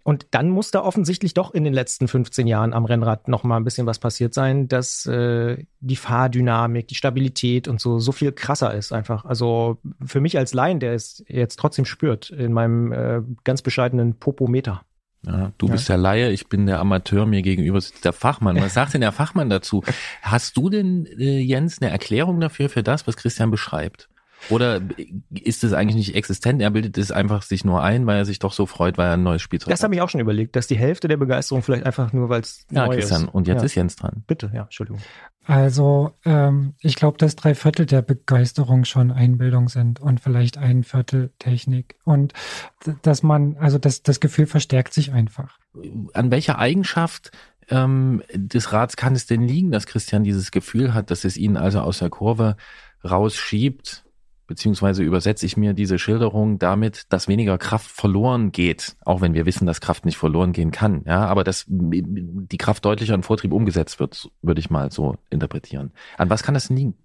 und 0.04 0.28
dann 0.32 0.50
muss 0.50 0.72
da 0.72 0.82
offensichtlich 0.82 1.34
doch 1.34 1.54
in 1.54 1.64
den 1.64 1.74
letzten 1.74 2.08
15 2.08 2.48
Jahren 2.48 2.74
am 2.74 2.86
Rennrad 2.86 3.28
noch 3.28 3.44
mal 3.44 3.58
ein 3.58 3.64
bisschen 3.64 3.86
was 3.86 4.00
passiert 4.00 4.34
sein, 4.34 4.68
dass 4.68 5.06
äh, 5.06 5.64
die 5.82 5.96
Fahrdynamik, 5.96 6.88
die 6.88 6.96
Stabilität 6.96 7.68
und 7.68 7.82
so 7.82 8.00
so 8.00 8.12
viel 8.12 8.32
krasser 8.32 8.74
ist 8.74 8.92
einfach. 8.92 9.26
Also 9.26 9.78
für 10.06 10.22
mich 10.22 10.38
als 10.38 10.54
Laien, 10.54 10.80
der 10.80 10.94
es 10.94 11.24
jetzt 11.28 11.58
trotzdem 11.60 11.86
spürt 11.86 12.30
in 12.30 12.54
meinem 12.54 12.92
äh, 12.92 13.22
ganz 13.44 13.62
bescheidenen 13.62 14.16
Popometer. 14.16 14.84
Ja, 15.26 15.52
du 15.58 15.68
bist 15.68 15.90
der 15.90 15.98
Laie, 15.98 16.32
ich 16.32 16.48
bin 16.48 16.66
der 16.66 16.80
Amateur, 16.80 17.26
mir 17.26 17.42
gegenüber 17.42 17.82
sitzt 17.82 18.06
der 18.06 18.14
Fachmann. 18.14 18.56
Was 18.56 18.74
sagt 18.74 18.94
denn 18.94 19.02
der 19.02 19.12
Fachmann 19.12 19.50
dazu? 19.50 19.84
Hast 20.22 20.56
du 20.56 20.70
denn, 20.70 21.06
äh, 21.06 21.40
Jens, 21.40 21.82
eine 21.82 21.92
Erklärung 21.92 22.40
dafür, 22.40 22.70
für 22.70 22.84
das, 22.84 23.06
was 23.06 23.18
Christian 23.18 23.52
beschreibt? 23.52 24.08
Oder 24.50 24.82
ist 25.32 25.64
es 25.64 25.74
eigentlich 25.74 25.96
nicht 25.96 26.16
existent? 26.16 26.62
Er 26.62 26.72
bildet 26.72 26.98
es 26.98 27.12
einfach 27.12 27.42
sich 27.44 27.66
nur 27.66 27.84
ein, 27.84 28.06
weil 28.08 28.18
er 28.18 28.26
sich 28.26 28.40
doch 28.40 28.54
so 28.54 28.66
freut, 28.66 28.98
weil 28.98 29.08
er 29.08 29.14
ein 29.14 29.24
neues 29.24 29.42
Spielzeug 29.42 29.70
Das 29.70 29.84
habe 29.84 29.94
ich 29.94 30.02
auch 30.02 30.10
schon 30.10 30.22
überlegt, 30.22 30.56
dass 30.56 30.68
die 30.68 30.78
Hälfte 30.78 31.08
der 31.08 31.18
Begeisterung 31.18 31.62
vielleicht 31.62 31.86
einfach 31.86 32.14
nur, 32.14 32.30
weil 32.30 32.42
es 32.42 32.66
ja, 32.72 32.86
neu 32.86 32.96
Christian, 32.96 33.26
ist. 33.26 33.34
Und 33.34 33.48
jetzt 33.48 33.60
ja. 33.60 33.66
ist 33.66 33.76
Jens 33.76 33.96
dran. 33.96 34.24
Bitte, 34.28 34.52
ja, 34.54 34.64
Entschuldigung. 34.64 35.02
Also 35.46 36.14
ähm, 36.26 36.76
ich 36.80 36.96
glaube, 36.96 37.18
dass 37.18 37.36
drei 37.36 37.56
Viertel 37.56 37.88
der 37.88 38.04
Begeisterung 38.04 38.86
schon 38.86 39.12
Einbildung 39.12 39.68
sind 39.68 40.00
und 40.00 40.20
vielleicht 40.20 40.60
ein 40.60 40.84
Viertel 40.84 41.32
Technik. 41.40 41.96
Und 42.04 42.34
dass 43.02 43.24
man, 43.24 43.58
also 43.58 43.80
das, 43.80 44.04
das 44.04 44.20
Gefühl 44.20 44.46
verstärkt 44.46 44.94
sich 44.94 45.12
einfach. 45.12 45.58
An 46.14 46.30
welcher 46.30 46.60
Eigenschaft 46.60 47.32
ähm, 47.70 48.22
des 48.32 48.74
Rats 48.74 48.96
kann 48.96 49.16
es 49.16 49.26
denn 49.26 49.42
liegen, 49.42 49.72
dass 49.72 49.88
Christian 49.88 50.24
dieses 50.24 50.52
Gefühl 50.52 50.94
hat, 50.94 51.10
dass 51.10 51.26
es 51.26 51.36
ihn 51.36 51.58
also 51.58 51.82
aus 51.82 52.00
der 52.00 52.10
Kurve 52.10 52.56
rausschiebt? 53.04 54.04
Beziehungsweise 54.50 55.04
übersetze 55.04 55.46
ich 55.46 55.56
mir 55.56 55.74
diese 55.74 56.00
Schilderung 56.00 56.58
damit, 56.58 57.06
dass 57.10 57.28
weniger 57.28 57.60
Kraft 57.60 57.90
verloren 57.90 58.52
geht, 58.52 58.98
auch 59.06 59.22
wenn 59.22 59.36
wir 59.36 59.46
wissen, 59.46 59.68
dass 59.68 59.80
Kraft 59.80 60.06
nicht 60.06 60.18
verloren 60.18 60.52
gehen 60.54 60.72
kann, 60.72 61.04
ja, 61.06 61.26
aber 61.28 61.44
dass 61.44 61.66
die 61.70 62.58
Kraft 62.58 62.84
deutlicher 62.84 63.14
in 63.14 63.24
Vortrieb 63.24 63.54
umgesetzt 63.54 64.00
wird, 64.00 64.30
würde 64.42 64.60
ich 64.60 64.72
mal 64.72 64.92
so 64.92 65.16
interpretieren. 65.30 65.92
An 66.18 66.32
was 66.32 66.42
kann 66.42 66.56
das 66.56 66.70
liegen? 66.70 66.96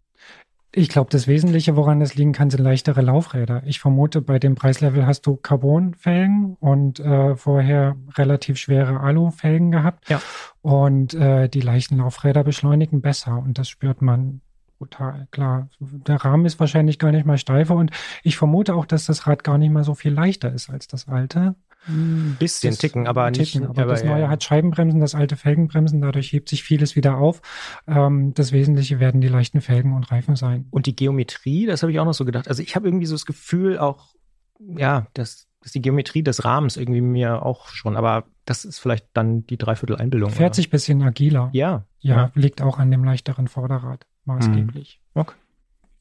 Ich 0.76 0.88
glaube, 0.88 1.10
das 1.10 1.28
Wesentliche, 1.28 1.76
woran 1.76 2.00
es 2.00 2.16
liegen 2.16 2.32
kann, 2.32 2.50
sind 2.50 2.62
leichtere 2.62 3.00
Laufräder. 3.00 3.62
Ich 3.64 3.78
vermute, 3.78 4.22
bei 4.22 4.40
dem 4.40 4.56
Preislevel 4.56 5.06
hast 5.06 5.24
du 5.26 5.36
Carbonfelgen 5.36 6.56
und 6.58 6.98
äh, 6.98 7.36
vorher 7.36 7.94
relativ 8.16 8.56
schwere 8.56 8.98
Alufelgen 8.98 9.70
gehabt. 9.70 10.08
Ja. 10.08 10.20
Und 10.62 11.14
äh, 11.14 11.48
die 11.48 11.60
leichten 11.60 11.98
Laufräder 11.98 12.42
beschleunigen 12.42 13.02
besser 13.02 13.38
und 13.38 13.58
das 13.58 13.68
spürt 13.68 14.02
man 14.02 14.40
brutal, 14.84 15.28
klar. 15.30 15.68
Der 15.80 16.16
Rahmen 16.16 16.44
ist 16.46 16.60
wahrscheinlich 16.60 16.98
gar 16.98 17.10
nicht 17.12 17.26
mal 17.26 17.38
steifer 17.38 17.74
und 17.74 17.90
ich 18.22 18.36
vermute 18.36 18.74
auch, 18.74 18.86
dass 18.86 19.06
das 19.06 19.26
Rad 19.26 19.44
gar 19.44 19.58
nicht 19.58 19.70
mal 19.70 19.84
so 19.84 19.94
viel 19.94 20.12
leichter 20.12 20.52
ist 20.52 20.70
als 20.70 20.86
das 20.86 21.08
alte. 21.08 21.54
Ein 21.86 22.36
bisschen 22.38 22.70
Das- 22.70 22.78
ticken, 22.78 23.06
aber 23.06 23.30
ticken, 23.32 23.62
nicht. 23.62 23.70
aber, 23.78 23.84
das 23.84 24.04
neue 24.04 24.28
hat 24.28 24.42
Scheibenbremsen, 24.42 25.00
das 25.00 25.14
alte 25.14 25.36
Felgenbremsen, 25.36 26.00
dadurch 26.00 26.32
hebt 26.32 26.48
sich 26.48 26.62
vieles 26.62 26.96
wieder 26.96 27.18
auf. 27.18 27.42
Ähm, 27.86 28.32
das 28.34 28.52
Wesentliche 28.52 29.00
werden 29.00 29.20
die 29.20 29.28
leichten 29.28 29.60
Felgen 29.60 29.92
und 29.94 30.10
Reifen 30.10 30.34
sein. 30.36 30.66
Und 30.70 30.86
die 30.86 30.96
Geometrie, 30.96 31.66
das 31.66 31.82
habe 31.82 31.92
ich 31.92 32.00
auch 32.00 32.06
noch 32.06 32.14
so 32.14 32.24
gedacht. 32.24 32.48
Also 32.48 32.62
ich 32.62 32.74
habe 32.74 32.88
irgendwie 32.88 33.06
so 33.06 33.14
das 33.14 33.26
Gefühl 33.26 33.78
auch, 33.78 34.14
ja, 34.58 35.08
dass, 35.12 35.46
dass 35.60 35.72
die 35.72 35.82
Geometrie 35.82 36.22
des 36.22 36.44
Rahmens 36.44 36.78
irgendwie 36.78 37.02
mir 37.02 37.42
auch 37.44 37.68
schon, 37.68 37.96
aber 37.96 38.24
das 38.46 38.64
ist 38.64 38.78
vielleicht 38.78 39.08
dann 39.12 39.46
die 39.46 39.58
Dreiviertel 39.58 39.96
Einbildung. 39.96 40.30
Fährt 40.30 40.50
oder? 40.50 40.54
sich 40.54 40.70
bisschen 40.70 41.02
agiler. 41.02 41.50
Ja. 41.52 41.84
Ja, 42.00 42.30
liegt 42.34 42.60
auch 42.62 42.78
an 42.78 42.90
dem 42.90 43.02
leichteren 43.04 43.48
Vorderrad 43.48 44.06
maßgeblich. 44.24 45.00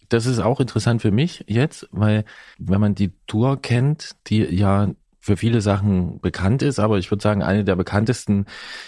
Das 0.10 0.26
ist 0.26 0.40
auch 0.40 0.60
interessant 0.60 1.02
für 1.02 1.12
mich 1.12 1.46
jetzt, 1.48 1.88
weil 1.92 2.26
wenn 2.60 2.82
man 2.82 2.96
die 2.96 3.14
Tour 3.26 3.62
kennt, 3.62 4.16
die 4.28 4.44
ja 4.44 4.90
für 5.24 5.38
viele 5.38 5.62
Sachen 5.62 6.20
bekannt 6.20 6.62
ist, 6.62 6.80
aber 6.80 6.98
ich 6.98 7.10
würde 7.10 7.24
sagen, 7.24 7.42
eine 7.42 7.64
der 7.64 7.78
bekanntesten 7.78 8.46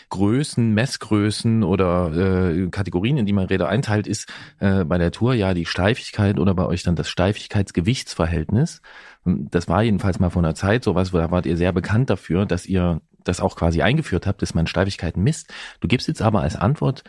Größen, 0.10 0.74
Messgrößen 0.74 1.64
oder 1.64 2.12
äh, 2.12 2.68
Kategorien, 2.68 3.16
in 3.16 3.26
die 3.26 3.32
man 3.32 3.46
Räder 3.46 3.70
einteilt, 3.70 4.06
ist 4.06 4.30
äh, 4.60 4.84
bei 4.84 4.98
der 4.98 5.12
Tour 5.12 5.34
ja 5.34 5.54
die 5.54 5.66
Steifigkeit 5.66 6.38
oder 6.38 6.54
bei 6.54 6.66
euch 6.66 6.84
dann 6.84 6.98
das 6.98 7.08
Steifigkeitsgewichtsverhältnis. 7.08 8.82
Das 9.24 9.70
war 9.70 9.82
jedenfalls 9.82 10.20
mal 10.20 10.30
vor 10.30 10.44
einer 10.44 10.56
Zeit 10.56 10.84
sowas, 10.84 11.14
wo 11.14 11.18
da 11.20 11.32
wart 11.32 11.46
ihr 11.46 11.56
sehr 11.56 11.72
bekannt 11.72 12.10
dafür, 12.10 12.46
dass 12.46 12.66
ihr 12.66 13.00
das 13.24 13.40
auch 13.40 13.56
quasi 13.56 13.82
eingeführt 13.82 14.28
habt, 14.28 14.42
dass 14.42 14.54
man 14.54 14.68
Steifigkeiten 14.68 15.24
misst. 15.24 15.54
Du 15.80 15.88
gibst 15.88 16.10
jetzt 16.10 16.22
aber 16.22 16.42
als 16.42 16.58
Antwort, 16.58 17.06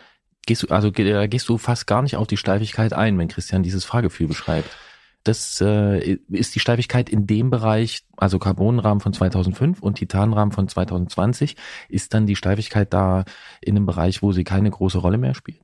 gehst 0.47 0.63
du, 0.63 0.67
also 0.69 0.91
äh, 0.95 1.27
gehst 1.27 1.47
du 1.47 1.59
fast 1.59 1.85
gar 1.85 2.01
nicht 2.01 2.15
auf 2.15 2.25
die 2.25 2.37
Steifigkeit 2.37 2.93
ein, 2.93 3.17
wenn 3.19 3.27
Christian 3.27 3.61
dieses 3.61 3.85
Fahrgefühl 3.85 4.27
beschreibt. 4.27 4.69
Das 5.23 5.61
äh, 5.61 6.17
ist 6.29 6.55
die 6.55 6.59
Steifigkeit 6.59 7.09
in 7.09 7.27
dem 7.27 7.49
Bereich, 7.49 8.05
also 8.15 8.39
Carbonrahmen 8.39 9.01
von 9.01 9.13
2005 9.13 9.81
und 9.81 9.95
Titanrahmen 9.95 10.53
von 10.53 10.67
2020, 10.67 11.55
ist 11.89 12.13
dann 12.13 12.25
die 12.25 12.35
Steifigkeit 12.35 12.93
da 12.93 13.25
in 13.61 13.75
einem 13.75 13.85
Bereich, 13.85 14.23
wo 14.23 14.31
sie 14.31 14.45
keine 14.45 14.71
große 14.71 14.97
Rolle 14.97 15.17
mehr 15.17 15.35
spielt? 15.35 15.61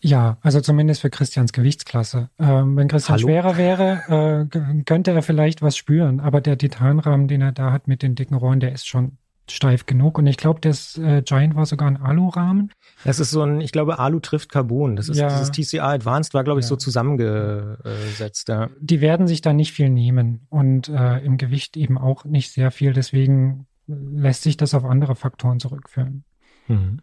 Ja, 0.00 0.38
also 0.42 0.60
zumindest 0.60 1.00
für 1.00 1.10
Christians 1.10 1.52
Gewichtsklasse. 1.52 2.30
Ähm, 2.38 2.76
wenn 2.76 2.88
Christian 2.88 3.18
Hallo? 3.18 3.28
schwerer 3.28 3.56
wäre, 3.56 4.48
äh, 4.50 4.82
könnte 4.84 5.12
er 5.12 5.22
vielleicht 5.22 5.62
was 5.62 5.76
spüren. 5.76 6.20
Aber 6.20 6.40
der 6.40 6.58
Titanrahmen, 6.58 7.28
den 7.28 7.42
er 7.42 7.52
da 7.52 7.72
hat 7.72 7.88
mit 7.88 8.02
den 8.02 8.14
dicken 8.14 8.34
Rohren, 8.34 8.60
der 8.60 8.72
ist 8.72 8.86
schon 8.86 9.18
steif 9.50 9.86
genug. 9.86 10.18
Und 10.18 10.26
ich 10.26 10.36
glaube, 10.36 10.60
das 10.60 10.96
äh, 10.98 11.22
Giant 11.22 11.54
war 11.54 11.66
sogar 11.66 11.88
ein 11.88 11.96
Alurahmen. 11.96 12.72
Das 13.04 13.20
ist 13.20 13.30
so 13.30 13.42
ein, 13.42 13.60
ich 13.60 13.72
glaube, 13.72 13.98
Alu 13.98 14.20
trifft 14.20 14.50
Carbon. 14.50 14.96
Das 14.96 15.08
ist 15.08 15.18
Ja. 15.18 15.28
dieses 15.28 15.50
TCA 15.52 15.90
Advanced 15.92 16.34
war, 16.34 16.44
glaube 16.44 16.60
ich, 16.60 16.64
Ja. 16.66 16.70
so 16.70 16.76
zusammengesetzt. 16.76 18.48
Ja. 18.48 18.70
Die 18.80 19.00
werden 19.00 19.26
sich 19.26 19.40
da 19.42 19.52
nicht 19.52 19.72
viel 19.72 19.88
nehmen 19.90 20.46
und 20.50 20.88
äh, 20.88 21.18
im 21.24 21.36
Gewicht 21.36 21.76
eben 21.76 21.98
auch 21.98 22.24
nicht 22.24 22.52
sehr 22.52 22.70
viel. 22.70 22.92
Deswegen 22.92 23.66
lässt 23.86 24.42
sich 24.42 24.56
das 24.56 24.74
auf 24.74 24.84
andere 24.84 25.14
Faktoren 25.14 25.60
zurückführen. 25.60 26.24
Mhm. 26.68 27.00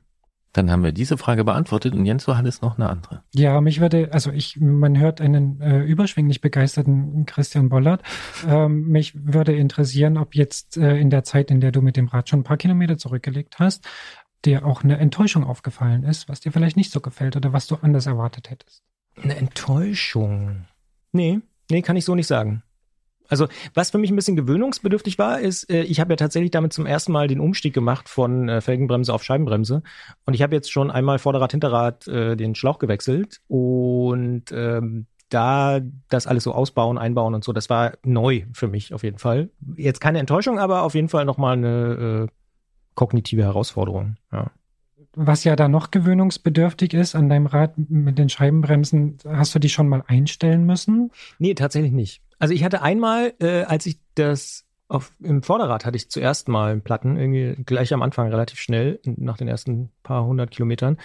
Dann 0.54 0.70
haben 0.70 0.84
wir 0.84 0.92
diese 0.92 1.18
Frage 1.18 1.44
beantwortet 1.44 1.96
und 1.96 2.06
Jens, 2.06 2.26
du 2.26 2.38
hattest 2.38 2.62
noch 2.62 2.78
eine 2.78 2.88
andere. 2.88 3.24
Ja, 3.34 3.60
mich 3.60 3.82
würde, 3.82 4.10
also 4.14 4.32
ich, 4.32 4.60
man 4.60 5.00
hört 5.00 5.20
einen 5.20 5.60
äh, 5.62 5.82
überschwänglich 5.82 6.42
begeisterten 6.42 7.26
Christian 7.26 7.70
Bollert. 7.70 8.04
Ähm, 8.48 8.88
mich 8.88 9.14
würde 9.16 9.56
interessieren, 9.56 10.18
ob 10.18 10.36
jetzt 10.36 10.78
äh, 10.78 10.98
in 10.98 11.10
der 11.10 11.24
Zeit, 11.24 11.50
in 11.50 11.60
der 11.60 11.72
du 11.72 11.82
mit 11.82 11.98
dem 11.98 12.08
Rad 12.08 12.30
schon 12.30 12.42
ein 12.42 12.44
paar 12.44 12.58
Kilometer 12.58 12.98
zurückgelegt 13.00 13.58
hast, 13.58 13.88
dir 14.46 14.64
auch 14.64 14.84
eine 14.84 15.00
Enttäuschung 15.00 15.44
aufgefallen 15.44 16.04
ist, 16.04 16.30
was 16.30 16.40
dir 16.42 16.52
vielleicht 16.52 16.78
nicht 16.78 16.92
so 16.92 17.02
gefällt 17.02 17.36
oder 17.36 17.52
was 17.52 17.66
du 17.66 17.78
anders 17.82 18.06
erwartet 18.06 18.52
hättest. 18.52 18.84
Eine 19.22 19.36
Enttäuschung. 19.36 20.66
Nee, 21.12 21.40
nee, 21.72 21.82
kann 21.82 21.96
ich 21.96 22.06
so 22.06 22.14
nicht 22.14 22.28
sagen. 22.28 22.62
Also, 23.30 23.48
was 23.74 23.92
für 23.92 23.98
mich 23.98 24.12
ein 24.12 24.16
bisschen 24.16 24.36
gewöhnungsbedürftig 24.36 25.18
war, 25.18 25.40
ist, 25.40 25.70
äh, 25.70 25.84
ich 25.84 26.00
habe 26.00 26.14
ja 26.14 26.18
tatsächlich 26.18 26.52
damit 26.52 26.74
zum 26.74 26.86
ersten 26.86 27.12
Mal 27.12 27.28
den 27.28 27.40
Umstieg 27.40 27.74
gemacht 27.74 28.10
von 28.10 28.50
äh, 28.50 28.62
Felgenbremse 28.62 29.14
auf 29.14 29.24
Scheibenbremse. 29.24 29.82
Und 30.26 30.34
ich 30.34 30.42
habe 30.42 30.56
jetzt 30.56 30.72
schon 30.72 30.92
einmal 30.92 31.20
Vorderrad, 31.20 31.52
Hinterrad 31.52 32.08
äh, 32.08 32.36
den 32.36 32.56
Schlauch 32.56 32.80
gewechselt. 32.80 33.42
Und 33.48 34.52
ähm, 34.52 35.08
da 35.30 35.80
das 36.10 36.28
alles 36.28 36.44
so 36.44 36.54
ausbauen, 36.54 36.98
einbauen 36.98 37.34
und 37.34 37.44
so, 37.44 37.54
das 37.54 37.70
war 37.70 37.94
neu 38.04 38.44
für 38.54 38.68
mich 38.68 38.94
auf 38.94 39.04
jeden 39.04 39.18
Fall. 39.18 39.50
Jetzt 39.76 40.00
keine 40.00 40.20
Enttäuschung, 40.20 40.60
aber 40.60 40.84
auf 40.84 40.94
jeden 40.94 41.10
Fall 41.10 41.26
nochmal 41.26 41.58
eine 41.58 42.28
äh, 42.28 42.34
kognitive 42.96 43.44
Herausforderung. 43.44 44.18
Ja. 44.32 44.52
Was 45.16 45.44
ja 45.44 45.56
da 45.56 45.68
noch 45.68 45.92
gewöhnungsbedürftig 45.92 46.94
ist 46.94 47.16
an 47.16 47.30
deinem 47.30 47.46
Rad 47.46 47.74
mit 47.78 48.18
den 48.18 48.30
Scheibenbremsen, 48.30 49.18
hast 49.28 49.54
du 49.54 49.60
die 49.60 49.70
schon 49.70 49.88
mal 49.88 50.04
einstellen 50.08 50.66
müssen? 50.66 51.12
Nee, 51.38 51.54
tatsächlich 51.54 51.92
nicht. 51.92 52.22
Also 52.44 52.54
ich 52.54 52.66
hatte 52.66 52.82
einmal, 52.82 53.34
äh, 53.40 53.64
als 53.64 53.86
ich 53.86 54.02
das 54.16 54.66
auf, 54.90 55.14
im 55.22 55.44
Vorderrad 55.44 55.86
hatte 55.86 55.96
ich 55.96 56.12
zuerst 56.12 56.50
mal 56.50 56.74
einen 56.74 56.82
Platten, 56.82 57.16
irgendwie 57.16 57.64
gleich 57.64 57.94
am 57.94 58.02
Anfang 58.02 58.28
relativ 58.28 58.60
schnell, 58.60 59.00
nach 59.06 59.38
den 59.38 59.48
ersten 59.48 59.94
paar 60.04 60.26
hundert 60.26 60.52
Kilometern. 60.52 60.98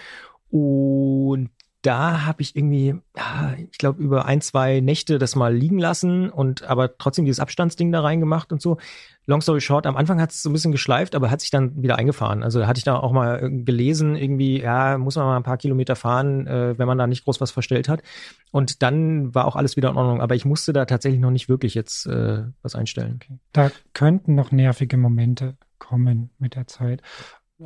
Und 0.51 1.51
da 1.83 2.27
habe 2.27 2.43
ich 2.43 2.57
irgendwie, 2.57 2.97
ich 3.71 3.79
glaube, 3.79 4.03
über 4.03 4.25
ein, 4.25 4.41
zwei 4.41 4.81
Nächte 4.81 5.19
das 5.19 5.37
mal 5.37 5.55
liegen 5.55 5.79
lassen 5.79 6.29
und 6.29 6.65
aber 6.65 6.99
trotzdem 6.99 7.25
dieses 7.25 7.39
Abstandsding 7.39 7.93
da 7.93 8.01
reingemacht 8.01 8.53
und 8.53 8.61
so. 8.61 8.79
Long 9.27 9.43
story 9.43 9.61
short, 9.61 9.87
am 9.87 9.97
Anfang 9.97 10.21
hat 10.21 10.31
es 10.31 10.43
so 10.43 10.49
ein 10.49 10.55
bisschen 10.55 10.73
geschleift, 10.73 11.15
aber 11.15 11.31
hat 11.31 11.41
sich 11.41 11.51
dann 11.51 11.83
wieder 11.83 11.97
eingefahren. 11.97 12.43
Also 12.43 12.67
hatte 12.67 12.79
ich 12.79 12.85
da 12.85 12.97
auch 12.97 13.13
mal 13.13 13.45
äh, 13.45 13.51
gelesen, 13.51 14.17
irgendwie, 14.17 14.61
ja, 14.61 14.97
muss 14.97 15.17
man 15.17 15.27
mal 15.27 15.37
ein 15.37 15.43
paar 15.43 15.59
Kilometer 15.59 15.97
fahren, 15.97 16.47
äh, 16.47 16.79
wenn 16.79 16.87
man 16.87 16.99
da 16.99 17.07
nicht 17.07 17.25
groß 17.25 17.41
was 17.41 17.51
verstellt 17.51 17.89
hat. 17.89 18.03
Und 18.51 18.83
dann 18.83 19.35
war 19.35 19.45
auch 19.45 19.55
alles 19.55 19.77
wieder 19.77 19.91
in 19.91 19.97
Ordnung. 19.97 20.21
Aber 20.23 20.35
ich 20.35 20.47
musste 20.47 20.73
da 20.73 20.87
tatsächlich 20.87 21.21
noch 21.21 21.31
nicht 21.31 21.49
wirklich 21.49 21.75
jetzt 21.75 22.07
äh, 22.07 22.45
was 22.63 22.75
einstellen. 22.75 23.21
Da 23.53 23.71
könnten 23.93 24.35
noch 24.35 24.51
nervige 24.51 24.97
Momente 24.97 25.59
kommen 25.79 26.31
mit 26.39 26.55
der 26.55 26.67
Zeit. 26.67 27.03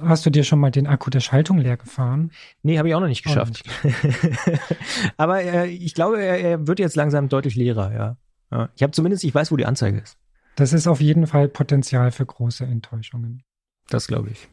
Hast 0.01 0.24
du 0.24 0.30
dir 0.30 0.43
schon 0.45 0.59
mal 0.59 0.70
den 0.70 0.86
Akku 0.86 1.11
der 1.11 1.20
Schaltung 1.20 1.59
leer 1.59 1.76
gefahren? 1.76 2.30
Nee, 2.62 2.78
habe 2.78 2.88
ich 2.88 2.95
auch 2.95 3.01
noch 3.01 3.09
nicht 3.09 3.22
geschafft. 3.24 3.62
aber 5.16 5.43
äh, 5.43 5.66
ich 5.68 5.95
glaube, 5.95 6.22
er, 6.22 6.38
er 6.40 6.66
wird 6.66 6.78
jetzt 6.78 6.97
langsam 6.97 7.28
deutlich 7.28 7.57
leerer, 7.57 7.93
ja. 7.93 8.16
ja. 8.51 8.68
Ich 8.74 8.82
habe 8.82 8.93
zumindest, 8.93 9.24
ich 9.24 9.34
weiß, 9.34 9.53
wo 9.53 9.57
die 9.57 9.66
Anzeige 9.66 9.99
ist. 9.99 10.16
Das 10.57 10.72
ist 10.72 10.86
auf 10.86 11.01
jeden 11.01 11.26
Fall 11.26 11.49
Potenzial 11.49 12.11
für 12.11 12.24
große 12.26 12.64
Enttäuschungen. 12.64 13.43
Das 13.88 14.07
glaube 14.07 14.30
ich. 14.30 14.49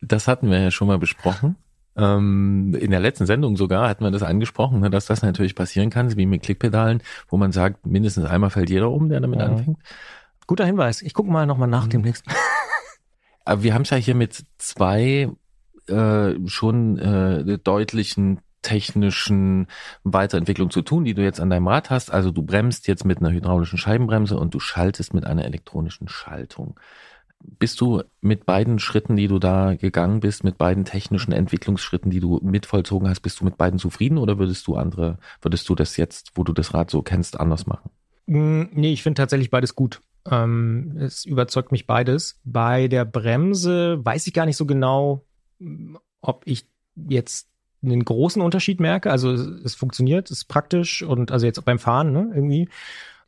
Das 0.00 0.26
hatten 0.28 0.50
wir 0.50 0.58
ja 0.60 0.70
schon 0.70 0.88
mal 0.88 0.98
besprochen. 0.98 1.56
Ähm, 1.96 2.76
in 2.78 2.90
der 2.90 3.00
letzten 3.00 3.26
Sendung 3.26 3.56
sogar 3.56 3.88
hatten 3.88 4.04
wir 4.04 4.10
das 4.10 4.22
angesprochen, 4.22 4.80
ne, 4.80 4.90
dass 4.90 5.06
das 5.06 5.22
natürlich 5.22 5.54
passieren 5.54 5.90
kann, 5.90 6.14
wie 6.16 6.26
mit 6.26 6.42
Klickpedalen, 6.42 7.02
wo 7.28 7.36
man 7.36 7.52
sagt, 7.52 7.86
mindestens 7.86 8.24
einmal 8.26 8.50
fällt 8.50 8.68
jeder 8.68 8.90
um, 8.90 9.08
der 9.08 9.20
damit 9.20 9.40
Ja. 9.40 9.46
anfängt. 9.46 9.78
Guter 10.46 10.66
Hinweis. 10.66 11.02
Ich 11.02 11.14
gucke 11.14 11.30
mal 11.30 11.46
nochmal 11.46 11.68
nach 11.68 11.86
Mhm. 11.86 11.90
demnächst. 11.90 12.24
Aber 13.46 13.62
wir 13.62 13.72
haben 13.72 13.82
es 13.82 13.90
ja 13.90 13.96
hier 13.96 14.14
mit 14.14 14.44
zwei 14.58 15.30
äh, 15.88 16.34
schon 16.46 16.98
äh, 16.98 17.58
deutlichen 17.58 18.40
technischen 18.62 19.68
Weiterentwicklungen 20.02 20.72
zu 20.72 20.82
tun, 20.82 21.04
die 21.04 21.14
du 21.14 21.22
jetzt 21.22 21.40
an 21.40 21.50
deinem 21.50 21.68
Rad 21.68 21.88
hast. 21.90 22.12
Also 22.12 22.32
du 22.32 22.42
bremst 22.42 22.88
jetzt 22.88 23.04
mit 23.04 23.18
einer 23.18 23.30
hydraulischen 23.30 23.78
Scheibenbremse 23.78 24.36
und 24.36 24.52
du 24.52 24.58
schaltest 24.58 25.14
mit 25.14 25.24
einer 25.24 25.44
elektronischen 25.44 26.08
Schaltung. 26.08 26.78
Bist 27.38 27.80
du 27.80 28.02
mit 28.20 28.44
beiden 28.44 28.80
Schritten, 28.80 29.14
die 29.14 29.28
du 29.28 29.38
da 29.38 29.76
gegangen 29.76 30.18
bist, 30.18 30.42
mit 30.42 30.58
beiden 30.58 30.84
technischen 30.84 31.32
Entwicklungsschritten, 31.32 32.10
die 32.10 32.18
du 32.18 32.40
mit 32.42 32.66
vollzogen 32.66 33.08
hast, 33.08 33.20
bist 33.20 33.38
du 33.38 33.44
mit 33.44 33.56
beiden 33.56 33.78
zufrieden 33.78 34.18
oder 34.18 34.38
würdest 34.40 34.66
du 34.66 34.74
andere, 34.74 35.18
würdest 35.40 35.68
du 35.68 35.76
das 35.76 35.96
jetzt, 35.96 36.32
wo 36.34 36.42
du 36.42 36.52
das 36.52 36.74
Rad 36.74 36.90
so 36.90 37.02
kennst, 37.02 37.38
anders 37.38 37.66
machen? 37.66 37.90
Mm, 38.26 38.62
Nee, 38.72 38.92
ich 38.92 39.04
finde 39.04 39.20
tatsächlich 39.20 39.50
beides 39.50 39.76
gut. 39.76 40.00
Ähm, 40.30 40.96
es 40.98 41.24
überzeugt 41.24 41.72
mich 41.72 41.86
beides. 41.86 42.40
Bei 42.44 42.88
der 42.88 43.04
Bremse 43.04 44.04
weiß 44.04 44.26
ich 44.26 44.32
gar 44.34 44.46
nicht 44.46 44.56
so 44.56 44.66
genau, 44.66 45.24
ob 46.20 46.42
ich 46.46 46.66
jetzt 46.94 47.48
einen 47.82 48.04
großen 48.04 48.42
Unterschied 48.42 48.80
merke. 48.80 49.10
Also 49.10 49.32
es, 49.32 49.46
es 49.64 49.74
funktioniert, 49.74 50.30
es 50.30 50.38
ist 50.38 50.44
praktisch 50.46 51.02
und 51.02 51.30
also 51.30 51.46
jetzt 51.46 51.64
beim 51.64 51.78
Fahren 51.78 52.12
ne, 52.12 52.30
irgendwie. 52.34 52.68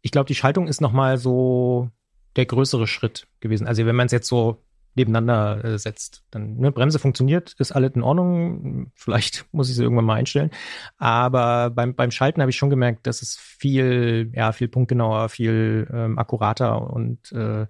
Ich 0.03 0.11
glaube, 0.11 0.27
die 0.27 0.35
Schaltung 0.35 0.69
ist 0.69 0.81
nochmal 0.81 1.19
so 1.19 1.91
der 2.37 2.47
größere 2.47 2.87
Schritt 2.87 3.27
gewesen. 3.41 3.67
Also 3.67 3.85
wenn 3.85 3.97
man 3.97 4.07
es 4.07 4.13
jetzt 4.13 4.29
so 4.29 4.63
nebeneinander 4.99 5.65
äh, 5.65 5.79
setzt, 5.79 6.23
dann 6.31 6.57
ne, 6.57 6.71
Bremse 6.73 6.99
funktioniert, 6.99 7.55
ist 7.59 7.73
alles 7.73 7.93
in 7.95 8.03
Ordnung. 8.03 8.93
Vielleicht 8.95 9.47
muss 9.53 9.71
ich 9.71 9.77
sie 9.77 9.83
irgendwann 9.83 10.05
mal 10.05 10.15
einstellen. 10.17 10.51
Aber 10.99 11.71
beim, 11.71 11.95
beim 11.95 12.11
Schalten 12.11 12.41
habe 12.43 12.51
ich 12.51 12.57
schon 12.57 12.71
gemerkt, 12.71 13.07
dass 13.07 13.23
es 13.23 13.37
viel, 13.37 14.31
ja, 14.35 14.53
viel 14.53 14.69
punktgenauer, 14.69 15.29
viel 15.31 15.89
ähm, 15.93 16.19
akkurater 16.19 16.91
und 16.91 17.33
äh, 17.33 17.67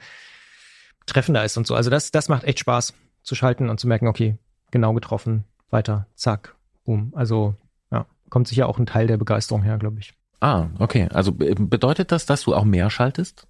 treffender 1.06 1.44
ist 1.44 1.56
und 1.56 1.66
so. 1.66 1.74
Also 1.74 1.90
das, 1.90 2.10
das 2.10 2.28
macht 2.28 2.44
echt 2.44 2.58
Spaß 2.58 2.94
zu 3.22 3.34
schalten 3.34 3.68
und 3.68 3.78
zu 3.80 3.88
merken, 3.88 4.08
okay, 4.08 4.38
genau 4.70 4.92
getroffen, 4.94 5.44
weiter, 5.70 6.06
zack, 6.14 6.54
boom. 6.84 7.12
Also 7.14 7.54
ja, 7.90 8.06
kommt 8.30 8.48
sicher 8.48 8.68
auch 8.68 8.78
ein 8.78 8.86
Teil 8.86 9.06
der 9.06 9.16
Begeisterung 9.16 9.62
her, 9.62 9.78
glaube 9.78 10.00
ich. 10.00 10.14
Ah, 10.40 10.66
okay. 10.78 11.08
Also 11.12 11.32
be- 11.32 11.54
bedeutet 11.54 12.12
das, 12.12 12.26
dass 12.26 12.42
du 12.44 12.54
auch 12.54 12.64
mehr 12.64 12.90
schaltest? 12.90 13.46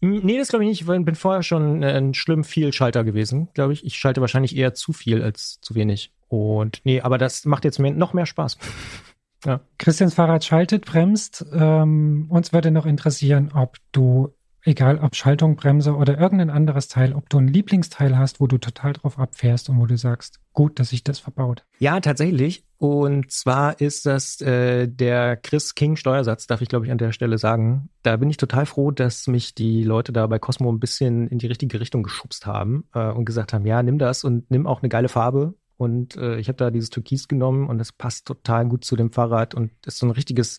Nee, 0.00 0.38
das 0.38 0.48
glaube 0.48 0.64
ich 0.64 0.70
nicht. 0.70 0.80
Ich 0.80 0.86
bin 0.86 1.14
vorher 1.14 1.42
schon 1.42 1.84
ein 1.84 2.14
schlimm 2.14 2.42
viel 2.42 2.72
Schalter 2.72 3.04
gewesen, 3.04 3.48
glaube 3.52 3.74
ich. 3.74 3.84
Ich 3.84 3.96
schalte 3.96 4.20
wahrscheinlich 4.20 4.56
eher 4.56 4.72
zu 4.74 4.92
viel 4.92 5.22
als 5.22 5.60
zu 5.60 5.74
wenig. 5.74 6.12
Und 6.28 6.80
nee, 6.84 7.00
aber 7.00 7.18
das 7.18 7.44
macht 7.44 7.64
jetzt 7.64 7.78
mehr, 7.78 7.92
noch 7.92 8.14
mehr 8.14 8.26
Spaß. 8.26 8.56
Christians 9.78 10.14
Fahrrad 10.14 10.44
schaltet, 10.44 10.84
bremst. 10.84 11.44
Ähm, 11.52 12.26
uns 12.28 12.52
würde 12.52 12.70
noch 12.70 12.86
interessieren, 12.86 13.52
ob 13.54 13.76
du, 13.92 14.34
egal 14.62 14.98
ob 14.98 15.16
Schaltung, 15.16 15.56
Bremse 15.56 15.94
oder 15.94 16.18
irgendein 16.18 16.50
anderes 16.50 16.88
Teil, 16.88 17.14
ob 17.14 17.28
du 17.30 17.38
ein 17.38 17.48
Lieblingsteil 17.48 18.18
hast, 18.18 18.40
wo 18.40 18.46
du 18.46 18.58
total 18.58 18.92
drauf 18.92 19.18
abfährst 19.18 19.70
und 19.70 19.80
wo 19.80 19.86
du 19.86 19.96
sagst, 19.96 20.39
gut, 20.52 20.78
dass 20.78 20.92
ich 20.92 21.04
das 21.04 21.18
verbaut. 21.18 21.64
Ja, 21.78 22.00
tatsächlich. 22.00 22.64
Und 22.78 23.30
zwar 23.30 23.80
ist 23.80 24.06
das 24.06 24.40
äh, 24.40 24.88
der 24.88 25.36
Chris 25.36 25.74
King 25.74 25.96
Steuersatz, 25.96 26.46
darf 26.46 26.62
ich 26.62 26.68
glaube 26.68 26.86
ich 26.86 26.92
an 26.92 26.98
der 26.98 27.12
Stelle 27.12 27.36
sagen. 27.36 27.90
Da 28.02 28.16
bin 28.16 28.30
ich 28.30 28.38
total 28.38 28.64
froh, 28.66 28.90
dass 28.90 29.26
mich 29.26 29.54
die 29.54 29.84
Leute 29.84 30.12
da 30.12 30.26
bei 30.26 30.38
Cosmo 30.38 30.72
ein 30.72 30.80
bisschen 30.80 31.28
in 31.28 31.38
die 31.38 31.46
richtige 31.46 31.78
Richtung 31.78 32.02
geschubst 32.02 32.46
haben 32.46 32.84
äh, 32.94 33.10
und 33.10 33.26
gesagt 33.26 33.52
haben, 33.52 33.66
ja, 33.66 33.82
nimm 33.82 33.98
das 33.98 34.24
und 34.24 34.50
nimm 34.50 34.66
auch 34.66 34.80
eine 34.80 34.88
geile 34.88 35.08
Farbe. 35.08 35.54
Und 35.76 36.16
äh, 36.16 36.38
ich 36.38 36.48
habe 36.48 36.56
da 36.56 36.70
dieses 36.70 36.90
Türkis 36.90 37.28
genommen 37.28 37.68
und 37.68 37.78
das 37.78 37.92
passt 37.92 38.26
total 38.26 38.66
gut 38.66 38.84
zu 38.84 38.96
dem 38.96 39.12
Fahrrad 39.12 39.54
und 39.54 39.70
ist 39.86 39.98
so 39.98 40.06
ein 40.06 40.10
richtiges 40.10 40.58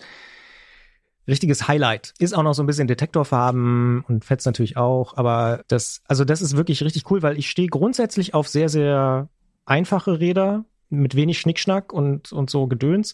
richtiges 1.28 1.68
Highlight. 1.68 2.14
Ist 2.20 2.34
auch 2.36 2.44
noch 2.44 2.54
so 2.54 2.64
ein 2.64 2.66
bisschen 2.66 2.88
Detektorfarben 2.88 4.04
und 4.08 4.26
Fetz 4.26 4.46
natürlich 4.46 4.78
auch, 4.78 5.18
aber 5.18 5.64
das 5.68 6.02
also 6.08 6.26
das 6.26 6.42
ist 6.42 6.58
wirklich 6.58 6.84
richtig 6.84 7.10
cool, 7.10 7.22
weil 7.22 7.38
ich 7.38 7.50
stehe 7.50 7.68
grundsätzlich 7.68 8.34
auf 8.34 8.48
sehr 8.48 8.70
sehr 8.70 9.30
einfache 9.66 10.20
Räder 10.20 10.66
mit 10.89 11.16
wenig 11.16 11.39
Schnickschnack 11.39 11.93
und, 11.93 12.32
und 12.32 12.49
so 12.49 12.68
Gedöns 12.68 13.14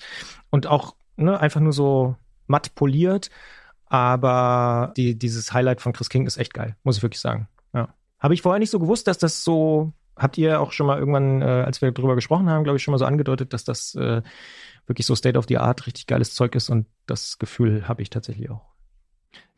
und 0.50 0.68
auch 0.68 0.95
ne, 1.16 1.39
einfach 1.39 1.60
nur 1.60 1.74
so 1.74 2.16
matt 2.48 2.76
poliert. 2.76 3.30
Aber 3.86 4.93
die, 4.98 5.18
dieses 5.18 5.54
Highlight 5.54 5.82
von 5.82 5.93
Chris 5.93 6.10
King 6.10 6.28
ist 6.28 6.38
echt 6.38 6.54
geil, 6.54 6.76
muss 6.84 6.98
ich 6.98 7.04
wirklich 7.04 7.22
sagen. 7.22 7.48
Ja. 7.74 7.93
Habe 8.20 8.34
ich 8.34 8.41
vorher 8.41 8.60
nicht 8.60 8.72
so 8.72 8.80
gewusst, 8.80 9.08
dass 9.08 9.18
das 9.18 9.43
so 9.43 9.93
habt 10.18 10.38
ihr 10.38 10.60
auch 10.60 10.72
schon 10.72 10.88
mal 10.88 10.98
irgendwann, 10.98 11.41
äh, 11.41 11.45
als 11.45 11.82
wir 11.82 11.91
darüber 11.91 12.16
gesprochen 12.16 12.50
haben, 12.50 12.64
glaube 12.64 12.78
ich, 12.78 12.84
schon 12.84 12.91
mal 12.91 12.98
so 12.98 13.06
angedeutet, 13.06 13.54
dass 13.54 13.64
das 13.64 13.95
äh, 13.95 14.22
wirklich 14.88 15.06
so 15.06 15.16
State 15.16 15.38
of 15.38 15.45
the 15.48 15.58
Art 15.58 15.86
richtig 15.86 16.08
geiles 16.08 16.34
Zeug 16.34 16.56
ist 16.56 16.70
und 16.70 16.88
das 17.06 17.38
Gefühl 17.38 17.88
habe 17.88 18.02
ich 18.02 18.10
tatsächlich 18.10 18.50
auch. 18.50 18.66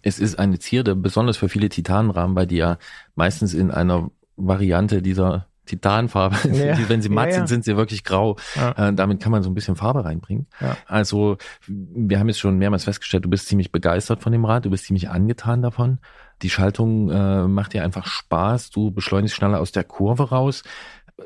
Es 0.01 0.19
ist 0.19 0.37
eine 0.37 0.59
Zierde, 0.59 0.95
besonders 0.95 1.37
für 1.37 1.49
viele 1.49 1.69
Titanrahmen, 1.69 2.35
weil 2.35 2.47
die 2.47 2.57
ja 2.57 2.77
meistens 3.15 3.53
in 3.53 3.71
einer 3.71 4.11
Variante 4.35 5.01
dieser 5.01 5.48
Titanfarbe. 5.69 6.35
Ja. 6.59 6.77
Wenn 6.89 7.01
sie 7.01 7.09
matt 7.09 7.27
ja, 7.27 7.31
ja. 7.31 7.37
sind, 7.37 7.47
sind 7.47 7.63
sie 7.63 7.77
wirklich 7.77 8.03
grau. 8.03 8.35
Äh, 8.55 8.91
damit 8.93 9.21
kann 9.21 9.31
man 9.31 9.43
so 9.43 9.49
ein 9.49 9.53
bisschen 9.53 9.75
Farbe 9.75 10.03
reinbringen. 10.03 10.47
Also 10.87 11.37
wir 11.67 12.19
haben 12.19 12.27
jetzt 12.27 12.39
schon 12.39 12.57
mehrmals 12.57 12.83
festgestellt, 12.83 13.23
du 13.23 13.29
bist 13.29 13.47
ziemlich 13.47 13.71
begeistert 13.71 14.21
von 14.21 14.31
dem 14.31 14.45
Rad, 14.45 14.65
du 14.65 14.71
bist 14.71 14.85
ziemlich 14.85 15.09
angetan 15.09 15.61
davon. 15.61 15.99
Die 16.41 16.49
Schaltung 16.49 17.09
äh, 17.09 17.47
macht 17.47 17.73
dir 17.73 17.83
einfach 17.83 18.07
Spaß, 18.07 18.71
du 18.71 18.91
beschleunigst 18.91 19.35
schneller 19.35 19.59
aus 19.59 19.71
der 19.71 19.83
Kurve 19.83 20.29
raus. 20.29 20.63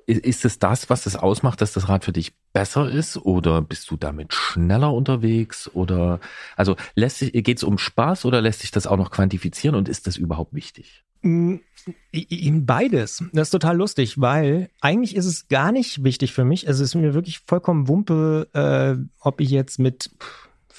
Ist 0.05 0.45
es 0.45 0.59
das, 0.59 0.89
was 0.89 1.05
es 1.05 1.15
ausmacht, 1.15 1.61
dass 1.61 1.73
das 1.73 1.89
Rad 1.89 2.05
für 2.05 2.11
dich 2.11 2.33
besser 2.53 2.89
ist 2.89 3.17
oder 3.17 3.61
bist 3.61 3.89
du 3.89 3.97
damit 3.97 4.33
schneller 4.33 4.93
unterwegs 4.93 5.69
oder 5.73 6.19
also 6.55 6.75
lässt 6.95 7.19
sich 7.19 7.31
geht 7.31 7.57
es 7.57 7.63
um 7.63 7.77
Spaß 7.77 8.25
oder 8.25 8.41
lässt 8.41 8.61
sich 8.61 8.71
das 8.71 8.87
auch 8.87 8.97
noch 8.97 9.11
quantifizieren 9.11 9.75
und 9.75 9.89
ist 9.89 10.07
das 10.07 10.17
überhaupt 10.17 10.53
wichtig? 10.53 11.03
Mm, 11.23 11.55
beides. 12.65 13.23
Das 13.31 13.47
ist 13.47 13.51
total 13.51 13.77
lustig, 13.77 14.19
weil 14.19 14.69
eigentlich 14.81 15.15
ist 15.15 15.25
es 15.25 15.47
gar 15.47 15.71
nicht 15.71 16.03
wichtig 16.03 16.33
für 16.33 16.43
mich. 16.43 16.67
Also 16.67 16.83
es 16.83 16.89
ist 16.89 16.95
mir 16.95 17.13
wirklich 17.13 17.39
vollkommen 17.39 17.87
Wumpe, 17.87 18.47
äh, 18.53 19.01
ob 19.19 19.39
ich 19.39 19.49
jetzt 19.49 19.79
mit 19.79 20.11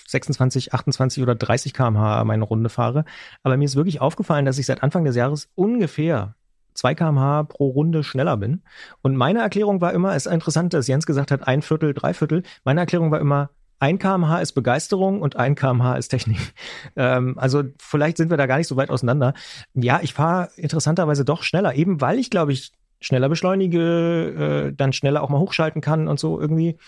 26, 0.06 0.74
28 0.74 1.22
oder 1.22 1.34
30 1.34 1.72
km/h 1.72 2.24
meine 2.24 2.44
Runde 2.44 2.68
fahre. 2.68 3.04
Aber 3.42 3.56
mir 3.56 3.64
ist 3.64 3.76
wirklich 3.76 4.00
aufgefallen, 4.00 4.44
dass 4.44 4.58
ich 4.58 4.66
seit 4.66 4.82
Anfang 4.82 5.04
des 5.04 5.16
Jahres 5.16 5.48
ungefähr 5.54 6.34
2 6.74 6.94
kmh 6.94 7.44
pro 7.44 7.68
Runde 7.68 8.04
schneller 8.04 8.36
bin. 8.36 8.62
Und 9.02 9.16
meine 9.16 9.40
Erklärung 9.40 9.80
war 9.80 9.92
immer, 9.92 10.14
es 10.14 10.26
ist 10.26 10.32
interessant, 10.32 10.74
dass 10.74 10.86
Jens 10.86 11.06
gesagt 11.06 11.30
hat, 11.30 11.46
ein 11.46 11.62
Viertel, 11.62 11.94
drei 11.94 12.14
Viertel. 12.14 12.42
Meine 12.64 12.80
Erklärung 12.80 13.10
war 13.10 13.20
immer, 13.20 13.50
ein 13.78 13.98
kmh 13.98 14.40
ist 14.40 14.52
Begeisterung 14.52 15.20
und 15.20 15.36
ein 15.36 15.54
kmh 15.54 15.96
ist 15.96 16.08
Technik. 16.08 16.38
Ähm, 16.96 17.36
also 17.38 17.64
vielleicht 17.78 18.18
sind 18.18 18.30
wir 18.30 18.36
da 18.36 18.46
gar 18.46 18.58
nicht 18.58 18.68
so 18.68 18.76
weit 18.76 18.90
auseinander. 18.90 19.34
Ja, 19.74 19.98
ich 20.00 20.14
fahre 20.14 20.50
interessanterweise 20.56 21.24
doch 21.24 21.42
schneller, 21.42 21.74
eben 21.74 22.00
weil 22.00 22.20
ich, 22.20 22.30
glaube 22.30 22.52
ich, 22.52 22.72
schneller 23.00 23.28
beschleunige, 23.28 24.68
äh, 24.70 24.72
dann 24.72 24.92
schneller 24.92 25.22
auch 25.22 25.28
mal 25.28 25.40
hochschalten 25.40 25.80
kann 25.80 26.06
und 26.06 26.20
so 26.20 26.40
irgendwie. 26.40 26.78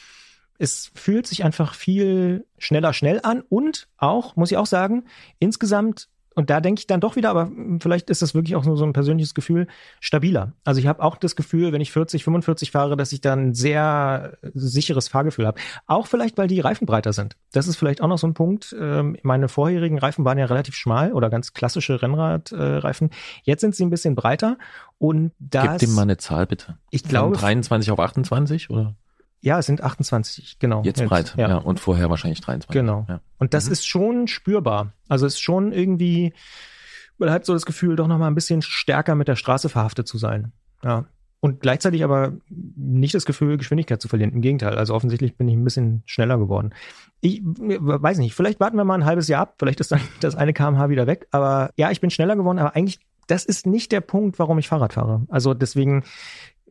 Es 0.59 0.93
fühlt 0.95 1.27
sich 1.27 1.45
einfach 1.45 1.75
viel 1.75 2.47
schneller 2.57 2.93
schnell 2.93 3.21
an 3.23 3.43
und 3.49 3.89
auch, 3.97 4.37
muss 4.37 4.53
ich 4.53 4.57
auch 4.57 4.67
sagen, 4.67 5.05
insgesamt 5.41 6.09
und 6.37 6.51
da 6.51 6.61
denke 6.61 6.81
ich 6.81 6.87
dann 6.87 7.01
doch 7.01 7.17
wieder, 7.17 7.31
aber 7.31 7.51
vielleicht 7.81 8.11
ist 8.11 8.21
das 8.21 8.35
wirklich 8.35 8.57
auch 8.57 8.65
nur 8.67 8.77
so 8.77 8.85
ein 8.85 8.93
persönliches 8.93 9.35
Gefühl, 9.35 9.67
stabiler. 10.01 10.53
Also 10.65 10.79
ich 10.79 10.87
habe 10.87 11.03
auch 11.03 11.17
das 11.17 11.35
Gefühl, 11.35 11.73
wenn 11.73 11.81
ich 11.81 11.93
40, 11.93 12.25
45 12.25 12.71
fahre, 12.71 12.95
dass 12.95 13.11
ich 13.13 13.23
dann 13.23 13.49
ein 13.49 13.55
sehr 13.55 14.37
sicheres 14.53 15.09
Fahrgefühl 15.09 15.47
habe. 15.47 15.59
Auch 15.87 16.07
vielleicht, 16.07 16.37
weil 16.37 16.47
die 16.47 16.61
Reifen 16.61 16.85
breiter 16.85 17.15
sind. 17.15 17.37
Das 17.53 17.67
ist 17.67 17.77
vielleicht 17.77 18.03
auch 18.03 18.09
noch 18.09 18.19
so 18.19 18.27
ein 18.27 18.35
Punkt. 18.35 18.77
Ähm, 18.79 19.17
meine 19.23 19.49
vorherigen 19.49 19.99
Reifen 19.99 20.27
waren 20.27 20.37
ja 20.37 20.45
relativ 20.45 20.75
schmal 20.75 21.15
oder 21.15 21.31
ganz 21.31 21.55
klassische 21.55 22.03
Rennradreifen. 22.03 23.09
Jetzt 23.43 23.63
sind 23.63 23.75
sie 23.75 23.87
ein 23.87 23.91
bisschen 23.91 24.15
breiter 24.15 24.59
und 24.99 25.33
das. 25.39 25.81
Gib 25.81 25.89
dem 25.89 25.95
mal 25.95 26.03
eine 26.03 26.19
Zahl 26.19 26.47
bitte. 26.47 26.77
Ich 26.91 27.03
glaube. 27.03 27.37
Von 27.37 27.45
23 27.45 27.91
auf 27.91 27.99
28 27.99 28.69
oder? 28.69 28.95
Ja, 29.41 29.59
es 29.59 29.67
sind 29.67 29.83
28, 29.83 30.59
genau. 30.59 30.83
Jetzt, 30.83 31.01
jetzt 31.01 31.09
breit, 31.09 31.35
ja. 31.37 31.49
ja. 31.49 31.57
Und 31.59 31.79
vorher 31.79 32.11
wahrscheinlich 32.11 32.41
23. 32.41 32.73
Genau. 32.73 33.07
Ja. 33.09 33.21
Und 33.39 33.55
das 33.55 33.67
mhm. 33.67 33.73
ist 33.73 33.87
schon 33.87 34.29
spürbar. 34.29 34.93
Also 35.09 35.27
es 35.27 35.35
ist 35.35 35.41
schon 35.41 35.73
irgendwie, 35.73 36.33
man 37.19 37.31
hat 37.31 37.45
so 37.45 37.53
das 37.53 37.67
Gefühl, 37.67 37.97
doch 37.97 38.09
nochmal 38.09 38.31
ein 38.31 38.35
bisschen 38.35 38.63
stärker 38.63 39.15
mit 39.15 39.29
der 39.29 39.37
Straße 39.37 39.69
verhaftet 39.69 40.09
zu 40.09 40.19
sein. 40.19 40.53
Ja. 40.83 41.07
Und 41.41 41.61
gleichzeitig 41.61 42.03
aber 42.03 42.33
nicht 42.49 43.15
das 43.15 43.27
Gefühl, 43.27 43.59
Geschwindigkeit 43.59 44.01
zu 44.01 44.09
verlieren. 44.09 44.33
Im 44.33 44.41
Gegenteil. 44.41 44.77
Also 44.77 44.95
offensichtlich 44.95 45.37
bin 45.37 45.47
ich 45.49 45.55
ein 45.55 45.65
bisschen 45.65 46.03
schneller 46.07 46.39
geworden. 46.39 46.75
Ich 47.21 47.41
weiß 47.45 48.19
nicht, 48.19 48.35
vielleicht 48.35 48.59
warten 48.59 48.77
wir 48.77 48.85
mal 48.85 48.95
ein 48.95 49.05
halbes 49.05 49.29
Jahr 49.29 49.43
ab. 49.43 49.55
Vielleicht 49.59 49.81
ist 49.81 49.93
dann 49.93 50.01
das 50.21 50.35
eine 50.35 50.55
kmh 50.55 50.89
wieder 50.89 51.07
weg. 51.07 51.29
Aber 51.31 51.71
ja, 51.77 51.91
ich 51.91 52.01
bin 52.01 52.11
schneller 52.11 52.37
geworden. 52.37 52.59
Aber 52.59 52.75
eigentlich, 52.75 52.99
das 53.27 53.45
ist 53.45 53.67
nicht 53.67 53.93
der 53.93 54.01
Punkt, 54.01 54.39
warum 54.39 54.59
ich 54.59 54.69
Fahrrad 54.69 54.95
fahre. 54.95 55.27
Also 55.29 55.53
deswegen 55.53 56.05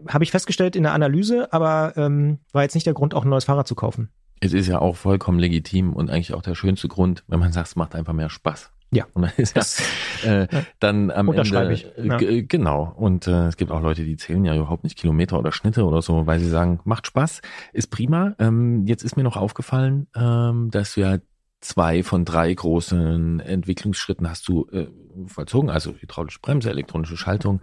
habe 0.08 0.24
ich 0.24 0.32
festgestellt 0.32 0.76
in 0.76 0.84
der 0.84 0.94
Analyse, 0.94 1.52
aber 1.54 1.94
ähm, 1.96 2.40
war 2.52 2.64
jetzt 2.64 2.76
nicht 2.76 2.88
der 2.88 2.94
Grund, 2.94 3.14
auch 3.14 3.24
ein 3.24 3.30
neues 3.30 3.46
Fahrrad 3.46 3.68
zu 3.68 3.76
kaufen. 3.76 4.10
Es 4.42 4.54
ist 4.54 4.68
ja 4.68 4.80
auch 4.80 4.96
vollkommen 4.96 5.40
legitim 5.40 5.94
und 5.94 6.10
eigentlich 6.10 6.34
auch 6.34 6.42
der 6.42 6.56
schönste 6.56 6.88
Grund, 6.88 7.24
wenn 7.28 7.40
man 7.40 7.54
sagt, 7.54 7.68
es 7.68 7.76
macht 7.76 7.96
einfach 7.96 8.14
mehr 8.14 8.30
Spaß. 8.30 8.72
Ja. 8.92 9.06
Und 9.14 9.24
dann 9.24 9.32
ist 9.38 9.58
das, 9.58 9.82
äh, 10.24 10.48
dann 10.80 11.12
am 11.12 11.32
Ende. 11.32 11.74
Ich. 11.74 11.88
Ja. 11.98 12.18
Genau. 12.18 12.94
Und 12.96 13.28
äh, 13.28 13.48
es 13.48 13.58
gibt 13.58 13.72
auch 13.72 13.82
Leute, 13.82 14.06
die 14.06 14.16
zählen 14.16 14.46
ja 14.46 14.56
überhaupt 14.56 14.84
nicht 14.84 14.98
Kilometer 14.98 15.40
oder 15.40 15.52
Schnitte 15.52 15.86
oder 15.86 16.02
so, 16.02 16.28
weil 16.28 16.40
sie 16.40 16.50
sagen, 16.50 16.80
macht 16.84 17.08
Spaß, 17.08 17.42
ist 17.74 17.88
prima. 17.88 18.36
Ähm, 18.40 18.86
jetzt 18.86 19.04
ist 19.04 19.18
mir 19.18 19.24
noch 19.24 19.38
aufgefallen, 19.38 20.08
ähm, 20.16 20.70
dass 20.72 20.94
du 20.94 21.02
ja 21.02 21.18
zwei 21.62 22.04
von 22.04 22.26
drei 22.26 22.54
großen 22.54 23.40
Entwicklungsschritten 23.40 24.30
hast 24.30 24.48
du 24.48 24.68
äh, 24.72 24.88
vollzogen, 25.28 25.70
also 25.70 25.94
hydraulische 25.96 26.40
Bremse, 26.40 26.70
elektronische 26.70 27.18
Schaltung. 27.18 27.62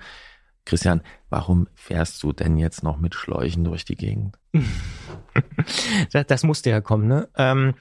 Christian, 0.64 1.02
warum 1.28 1.66
fährst 1.74 2.22
du 2.22 2.32
denn 2.32 2.56
jetzt 2.56 2.82
noch 2.82 2.98
mit 2.98 3.14
Schläuchen 3.14 3.64
durch 3.64 3.84
die 3.84 3.96
Gegend? 3.96 4.38
das, 6.12 6.26
das 6.26 6.42
musste 6.44 6.70
ja 6.70 6.80
kommen, 6.80 7.08
ne? 7.08 7.28
Ähm, 7.36 7.74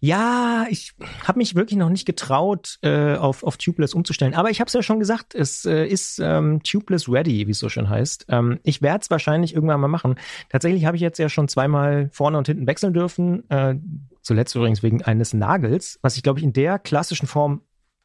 ja, 0.00 0.66
ich 0.70 0.94
habe 1.26 1.38
mich 1.38 1.54
wirklich 1.54 1.78
noch 1.78 1.90
nicht 1.90 2.06
getraut, 2.06 2.78
äh, 2.82 3.16
auf, 3.16 3.42
auf 3.42 3.58
Tubeless 3.58 3.92
umzustellen. 3.92 4.34
Aber 4.34 4.50
ich 4.50 4.60
habe 4.60 4.68
es 4.68 4.72
ja 4.72 4.82
schon 4.82 4.98
gesagt, 4.98 5.34
es 5.34 5.66
äh, 5.66 5.84
ist 5.84 6.20
ähm, 6.20 6.62
Tubeless 6.62 7.08
ready, 7.08 7.46
wie 7.46 7.50
es 7.50 7.58
so 7.58 7.68
schön 7.68 7.90
heißt. 7.90 8.26
Ähm, 8.28 8.60
ich 8.62 8.80
werde 8.80 9.02
es 9.02 9.10
wahrscheinlich 9.10 9.54
irgendwann 9.54 9.80
mal 9.80 9.88
machen. 9.88 10.14
Tatsächlich 10.48 10.86
habe 10.86 10.96
ich 10.96 11.02
jetzt 11.02 11.18
ja 11.18 11.28
schon 11.28 11.48
zweimal 11.48 12.08
vorne 12.12 12.38
und 12.38 12.46
hinten 12.46 12.66
wechseln 12.66 12.94
dürfen. 12.94 13.48
Äh, 13.50 13.74
zuletzt 14.22 14.54
übrigens 14.54 14.82
wegen 14.82 15.02
eines 15.02 15.34
Nagels, 15.34 15.98
was 16.02 16.16
ich 16.16 16.22
glaube 16.22 16.38
ich 16.38 16.44
in 16.44 16.52
der 16.52 16.78
klassischen 16.78 17.26
Form 17.26 17.62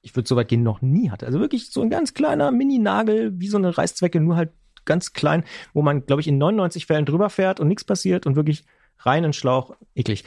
ich 0.08 0.16
würde 0.16 0.28
so 0.28 0.38
weit 0.38 0.48
gehen, 0.48 0.64
noch 0.64 0.82
nie 0.82 1.12
hatte. 1.12 1.26
Also 1.26 1.42
wirklich 1.42 1.70
so 1.70 1.82
ein 1.82 1.90
ganz 1.90 2.14
kleiner 2.14 2.50
Mini-Nagel, 2.52 3.34
wie 3.42 3.50
so 3.50 3.58
eine 3.58 3.78
Reißzwecke, 3.78 4.22
nur 4.22 4.38
halt 4.38 4.52
ganz 4.86 5.12
klein, 5.12 5.44
wo 5.74 5.82
man, 5.82 6.06
glaube 6.06 6.22
ich, 6.22 6.30
in 6.30 6.38
99 6.38 6.86
Fällen 6.86 7.06
drüber 7.06 7.30
fährt 7.30 7.60
und 7.60 7.68
nichts 7.68 7.84
passiert 7.84 8.26
und 8.26 8.38
wirklich 8.38 8.64
rein 9.00 9.26
in 9.26 9.34
Schlauch, 9.34 9.76
eklig. 9.96 10.24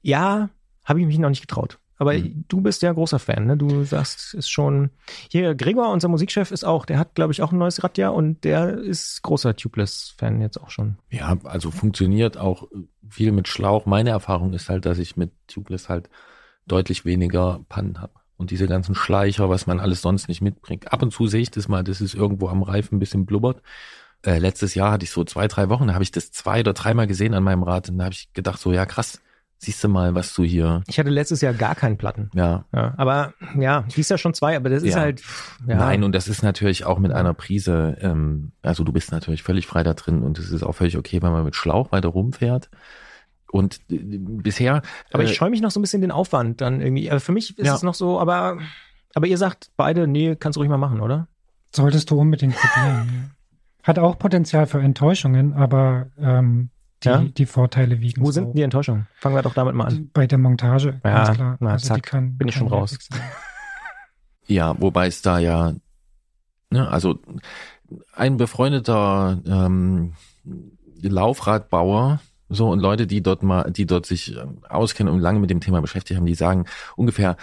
Ja, 0.00 0.48
habe 0.84 1.00
ich 1.00 1.06
mich 1.06 1.18
noch 1.18 1.28
nicht 1.28 1.40
getraut. 1.40 1.80
Aber 1.98 2.12
mhm. 2.12 2.44
du 2.46 2.60
bist 2.60 2.82
ja 2.82 2.92
großer 2.92 3.18
Fan, 3.18 3.46
ne? 3.46 3.56
Du 3.56 3.82
sagst, 3.82 4.34
ist 4.34 4.48
schon. 4.48 4.90
Hier, 5.28 5.56
Gregor, 5.56 5.90
unser 5.90 6.06
Musikchef, 6.06 6.52
ist 6.52 6.64
auch, 6.64 6.86
der 6.86 7.00
hat, 7.00 7.16
glaube 7.16 7.32
ich, 7.32 7.42
auch 7.42 7.50
ein 7.50 7.58
neues 7.58 7.82
Rad 7.82 7.98
ja 7.98 8.10
und 8.10 8.44
der 8.44 8.78
ist 8.78 9.22
großer 9.22 9.56
Tubeless-Fan 9.56 10.40
jetzt 10.40 10.58
auch 10.58 10.70
schon. 10.70 10.98
Ja, 11.10 11.36
also 11.42 11.72
funktioniert 11.72 12.36
auch 12.36 12.68
viel 13.08 13.32
mit 13.32 13.48
Schlauch. 13.48 13.86
Meine 13.86 14.10
Erfahrung 14.10 14.52
ist 14.52 14.68
halt, 14.68 14.86
dass 14.86 14.98
ich 14.98 15.16
mit 15.16 15.32
Tubeless 15.48 15.88
halt 15.88 16.08
deutlich 16.66 17.04
weniger 17.04 17.64
Pannen 17.68 18.00
habe 18.00 18.12
und 18.36 18.50
diese 18.50 18.66
ganzen 18.66 18.94
Schleicher, 18.94 19.48
was 19.48 19.66
man 19.66 19.80
alles 19.80 20.02
sonst 20.02 20.28
nicht 20.28 20.42
mitbringt. 20.42 20.92
Ab 20.92 21.02
und 21.02 21.12
zu 21.12 21.26
sehe 21.26 21.42
ich 21.42 21.50
das 21.50 21.68
mal, 21.68 21.84
das 21.84 22.00
ist 22.00 22.14
irgendwo 22.14 22.48
am 22.48 22.62
Reifen 22.62 22.96
ein 22.96 22.98
bisschen 22.98 23.26
blubbert. 23.26 23.62
Äh, 24.22 24.38
letztes 24.38 24.74
Jahr 24.74 24.92
hatte 24.92 25.04
ich 25.04 25.10
so 25.10 25.24
zwei, 25.24 25.48
drei 25.48 25.68
Wochen, 25.68 25.88
da 25.88 25.94
habe 25.94 26.04
ich 26.04 26.10
das 26.10 26.32
zwei 26.32 26.60
oder 26.60 26.72
dreimal 26.72 27.06
gesehen 27.06 27.34
an 27.34 27.42
meinem 27.42 27.62
Rad 27.62 27.88
und 27.88 27.98
da 27.98 28.04
habe 28.04 28.14
ich 28.14 28.32
gedacht, 28.32 28.60
so 28.60 28.72
ja 28.72 28.86
krass, 28.86 29.20
siehst 29.58 29.82
du 29.82 29.88
mal, 29.88 30.14
was 30.14 30.34
du 30.34 30.44
hier. 30.44 30.82
Ich 30.86 30.98
hatte 30.98 31.10
letztes 31.10 31.40
Jahr 31.40 31.54
gar 31.54 31.74
keinen 31.74 31.96
Platten. 31.96 32.30
Ja. 32.34 32.64
ja 32.74 32.94
aber 32.96 33.34
ja, 33.58 33.84
dies 33.94 34.08
Jahr 34.08 34.18
schon 34.18 34.34
zwei, 34.34 34.56
aber 34.56 34.68
das 34.68 34.82
ist 34.82 34.96
halt. 34.96 35.22
Ja. 35.66 35.76
Nein, 35.76 36.04
und 36.04 36.14
das 36.14 36.28
ist 36.28 36.42
natürlich 36.42 36.84
auch 36.84 36.98
mit 36.98 37.12
einer 37.12 37.34
Prise, 37.34 37.96
ähm, 38.00 38.52
also 38.62 38.84
du 38.84 38.92
bist 38.92 39.12
natürlich 39.12 39.42
völlig 39.42 39.66
frei 39.66 39.82
da 39.82 39.94
drin 39.94 40.22
und 40.22 40.38
es 40.38 40.50
ist 40.50 40.62
auch 40.62 40.74
völlig 40.74 40.96
okay, 40.96 41.22
wenn 41.22 41.32
man 41.32 41.44
mit 41.44 41.56
Schlauch 41.56 41.92
weiter 41.92 42.08
rumfährt. 42.08 42.68
Und 43.50 43.80
äh, 43.90 43.98
bisher. 43.98 44.82
Aber 45.12 45.24
ich 45.24 45.30
äh, 45.30 45.34
scheue 45.34 45.50
mich 45.50 45.60
noch 45.60 45.70
so 45.70 45.80
ein 45.80 45.82
bisschen 45.82 46.02
den 46.02 46.10
Aufwand 46.10 46.60
dann 46.60 46.80
irgendwie. 46.80 47.10
Aber 47.10 47.20
für 47.20 47.32
mich 47.32 47.58
ist 47.58 47.66
ja. 47.66 47.74
es 47.74 47.82
noch 47.82 47.94
so, 47.94 48.20
aber, 48.20 48.58
aber 49.14 49.26
ihr 49.26 49.38
sagt 49.38 49.70
beide, 49.76 50.06
nee, 50.06 50.36
kannst 50.36 50.56
du 50.56 50.60
ruhig 50.60 50.70
mal 50.70 50.78
machen, 50.78 51.00
oder? 51.00 51.28
Solltest 51.74 52.10
du 52.10 52.18
unbedingt 52.18 52.56
probieren. 52.56 53.32
Hat 53.82 53.98
auch 53.98 54.18
Potenzial 54.18 54.66
für 54.66 54.80
Enttäuschungen, 54.80 55.52
aber 55.52 56.06
ähm, 56.18 56.70
die, 57.04 57.08
ja? 57.08 57.22
die 57.22 57.46
Vorteile 57.46 58.00
wiegen. 58.00 58.24
Wo 58.24 58.30
sind 58.32 58.56
die 58.56 58.62
Enttäuschungen? 58.62 59.06
Fangen 59.14 59.36
wir 59.36 59.42
doch 59.42 59.54
damit 59.54 59.74
mal 59.74 59.86
an. 59.86 60.10
Bei 60.12 60.26
der 60.26 60.38
Montage, 60.38 61.00
ja, 61.04 61.24
ganz 61.24 61.36
klar. 61.36 61.56
Na, 61.60 61.72
also 61.72 61.88
zack, 61.88 62.02
kann, 62.02 62.36
bin 62.36 62.48
ich 62.48 62.54
schon 62.54 62.68
raus. 62.68 62.98
Ja, 64.48 64.80
wobei 64.80 65.08
es 65.08 65.22
da 65.22 65.38
ja, 65.38 65.74
ne, 66.70 66.88
also 66.88 67.18
ein 68.14 68.36
befreundeter 68.36 69.40
ähm, 69.44 70.14
Laufradbauer, 71.02 72.20
so, 72.48 72.68
und 72.70 72.80
Leute, 72.80 73.06
die 73.06 73.22
dort 73.22 73.42
mal, 73.42 73.70
die 73.70 73.86
dort 73.86 74.06
sich 74.06 74.36
ähm, 74.36 74.58
auskennen 74.68 75.12
und 75.12 75.20
lange 75.20 75.40
mit 75.40 75.50
dem 75.50 75.60
Thema 75.60 75.80
beschäftigt 75.80 76.18
haben, 76.18 76.26
die 76.26 76.34
sagen 76.34 76.66
ungefähr, 76.96 77.36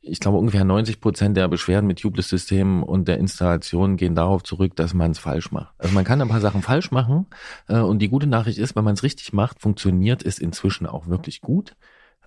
ich 0.00 0.20
glaube, 0.20 0.36
ungefähr 0.38 0.64
90 0.64 1.00
Prozent 1.00 1.36
der 1.36 1.48
Beschwerden 1.48 1.86
mit 1.86 1.98
Tubeless-Systemen 2.00 2.82
und 2.82 3.08
der 3.08 3.18
Installation 3.18 3.96
gehen 3.96 4.14
darauf 4.14 4.42
zurück, 4.42 4.76
dass 4.76 4.92
man 4.92 5.12
es 5.12 5.18
falsch 5.18 5.50
macht. 5.50 5.72
Also 5.78 5.94
man 5.94 6.04
kann 6.04 6.20
ein 6.20 6.28
paar 6.28 6.40
Sachen 6.42 6.60
falsch 6.62 6.90
machen. 6.90 7.26
Äh, 7.68 7.78
und 7.78 8.00
die 8.00 8.08
gute 8.08 8.26
Nachricht 8.26 8.58
ist, 8.58 8.76
wenn 8.76 8.84
man 8.84 8.94
es 8.94 9.02
richtig 9.02 9.32
macht, 9.32 9.60
funktioniert 9.60 10.22
es 10.24 10.38
inzwischen 10.38 10.86
auch 10.86 11.06
wirklich 11.06 11.40
gut. 11.40 11.74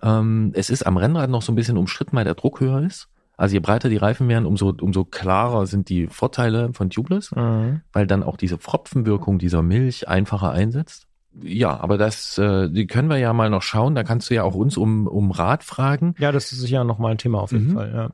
Ähm, 0.02 0.50
es 0.54 0.70
ist 0.70 0.84
am 0.84 0.96
Rennrad 0.96 1.30
noch 1.30 1.42
so 1.42 1.52
ein 1.52 1.56
bisschen 1.56 1.76
umstritten, 1.76 2.16
weil 2.16 2.24
der 2.24 2.34
Druck 2.34 2.60
höher 2.60 2.82
ist. 2.82 3.08
Also 3.36 3.54
je 3.54 3.60
breiter 3.60 3.88
die 3.88 3.96
Reifen 3.96 4.28
werden, 4.28 4.44
umso, 4.46 4.74
umso 4.80 5.04
klarer 5.04 5.66
sind 5.66 5.88
die 5.88 6.06
Vorteile 6.06 6.72
von 6.72 6.90
Tubeless, 6.90 7.30
Mhm. 7.34 7.80
weil 7.92 8.06
dann 8.06 8.22
auch 8.22 8.36
diese 8.36 8.58
Pfropfenwirkung 8.58 9.38
dieser 9.38 9.62
Milch 9.62 10.08
einfacher 10.08 10.50
einsetzt. 10.50 11.06
Ja, 11.40 11.80
aber 11.80 11.96
das, 11.96 12.36
äh, 12.38 12.68
die 12.68 12.86
können 12.86 13.08
wir 13.08 13.16
ja 13.16 13.32
mal 13.32 13.48
noch 13.48 13.62
schauen. 13.62 13.94
Da 13.94 14.02
kannst 14.04 14.28
du 14.28 14.34
ja 14.34 14.42
auch 14.42 14.54
uns 14.54 14.76
um, 14.76 15.06
um 15.06 15.30
Rat 15.30 15.64
fragen. 15.64 16.14
Ja, 16.18 16.30
das 16.32 16.52
ist 16.52 16.60
sicher 16.60 16.84
nochmal 16.84 17.12
ein 17.12 17.18
Thema 17.18 17.40
auf 17.40 17.52
jeden 17.52 17.68
Mhm. 17.68 17.72
Fall, 17.72 17.92
ja. 17.94 18.10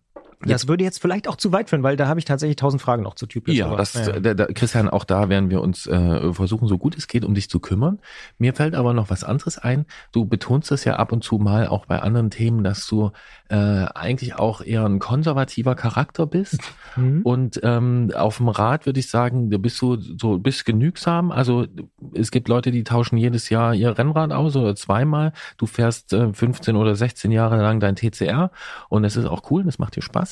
Das 0.47 0.69
würde 0.69 0.85
jetzt 0.85 1.01
vielleicht 1.01 1.27
auch 1.27 1.37
zu 1.37 1.51
weit 1.53 1.69
führen, 1.69 1.83
weil 1.83 1.97
da 1.97 2.07
habe 2.07 2.21
ich 2.21 2.25
tatsächlich 2.25 2.57
tausend 2.57 2.81
Fragen 2.81 3.03
noch 3.03 3.15
zu 3.15 3.27
Typless. 3.27 3.57
Ja, 3.57 3.67
aber- 3.67 3.77
das, 3.77 3.95
ja. 3.95 4.21
Da, 4.21 4.35
da, 4.35 4.47
Christian, 4.47 4.89
auch 4.89 5.05
da 5.05 5.29
werden 5.29 5.51
wir 5.51 5.61
uns 5.61 5.87
äh, 5.87 6.33
versuchen, 6.33 6.69
so 6.69 6.79
gut 6.79 6.97
es 6.97 7.09
geht, 7.09 7.25
um 7.25 7.35
dich 7.35 7.51
zu 7.51 7.59
kümmern. 7.59 7.99
Mir 8.39 8.55
fällt 8.55 8.75
aber 8.75 8.95
noch 8.95 9.11
was 9.11 9.25
anderes 9.25 9.59
ein. 9.59 9.85
Du 10.13 10.27
betonst 10.27 10.71
es 10.71 10.85
ja 10.85 10.97
ab 10.97 11.11
und 11.13 11.25
zu 11.25 11.39
mal 11.39 11.67
auch 11.67 11.87
bei 11.87 12.01
anderen 12.01 12.31
Themen, 12.31 12.63
dass 12.63 12.87
du 12.87 13.11
äh, 13.49 13.57
eigentlich 13.57 14.37
auch 14.37 14.61
eher 14.61 14.85
ein 14.85 14.99
konservativer 14.99 15.75
Charakter 15.75 16.27
bist. 16.27 16.61
Mhm. 16.97 17.23
Und 17.23 17.61
ähm, 17.65 18.13
auf 18.15 18.37
dem 18.37 18.49
Rad 18.49 18.87
würde 18.87 19.01
ich 19.01 19.11
sagen, 19.11 19.51
du 19.51 19.59
bist 19.59 19.79
so, 19.79 19.97
so 19.99 20.39
bist 20.39 20.65
genügsam. 20.65 21.33
Also 21.33 21.67
es 22.15 22.31
gibt 22.31 22.49
Leute, 22.49 22.71
die 22.71 22.85
tauschen 22.85 23.17
jedes 23.17 23.49
Jahr 23.49 23.75
ihr 23.75 23.99
Rennrad 23.99 24.33
aus 24.33 24.55
oder 24.55 24.77
zweimal. 24.77 25.33
Du 25.57 25.67
fährst 25.67 26.13
äh, 26.13 26.33
15 26.33 26.77
oder 26.77 26.95
16 26.95 27.33
Jahre 27.33 27.57
lang 27.61 27.81
dein 27.81 27.97
TCR 27.97 28.51
und 28.89 29.05
es 29.05 29.17
ist 29.17 29.27
auch 29.27 29.51
cool, 29.51 29.65
das 29.65 29.79
macht 29.79 29.97
dir 29.97 30.03
Spaß. 30.03 30.28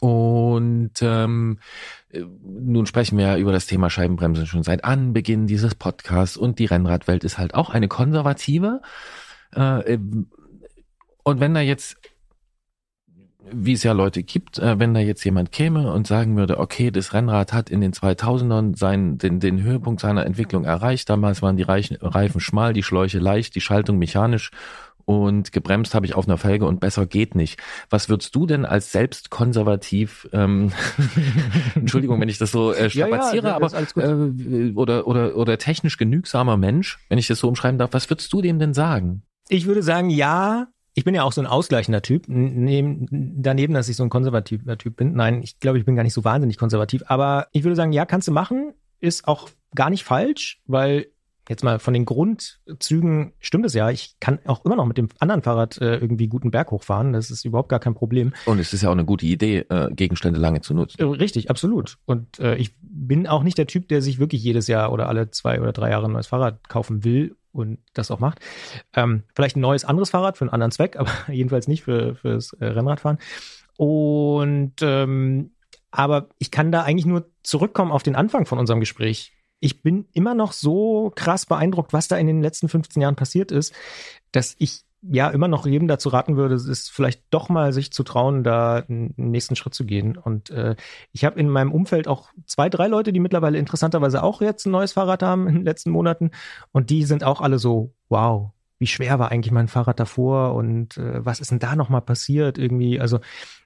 Und 0.00 0.92
ähm, 1.00 1.58
äh, 2.10 2.22
nun 2.42 2.86
sprechen 2.86 3.18
wir 3.18 3.26
ja 3.26 3.36
über 3.36 3.52
das 3.52 3.66
Thema 3.66 3.90
Scheibenbremsen 3.90 4.46
schon 4.46 4.62
seit 4.62 4.84
Anbeginn 4.84 5.46
dieses 5.46 5.74
Podcasts 5.74 6.36
und 6.36 6.58
die 6.58 6.66
Rennradwelt 6.66 7.24
ist 7.24 7.38
halt 7.38 7.54
auch 7.54 7.70
eine 7.70 7.88
konservative. 7.88 8.82
Äh, 9.54 9.94
ähm, 9.94 10.28
und 11.22 11.40
wenn 11.40 11.54
da 11.54 11.60
jetzt, 11.60 11.96
wie 13.50 13.72
es 13.72 13.82
ja 13.82 13.92
Leute 13.92 14.22
gibt, 14.22 14.58
äh, 14.58 14.78
wenn 14.78 14.94
da 14.94 15.00
jetzt 15.00 15.24
jemand 15.24 15.50
käme 15.50 15.92
und 15.92 16.06
sagen 16.06 16.36
würde, 16.36 16.58
okay, 16.58 16.90
das 16.90 17.12
Rennrad 17.14 17.52
hat 17.52 17.70
in 17.70 17.80
den 17.80 17.92
2000ern 17.92 18.76
seinen, 18.76 19.18
den, 19.18 19.40
den 19.40 19.62
Höhepunkt 19.62 20.00
seiner 20.00 20.26
Entwicklung 20.26 20.64
erreicht, 20.64 21.08
damals 21.08 21.42
waren 21.42 21.56
die 21.56 21.62
Reichen, 21.62 21.96
Reifen 22.00 22.40
schmal, 22.40 22.74
die 22.74 22.82
Schläuche 22.82 23.18
leicht, 23.18 23.54
die 23.54 23.60
Schaltung 23.60 23.98
mechanisch 23.98 24.50
und 25.06 25.52
gebremst 25.52 25.94
habe 25.94 26.04
ich 26.04 26.14
auf 26.14 26.26
einer 26.26 26.36
Felge 26.36 26.66
und 26.66 26.80
besser 26.80 27.06
geht 27.06 27.36
nicht. 27.36 27.62
Was 27.88 28.08
würdest 28.08 28.34
du 28.34 28.44
denn 28.44 28.64
als 28.66 28.90
selbst 28.90 29.30
konservativ, 29.30 30.28
ähm, 30.32 30.72
Entschuldigung, 31.76 32.20
wenn 32.20 32.28
ich 32.28 32.38
das 32.38 32.50
so 32.50 32.72
äh, 32.72 32.88
Ja, 32.88 33.06
ja, 33.06 33.06
strapaziere, 33.06 33.56
das 33.60 33.96
aber 33.96 34.04
äh, 34.04 34.72
oder, 34.72 35.06
oder, 35.06 35.36
oder 35.36 35.58
technisch 35.58 35.96
genügsamer 35.96 36.56
Mensch, 36.56 36.98
wenn 37.08 37.18
ich 37.18 37.28
das 37.28 37.38
so 37.38 37.48
umschreiben 37.48 37.78
darf, 37.78 37.92
was 37.92 38.10
würdest 38.10 38.32
du 38.32 38.42
dem 38.42 38.58
denn 38.58 38.74
sagen? 38.74 39.22
Ich 39.48 39.66
würde 39.66 39.82
sagen, 39.82 40.10
ja. 40.10 40.66
Ich 40.98 41.04
bin 41.04 41.14
ja 41.14 41.24
auch 41.24 41.32
so 41.32 41.42
ein 41.42 41.46
ausgleichender 41.46 42.00
Typ. 42.00 42.24
Neben, 42.26 43.06
daneben, 43.10 43.74
dass 43.74 43.88
ich 43.90 43.96
so 43.96 44.02
ein 44.02 44.08
konservativer 44.08 44.78
Typ 44.78 44.96
bin. 44.96 45.12
Nein, 45.12 45.42
ich 45.42 45.60
glaube, 45.60 45.78
ich 45.78 45.84
bin 45.84 45.94
gar 45.94 46.02
nicht 46.02 46.14
so 46.14 46.24
wahnsinnig 46.24 46.56
konservativ. 46.56 47.02
Aber 47.06 47.48
ich 47.52 47.64
würde 47.64 47.76
sagen, 47.76 47.92
ja, 47.92 48.06
kannst 48.06 48.28
du 48.28 48.32
machen. 48.32 48.72
Ist 48.98 49.28
auch 49.28 49.50
gar 49.74 49.90
nicht 49.90 50.04
falsch, 50.04 50.62
weil 50.66 51.08
jetzt 51.48 51.64
mal 51.64 51.78
von 51.78 51.94
den 51.94 52.04
Grundzügen 52.04 53.32
stimmt 53.40 53.66
es 53.66 53.74
ja. 53.74 53.90
Ich 53.90 54.16
kann 54.20 54.38
auch 54.46 54.64
immer 54.64 54.76
noch 54.76 54.86
mit 54.86 54.98
dem 54.98 55.08
anderen 55.18 55.42
Fahrrad 55.42 55.80
äh, 55.80 55.96
irgendwie 55.96 56.28
guten 56.28 56.50
Berg 56.50 56.70
hochfahren. 56.70 57.12
Das 57.12 57.30
ist 57.30 57.44
überhaupt 57.44 57.68
gar 57.68 57.80
kein 57.80 57.94
Problem. 57.94 58.32
Und 58.46 58.58
es 58.58 58.72
ist 58.72 58.82
ja 58.82 58.88
auch 58.88 58.94
eine 58.94 59.04
gute 59.04 59.26
Idee, 59.26 59.66
äh, 59.68 59.90
Gegenstände 59.92 60.40
lange 60.40 60.60
zu 60.60 60.74
nutzen. 60.74 61.00
Äh, 61.00 61.04
Richtig, 61.04 61.50
absolut. 61.50 61.98
Und 62.04 62.38
äh, 62.38 62.56
ich 62.56 62.74
bin 62.80 63.26
auch 63.26 63.42
nicht 63.42 63.58
der 63.58 63.66
Typ, 63.66 63.88
der 63.88 64.02
sich 64.02 64.18
wirklich 64.18 64.42
jedes 64.42 64.66
Jahr 64.66 64.92
oder 64.92 65.08
alle 65.08 65.30
zwei 65.30 65.60
oder 65.60 65.72
drei 65.72 65.90
Jahre 65.90 66.06
ein 66.06 66.12
neues 66.12 66.26
Fahrrad 66.26 66.68
kaufen 66.68 67.04
will 67.04 67.36
und 67.52 67.78
das 67.94 68.10
auch 68.10 68.20
macht. 68.20 68.40
Ähm, 68.94 69.22
vielleicht 69.34 69.56
ein 69.56 69.60
neues 69.60 69.84
anderes 69.84 70.10
Fahrrad 70.10 70.36
für 70.36 70.44
einen 70.44 70.52
anderen 70.52 70.72
Zweck, 70.72 70.96
aber 70.98 71.10
jedenfalls 71.28 71.68
nicht 71.68 71.84
für 71.84 72.14
fürs 72.14 72.52
äh, 72.54 72.66
Rennradfahren. 72.66 73.18
Und 73.76 74.74
ähm, 74.80 75.50
aber 75.90 76.28
ich 76.38 76.50
kann 76.50 76.72
da 76.72 76.82
eigentlich 76.82 77.06
nur 77.06 77.30
zurückkommen 77.42 77.92
auf 77.92 78.02
den 78.02 78.16
Anfang 78.16 78.46
von 78.46 78.58
unserem 78.58 78.80
Gespräch. 78.80 79.32
Ich 79.60 79.82
bin 79.82 80.06
immer 80.12 80.34
noch 80.34 80.52
so 80.52 81.12
krass 81.14 81.46
beeindruckt, 81.46 81.92
was 81.92 82.08
da 82.08 82.16
in 82.16 82.26
den 82.26 82.42
letzten 82.42 82.68
15 82.68 83.00
Jahren 83.00 83.16
passiert 83.16 83.50
ist, 83.50 83.72
dass 84.32 84.54
ich 84.58 84.82
ja 85.02 85.28
immer 85.28 85.48
noch 85.48 85.66
jedem 85.66 85.88
dazu 85.88 86.08
raten 86.08 86.36
würde, 86.36 86.54
es 86.54 86.66
ist 86.66 86.90
vielleicht 86.90 87.22
doch 87.30 87.48
mal 87.48 87.72
sich 87.72 87.92
zu 87.92 88.02
trauen, 88.02 88.42
da 88.42 88.84
einen 88.88 89.14
nächsten 89.16 89.56
Schritt 89.56 89.74
zu 89.74 89.84
gehen. 89.84 90.16
Und 90.16 90.50
äh, 90.50 90.74
ich 91.12 91.24
habe 91.24 91.38
in 91.38 91.48
meinem 91.48 91.72
Umfeld 91.72 92.08
auch 92.08 92.30
zwei, 92.46 92.68
drei 92.68 92.88
Leute, 92.88 93.12
die 93.12 93.20
mittlerweile 93.20 93.58
interessanterweise 93.58 94.22
auch 94.22 94.40
jetzt 94.40 94.66
ein 94.66 94.72
neues 94.72 94.92
Fahrrad 94.92 95.22
haben 95.22 95.46
in 95.48 95.54
den 95.54 95.64
letzten 95.64 95.90
Monaten. 95.90 96.30
Und 96.72 96.90
die 96.90 97.04
sind 97.04 97.24
auch 97.24 97.40
alle 97.40 97.58
so, 97.58 97.92
wow, 98.08 98.50
wie 98.78 98.86
schwer 98.86 99.18
war 99.18 99.30
eigentlich 99.30 99.52
mein 99.52 99.68
Fahrrad 99.68 99.98
davor 99.98 100.54
und 100.54 100.98
äh, 100.98 101.24
was 101.24 101.40
ist 101.40 101.50
denn 101.50 101.58
da 101.58 101.76
nochmal 101.76 102.02
passiert 102.02 102.58
irgendwie? 102.58 103.00
Also 103.00 103.20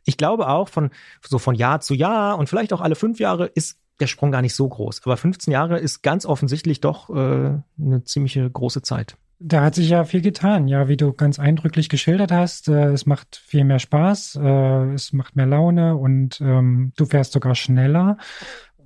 ich 0.05 0.16
glaube 0.16 0.49
auch 0.49 0.68
von 0.68 0.91
so 1.26 1.38
von 1.38 1.55
Jahr 1.55 1.80
zu 1.80 1.95
Jahr 1.95 2.38
und 2.38 2.49
vielleicht 2.49 2.72
auch 2.72 2.80
alle 2.80 2.95
fünf 2.95 3.18
Jahre 3.18 3.47
ist 3.47 3.78
der 4.01 4.07
Sprung 4.07 4.30
gar 4.30 4.42
nicht 4.42 4.55
so 4.55 4.68
groß. 4.68 5.03
Aber 5.05 5.16
15 5.16 5.53
Jahre 5.53 5.78
ist 5.78 6.03
ganz 6.03 6.26
offensichtlich 6.26 6.80
doch 6.80 7.11
äh, 7.11 7.12
eine 7.12 8.05
ziemliche 8.05 8.48
große 8.48 8.82
Zeit. 8.82 9.16
Da 9.42 9.62
hat 9.62 9.74
sich 9.74 9.88
ja 9.88 10.05
viel 10.05 10.20
getan, 10.20 10.68
ja, 10.68 10.88
wie 10.88 10.98
du 10.98 11.14
ganz 11.14 11.38
eindrücklich 11.38 11.88
geschildert 11.88 12.30
hast. 12.30 12.68
Äh, 12.68 12.92
es 12.92 13.07
macht 13.07 13.36
viel 13.36 13.64
mehr 13.64 13.78
Spaß, 13.78 14.38
äh, 14.42 14.92
es 14.92 15.14
macht 15.14 15.34
mehr 15.34 15.46
Laune 15.46 15.96
und 15.96 16.40
ähm, 16.42 16.92
du 16.96 17.07
fährst 17.07 17.32
sogar 17.32 17.55
schneller. 17.55 18.18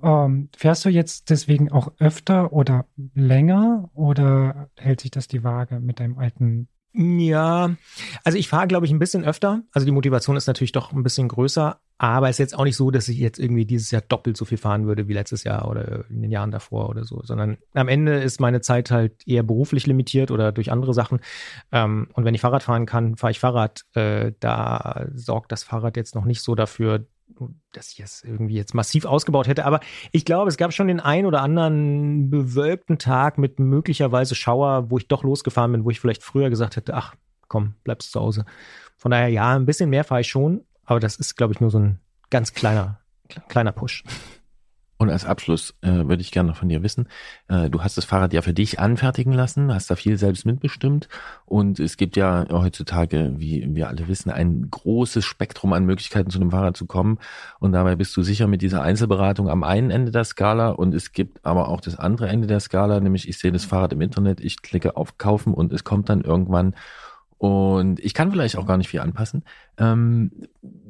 Ähm, 0.01 0.49
fährst 0.55 0.85
du 0.85 0.89
jetzt 0.89 1.29
deswegen 1.29 1.71
auch 1.71 1.91
öfter 1.99 2.53
oder 2.53 2.85
länger 3.15 3.89
oder 3.93 4.69
hält 4.77 5.01
sich 5.01 5.11
das 5.11 5.27
die 5.27 5.43
Waage 5.43 5.79
mit 5.79 5.99
deinem 5.99 6.17
alten? 6.19 6.69
Ja, 6.97 7.75
also 8.23 8.37
ich 8.37 8.47
fahre, 8.47 8.67
glaube 8.67 8.85
ich, 8.85 8.91
ein 8.93 8.99
bisschen 8.99 9.25
öfter. 9.25 9.63
Also 9.73 9.85
die 9.85 9.91
Motivation 9.91 10.37
ist 10.37 10.47
natürlich 10.47 10.71
doch 10.71 10.93
ein 10.93 11.03
bisschen 11.03 11.27
größer, 11.27 11.77
aber 11.97 12.29
es 12.29 12.35
ist 12.35 12.39
jetzt 12.39 12.57
auch 12.57 12.63
nicht 12.63 12.77
so, 12.77 12.89
dass 12.89 13.09
ich 13.09 13.17
jetzt 13.17 13.37
irgendwie 13.37 13.65
dieses 13.65 13.91
Jahr 13.91 14.01
doppelt 14.01 14.37
so 14.37 14.45
viel 14.45 14.57
fahren 14.57 14.87
würde 14.87 15.09
wie 15.09 15.13
letztes 15.13 15.43
Jahr 15.43 15.69
oder 15.69 16.09
in 16.09 16.21
den 16.21 16.31
Jahren 16.31 16.51
davor 16.51 16.87
oder 16.87 17.03
so, 17.03 17.21
sondern 17.21 17.57
am 17.73 17.89
Ende 17.89 18.21
ist 18.21 18.39
meine 18.39 18.61
Zeit 18.61 18.91
halt 18.91 19.27
eher 19.27 19.43
beruflich 19.43 19.87
limitiert 19.87 20.31
oder 20.31 20.53
durch 20.53 20.71
andere 20.71 20.93
Sachen. 20.93 21.19
Ähm, 21.73 22.07
und 22.13 22.23
wenn 22.23 22.33
ich 22.33 22.41
Fahrrad 22.41 22.63
fahren 22.63 22.85
kann, 22.85 23.17
fahre 23.17 23.31
ich 23.31 23.39
Fahrrad. 23.39 23.83
Äh, 23.93 24.31
da 24.39 25.07
sorgt 25.13 25.51
das 25.51 25.63
Fahrrad 25.63 25.97
jetzt 25.97 26.15
noch 26.15 26.23
nicht 26.23 26.41
so 26.41 26.55
dafür, 26.55 27.05
dass 27.71 27.91
ich 27.91 27.99
es 27.99 28.23
irgendwie 28.23 28.55
jetzt 28.55 28.73
massiv 28.73 29.05
ausgebaut 29.05 29.47
hätte. 29.47 29.65
Aber 29.65 29.79
ich 30.11 30.25
glaube, 30.25 30.49
es 30.49 30.57
gab 30.57 30.73
schon 30.73 30.87
den 30.87 30.99
ein 30.99 31.25
oder 31.25 31.41
anderen 31.41 32.29
bewölkten 32.29 32.97
Tag 32.97 33.37
mit 33.37 33.59
möglicherweise 33.59 34.35
Schauer, 34.35 34.89
wo 34.89 34.97
ich 34.97 35.07
doch 35.07 35.23
losgefahren 35.23 35.71
bin, 35.71 35.85
wo 35.85 35.89
ich 35.89 35.99
vielleicht 35.99 36.23
früher 36.23 36.49
gesagt 36.49 36.75
hätte, 36.75 36.93
ach 36.93 37.15
komm, 37.47 37.75
bleibst 37.83 38.11
zu 38.11 38.19
Hause. 38.19 38.45
Von 38.97 39.11
daher, 39.11 39.29
ja, 39.29 39.55
ein 39.55 39.65
bisschen 39.65 39.89
mehr 39.89 40.03
fahre 40.03 40.21
ich 40.21 40.27
schon, 40.27 40.63
aber 40.85 40.99
das 40.99 41.17
ist, 41.17 41.35
glaube 41.35 41.53
ich, 41.53 41.59
nur 41.59 41.69
so 41.71 41.79
ein 41.79 41.99
ganz 42.29 42.53
kleiner, 42.53 42.99
kleiner 43.49 43.71
Push. 43.71 44.03
Und 44.97 45.09
als 45.09 45.25
Abschluss 45.25 45.73
äh, 45.81 45.89
würde 45.89 46.21
ich 46.21 46.31
gerne 46.31 46.49
noch 46.49 46.55
von 46.55 46.69
dir 46.69 46.81
wissen, 46.81 47.09
äh, 47.49 47.69
du 47.69 47.83
hast 47.83 47.97
das 47.97 48.05
Fahrrad 48.05 48.31
ja 48.31 48.41
für 48.41 48.53
dich 48.53 48.79
anfertigen 48.79 49.33
lassen, 49.33 49.73
hast 49.73 49.91
da 49.91 49.95
viel 49.95 50.17
selbst 50.17 50.45
mitbestimmt. 50.45 51.09
Und 51.45 51.79
es 51.81 51.97
gibt 51.97 52.15
ja 52.15 52.45
heutzutage, 52.49 53.33
wie 53.35 53.75
wir 53.75 53.89
alle 53.89 54.07
wissen, 54.07 54.31
ein 54.31 54.69
großes 54.71 55.25
Spektrum 55.25 55.73
an 55.73 55.85
Möglichkeiten 55.85 56.29
zu 56.29 56.39
einem 56.39 56.51
Fahrrad 56.51 56.77
zu 56.77 56.85
kommen. 56.85 57.19
Und 57.59 57.73
dabei 57.73 57.97
bist 57.97 58.15
du 58.15 58.21
sicher 58.21 58.47
mit 58.47 58.61
dieser 58.61 58.83
Einzelberatung 58.83 59.49
am 59.49 59.63
einen 59.63 59.91
Ende 59.91 60.11
der 60.11 60.23
Skala. 60.23 60.69
Und 60.69 60.93
es 60.95 61.11
gibt 61.11 61.45
aber 61.45 61.67
auch 61.67 61.81
das 61.81 61.97
andere 61.97 62.29
Ende 62.29 62.47
der 62.47 62.61
Skala, 62.61 63.01
nämlich 63.01 63.27
ich 63.27 63.37
sehe 63.37 63.51
das 63.51 63.65
Fahrrad 63.65 63.91
im 63.91 64.01
Internet, 64.01 64.39
ich 64.39 64.61
klicke 64.61 64.95
auf 64.95 65.17
Kaufen 65.17 65.53
und 65.53 65.73
es 65.73 65.83
kommt 65.83 66.07
dann 66.07 66.21
irgendwann. 66.21 66.73
Und 67.37 67.99
ich 67.99 68.13
kann 68.13 68.31
vielleicht 68.31 68.57
auch 68.57 68.65
gar 68.65 68.77
nicht 68.77 68.87
viel 68.87 69.01
anpassen. 69.01 69.43
Ähm, 69.77 70.31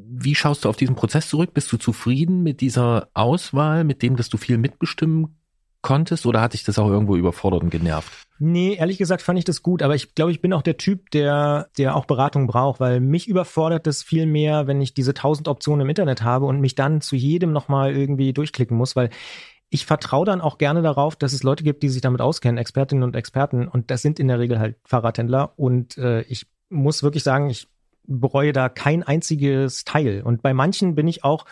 wie 0.07 0.35
schaust 0.35 0.65
du 0.65 0.69
auf 0.69 0.77
diesen 0.77 0.95
Prozess 0.95 1.29
zurück? 1.29 1.53
Bist 1.53 1.71
du 1.71 1.77
zufrieden 1.77 2.43
mit 2.43 2.61
dieser 2.61 3.09
Auswahl, 3.13 3.83
mit 3.83 4.01
dem, 4.01 4.15
dass 4.15 4.29
du 4.29 4.37
viel 4.37 4.57
mitbestimmen 4.57 5.37
konntest 5.81 6.25
oder 6.25 6.41
hat 6.41 6.53
dich 6.53 6.63
das 6.63 6.79
auch 6.79 6.89
irgendwo 6.89 7.15
überfordert 7.15 7.61
und 7.61 7.69
genervt? 7.69 8.25
Nee, 8.39 8.73
ehrlich 8.73 8.97
gesagt 8.97 9.21
fand 9.21 9.37
ich 9.37 9.45
das 9.45 9.61
gut, 9.61 9.83
aber 9.83 9.93
ich 9.95 10.15
glaube, 10.15 10.31
ich 10.31 10.41
bin 10.41 10.51
auch 10.51 10.63
der 10.63 10.77
Typ, 10.77 11.11
der, 11.11 11.69
der 11.77 11.95
auch 11.95 12.05
Beratung 12.05 12.47
braucht, 12.47 12.79
weil 12.79 12.99
mich 12.99 13.27
überfordert 13.27 13.85
das 13.85 14.01
viel 14.01 14.25
mehr, 14.25 14.65
wenn 14.65 14.81
ich 14.81 14.93
diese 14.93 15.13
tausend 15.13 15.47
Optionen 15.47 15.81
im 15.81 15.89
Internet 15.89 16.23
habe 16.23 16.45
und 16.45 16.59
mich 16.59 16.73
dann 16.73 17.01
zu 17.01 17.15
jedem 17.15 17.51
nochmal 17.51 17.95
irgendwie 17.95 18.33
durchklicken 18.33 18.75
muss, 18.75 18.95
weil 18.95 19.11
ich 19.69 19.85
vertraue 19.85 20.25
dann 20.25 20.41
auch 20.41 20.57
gerne 20.57 20.81
darauf, 20.81 21.15
dass 21.15 21.33
es 21.33 21.43
Leute 21.43 21.63
gibt, 21.63 21.83
die 21.83 21.89
sich 21.89 22.01
damit 22.01 22.21
auskennen, 22.21 22.57
Expertinnen 22.57 23.03
und 23.03 23.15
Experten, 23.15 23.67
und 23.67 23.91
das 23.91 24.01
sind 24.01 24.19
in 24.19 24.27
der 24.27 24.39
Regel 24.39 24.59
halt 24.59 24.77
Fahrradhändler. 24.85 25.53
Und 25.57 25.97
äh, 25.97 26.21
ich 26.23 26.47
muss 26.69 27.03
wirklich 27.03 27.23
sagen, 27.23 27.49
ich 27.49 27.67
bereue 28.07 28.53
da 28.53 28.69
kein 28.69 29.03
einziges 29.03 29.83
Teil. 29.83 30.21
Und 30.23 30.41
bei 30.41 30.53
manchen 30.53 30.95
bin 30.95 31.07
ich 31.07 31.23
auch 31.23 31.45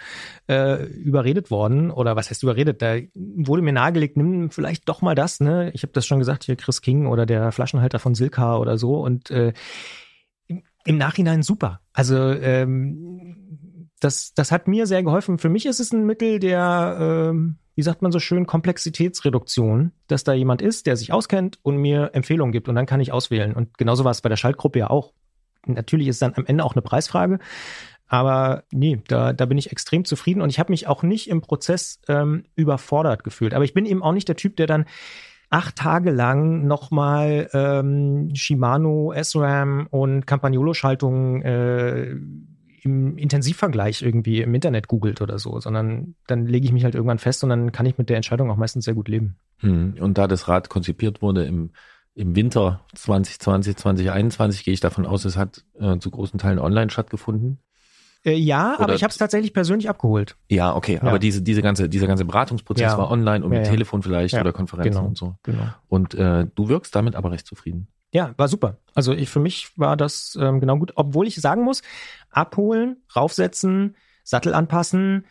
äh, 0.48 0.86
überredet 0.86 1.52
worden, 1.52 1.92
oder 1.92 2.16
was 2.16 2.30
heißt 2.30 2.44
überredet? 2.44 2.82
Da 2.82 2.98
wurde 3.14 3.62
mir 3.62 3.74
nahegelegt, 3.74 4.18
nimm 4.18 4.52
vielleicht 4.52 4.88
doch 4.90 5.02
mal 5.02 5.16
das, 5.16 5.40
ne? 5.40 5.72
Ich 5.74 5.84
habe 5.84 5.94
das 5.94 6.06
schon 6.06 6.20
gesagt, 6.20 6.44
hier 6.44 6.56
Chris 6.56 6.82
King 6.82 7.08
oder 7.08 7.26
der 7.26 7.52
Flaschenhalter 7.52 8.00
von 8.00 8.16
Silka 8.16 8.58
oder 8.58 8.78
so. 8.78 9.02
Und 9.02 9.32
äh, 9.32 9.54
im, 10.86 10.98
Nachhinein 10.98 11.44
super. 11.44 11.80
Also 11.94 12.18
ähm, 12.18 13.90
das, 14.00 14.34
das 14.34 14.52
hat 14.52 14.68
mir 14.68 14.86
sehr 14.86 15.04
geholfen. 15.04 15.38
Für 15.38 15.50
mich 15.50 15.66
ist 15.66 15.80
es 15.80 15.94
ein 15.94 16.06
Mittel 16.06 16.40
der, 16.40 16.98
ähm, 17.00 17.58
wie 17.76 17.82
sagt 17.82 18.02
man 18.02 18.12
so 18.12 18.20
schön, 18.20 18.46
Komplexitätsreduktion, 18.46 19.92
dass 20.08 20.24
da 20.24 20.34
jemand 20.34 20.62
ist, 20.62 20.86
der 20.86 20.98
sich 20.98 21.14
auskennt 21.14 21.60
und 21.64 21.78
mir 21.78 22.12
Empfehlungen 22.14 22.52
gibt 22.52 22.68
und 22.70 22.76
dann 22.76 22.86
kann 22.86 23.00
ich 23.00 23.12
auswählen. 23.12 23.54
Und 23.54 23.78
genauso 23.78 24.04
war 24.04 24.12
es 24.12 24.22
bei 24.22 24.30
der 24.30 24.36
Schaltgruppe 24.36 24.80
ja 24.80 24.90
auch. 24.90 25.14
Natürlich 25.66 26.08
ist 26.08 26.22
dann 26.22 26.34
am 26.36 26.46
Ende 26.46 26.64
auch 26.64 26.74
eine 26.74 26.82
Preisfrage. 26.82 27.40
Aber 28.08 28.64
nee, 28.72 29.02
da, 29.08 29.34
da 29.34 29.46
bin 29.46 29.58
ich 29.58 29.72
extrem 29.72 30.06
zufrieden 30.06 30.42
und 30.42 30.50
ich 30.50 30.60
habe 30.60 30.72
mich 30.72 30.88
auch 30.88 31.04
nicht 31.04 31.30
im 31.30 31.42
Prozess 31.42 32.00
ähm, 32.08 32.44
überfordert 32.56 33.24
gefühlt. 33.24 33.54
Aber 33.54 33.64
ich 33.64 33.74
bin 33.74 33.86
eben 33.86 34.04
auch 34.04 34.12
nicht 34.12 34.28
der 34.28 34.36
Typ, 34.36 34.56
der 34.58 34.68
dann 34.68 34.86
acht 35.50 35.76
Tage 35.76 36.12
lang 36.12 36.66
nochmal 36.68 37.50
ähm, 37.54 38.30
Shimano, 38.34 39.14
SRAM 39.20 39.88
und 39.90 40.26
Campagnolo-Schaltungen 40.26 41.42
äh, 41.44 42.16
im 42.84 43.18
Intensivvergleich 43.18 44.02
irgendwie 44.02 44.42
im 44.42 44.54
Internet 44.54 44.88
googelt 44.88 45.22
oder 45.22 45.40
so, 45.40 45.60
sondern 45.60 46.16
dann 46.28 46.46
lege 46.46 46.66
ich 46.66 46.74
mich 46.74 46.84
halt 46.84 46.96
irgendwann 46.96 47.20
fest 47.20 47.44
und 47.44 47.50
dann 47.50 47.72
kann 47.72 47.86
ich 47.86 47.98
mit 47.98 48.10
der 48.10 48.18
Entscheidung 48.18 48.52
auch 48.52 48.58
meistens 48.58 48.86
sehr 48.86 48.94
gut 48.94 49.08
leben. 49.08 49.38
Hm. 49.60 49.96
Und 50.00 50.18
da 50.18 50.28
das 50.28 50.48
Rad 50.48 50.70
konzipiert 50.70 51.22
wurde 51.22 51.46
im, 51.46 51.72
im 52.16 52.36
Winter 52.36 52.82
2020, 52.96 53.76
2021, 53.78 54.64
gehe 54.64 54.74
ich 54.74 54.80
davon 54.80 55.06
aus, 55.06 55.26
es 55.26 55.38
hat 55.38 55.64
äh, 55.80 55.98
zu 55.98 56.12
großen 56.12 56.40
Teilen 56.40 56.60
online 56.60 56.90
stattgefunden. 56.92 57.60
Äh, 58.26 58.36
ja, 58.36 58.76
Oder 58.76 58.84
aber 58.84 58.96
ich 58.96 59.04
habe 59.04 59.12
es 59.12 59.18
tatsächlich 59.18 59.54
persönlich 59.54 59.90
abgeholt. 59.90 60.38
Ja, 60.50 60.76
okay, 60.76 60.96
Ja. 60.96 61.04
aber 61.04 61.20
diese, 61.20 61.42
diese 61.42 61.62
ganze, 61.62 61.90
dieser 61.90 62.08
ganze 62.08 62.24
Beratungsprozess 62.26 62.94
Ja. 62.94 62.98
war 62.98 63.12
online 63.12 63.44
und 63.44 63.50
mit 63.50 63.66
ja. 63.66 63.72
Telefon 63.72 64.02
vielleicht 64.02 64.36
oder 64.36 64.54
Konferenzen 64.54 64.92
genau. 64.92 65.08
und 65.08 65.18
so. 65.18 65.36
Genau. 65.44 65.64
Und 65.88 66.14
äh, 66.14 66.48
du 66.56 66.70
wirkst 66.70 66.96
damit 66.96 67.16
aber 67.16 67.32
recht 67.32 67.46
zufrieden. 67.46 67.88
Ja, 68.14 68.34
war 68.38 68.48
super. 68.48 68.78
Also 68.94 69.12
ich, 69.12 69.30
für 69.30 69.40
mich 69.40 69.78
war 69.78 69.98
das 69.98 70.38
ähm, 70.40 70.60
genau 70.60 70.78
gut, 70.78 70.94
obwohl 70.96 71.28
ich 71.28 71.36
sagen 71.36 71.64
muss, 71.64 71.82
abholen, 72.30 72.98
raufsetzen, 73.16 73.96
Sattel 74.24 74.54
anpassen, 74.54 75.26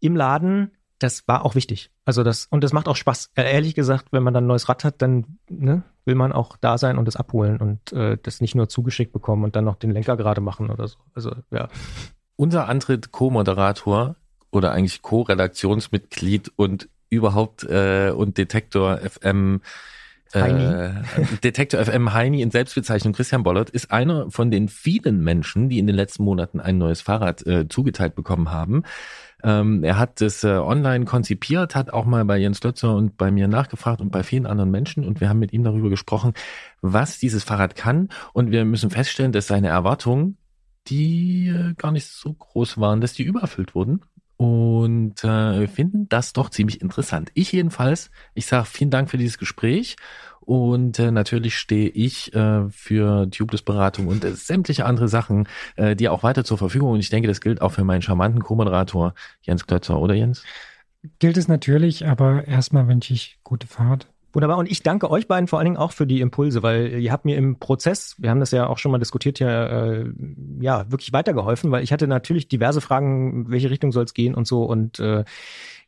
im 0.00 0.14
Laden, 0.14 0.70
das 0.98 1.26
war 1.28 1.44
auch 1.44 1.54
wichtig. 1.54 1.90
Also 2.04 2.22
das, 2.22 2.46
und 2.50 2.64
das 2.64 2.72
macht 2.72 2.88
auch 2.88 2.96
Spaß. 2.96 3.30
Äh, 3.34 3.52
ehrlich 3.52 3.74
gesagt, 3.74 4.06
wenn 4.10 4.22
man 4.22 4.34
dann 4.34 4.44
ein 4.44 4.48
neues 4.48 4.68
Rad 4.68 4.84
hat, 4.84 5.00
dann 5.02 5.38
ne, 5.48 5.82
will 6.04 6.14
man 6.14 6.32
auch 6.32 6.56
da 6.56 6.78
sein 6.78 6.98
und 6.98 7.06
das 7.06 7.16
abholen 7.16 7.58
und 7.58 7.92
äh, 7.92 8.18
das 8.22 8.40
nicht 8.40 8.54
nur 8.54 8.68
zugeschickt 8.68 9.12
bekommen 9.12 9.44
und 9.44 9.56
dann 9.56 9.64
noch 9.64 9.76
den 9.76 9.90
Lenker 9.90 10.16
gerade 10.16 10.40
machen 10.40 10.70
oder 10.70 10.88
so. 10.88 10.98
Also 11.14 11.32
ja. 11.50 11.68
Unser 12.36 12.68
Antritt 12.68 13.12
Co-Moderator 13.12 14.16
oder 14.50 14.72
eigentlich 14.72 15.02
Co-Redaktionsmitglied 15.02 16.52
und 16.56 16.88
überhaupt 17.10 17.64
äh, 17.64 18.10
und 18.10 18.38
Detektor 18.38 18.98
FM 18.98 19.60
äh, 20.32 20.90
Detektor 21.42 21.82
FM 21.84 22.12
Heini 22.12 22.42
in 22.42 22.50
Selbstbezeichnung 22.50 23.14
Christian 23.14 23.42
Bollert 23.42 23.70
ist 23.70 23.90
einer 23.90 24.30
von 24.30 24.50
den 24.50 24.68
vielen 24.68 25.22
Menschen, 25.22 25.68
die 25.68 25.78
in 25.78 25.86
den 25.86 25.96
letzten 25.96 26.24
Monaten 26.24 26.60
ein 26.60 26.78
neues 26.78 27.00
Fahrrad 27.00 27.46
äh, 27.46 27.68
zugeteilt 27.68 28.14
bekommen 28.14 28.50
haben. 28.50 28.82
Ähm, 29.44 29.84
er 29.84 29.98
hat 29.98 30.20
das 30.20 30.42
äh, 30.42 30.48
online 30.48 31.04
konzipiert, 31.04 31.74
hat 31.74 31.92
auch 31.92 32.04
mal 32.04 32.24
bei 32.24 32.38
Jens 32.38 32.62
Lötzer 32.62 32.94
und 32.94 33.16
bei 33.16 33.30
mir 33.30 33.48
nachgefragt 33.48 34.00
und 34.00 34.10
bei 34.10 34.22
vielen 34.22 34.46
anderen 34.46 34.70
Menschen. 34.70 35.04
Und 35.04 35.20
wir 35.20 35.28
haben 35.28 35.38
mit 35.38 35.52
ihm 35.52 35.64
darüber 35.64 35.90
gesprochen, 35.90 36.32
was 36.80 37.18
dieses 37.18 37.44
Fahrrad 37.44 37.76
kann. 37.76 38.08
Und 38.32 38.50
wir 38.50 38.64
müssen 38.64 38.90
feststellen, 38.90 39.32
dass 39.32 39.46
seine 39.46 39.68
Erwartungen, 39.68 40.36
die 40.88 41.48
äh, 41.48 41.74
gar 41.74 41.92
nicht 41.92 42.06
so 42.06 42.32
groß 42.32 42.78
waren, 42.78 43.00
dass 43.00 43.12
die 43.12 43.22
übererfüllt 43.22 43.74
wurden. 43.74 44.00
Und 44.36 45.24
äh, 45.24 45.66
finden 45.66 46.08
das 46.08 46.32
doch 46.32 46.50
ziemlich 46.50 46.80
interessant. 46.80 47.30
Ich 47.34 47.50
jedenfalls, 47.50 48.10
ich 48.34 48.46
sage 48.46 48.66
vielen 48.66 48.90
Dank 48.90 49.10
für 49.10 49.18
dieses 49.18 49.38
Gespräch 49.38 49.96
und 50.48 50.98
äh, 50.98 51.10
natürlich 51.10 51.58
stehe 51.58 51.90
ich 51.90 52.34
äh, 52.34 52.70
für 52.70 53.30
Tubeless-Beratung 53.30 54.06
und 54.06 54.24
äh, 54.24 54.32
sämtliche 54.32 54.86
andere 54.86 55.06
Sachen 55.06 55.46
äh, 55.76 55.94
dir 55.94 56.10
auch 56.10 56.22
weiter 56.22 56.42
zur 56.42 56.56
Verfügung 56.56 56.92
und 56.92 57.00
ich 57.00 57.10
denke, 57.10 57.28
das 57.28 57.42
gilt 57.42 57.60
auch 57.60 57.72
für 57.72 57.84
meinen 57.84 58.00
charmanten 58.00 58.42
Co-Moderator 58.42 59.12
Jens 59.42 59.66
Klötzer, 59.66 60.00
oder 60.00 60.14
Jens? 60.14 60.44
Gilt 61.18 61.36
es 61.36 61.48
natürlich, 61.48 62.06
aber 62.06 62.48
erstmal 62.48 62.88
wünsche 62.88 63.12
ich 63.12 63.38
gute 63.44 63.66
Fahrt. 63.66 64.06
Wunderbar. 64.32 64.56
Und 64.56 64.70
ich 64.70 64.82
danke 64.82 65.10
euch 65.10 65.26
beiden 65.28 65.48
vor 65.48 65.58
allen 65.58 65.66
Dingen 65.66 65.76
auch 65.76 65.92
für 65.92 66.06
die 66.06 66.22
Impulse, 66.22 66.62
weil 66.62 66.98
ihr 66.98 67.12
habt 67.12 67.26
mir 67.26 67.36
im 67.36 67.58
Prozess, 67.58 68.14
wir 68.18 68.30
haben 68.30 68.40
das 68.40 68.50
ja 68.50 68.68
auch 68.68 68.78
schon 68.78 68.90
mal 68.90 68.98
diskutiert, 68.98 69.40
ja, 69.40 69.66
äh, 69.66 70.06
ja 70.60 70.90
wirklich 70.90 71.12
weitergeholfen, 71.12 71.70
weil 71.70 71.82
ich 71.84 71.92
hatte 71.92 72.06
natürlich 72.06 72.48
diverse 72.48 72.80
Fragen, 72.80 73.50
welche 73.50 73.68
Richtung 73.68 73.92
soll 73.92 74.04
es 74.04 74.14
gehen 74.14 74.34
und 74.34 74.46
so. 74.46 74.64
Und 74.64 74.98
äh, 74.98 75.24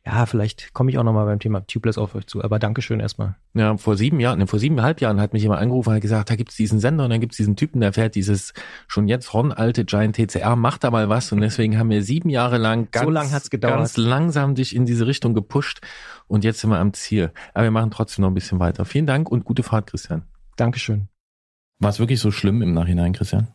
ja, 0.05 0.25
vielleicht 0.25 0.73
komme 0.73 0.89
ich 0.89 0.97
auch 0.97 1.03
nochmal 1.03 1.25
beim 1.25 1.39
Thema 1.39 1.65
Tubeless 1.67 1.99
auf 1.99 2.15
euch 2.15 2.25
zu. 2.25 2.43
Aber 2.43 2.57
Dankeschön 2.57 2.99
erstmal. 2.99 3.35
Ja, 3.53 3.77
vor 3.77 3.95
sieben 3.95 4.19
Jahren, 4.19 4.39
ne, 4.39 4.47
vor 4.47 4.57
siebeneinhalb 4.57 4.99
Jahren 4.99 5.21
hat 5.21 5.33
mich 5.33 5.43
jemand 5.43 5.61
angerufen 5.61 5.89
und 5.89 5.95
hat 5.95 6.01
gesagt, 6.01 6.31
da 6.31 6.35
gibt's 6.35 6.55
diesen 6.55 6.79
Sender 6.79 7.03
und 7.03 7.11
dann 7.11 7.19
gibt's 7.21 7.37
diesen 7.37 7.55
Typen, 7.55 7.81
der 7.81 7.93
fährt 7.93 8.15
dieses 8.15 8.53
schon 8.87 9.07
jetzt 9.07 9.31
hornalte 9.33 9.85
Giant 9.85 10.15
TCR, 10.15 10.55
macht 10.55 10.83
da 10.83 10.89
mal 10.89 11.07
was 11.07 11.31
und 11.31 11.41
deswegen 11.41 11.77
haben 11.77 11.91
wir 11.91 12.01
sieben 12.01 12.29
Jahre 12.29 12.57
lang 12.57 12.87
ganz, 12.89 13.05
So 13.05 13.11
lang 13.11 13.31
hat's 13.31 13.51
gedauert. 13.51 13.75
ganz 13.77 13.97
langsam 13.97 14.55
dich 14.55 14.75
in 14.75 14.85
diese 14.85 15.05
Richtung 15.05 15.35
gepusht 15.35 15.81
und 16.27 16.43
jetzt 16.43 16.61
sind 16.61 16.71
wir 16.71 16.79
am 16.79 16.93
Ziel. 16.93 17.31
Aber 17.53 17.65
wir 17.65 17.71
machen 17.71 17.91
trotzdem 17.91 18.23
noch 18.23 18.31
ein 18.31 18.35
bisschen 18.35 18.59
weiter. 18.59 18.85
Vielen 18.85 19.05
Dank 19.05 19.29
und 19.29 19.45
gute 19.45 19.61
Fahrt, 19.61 19.87
Christian. 19.87 20.23
Dankeschön. 20.55 21.09
War 21.77 21.91
es 21.91 21.99
wirklich 21.99 22.19
so 22.19 22.31
schlimm 22.31 22.61
im 22.63 22.73
Nachhinein, 22.73 23.13
Christian? 23.13 23.49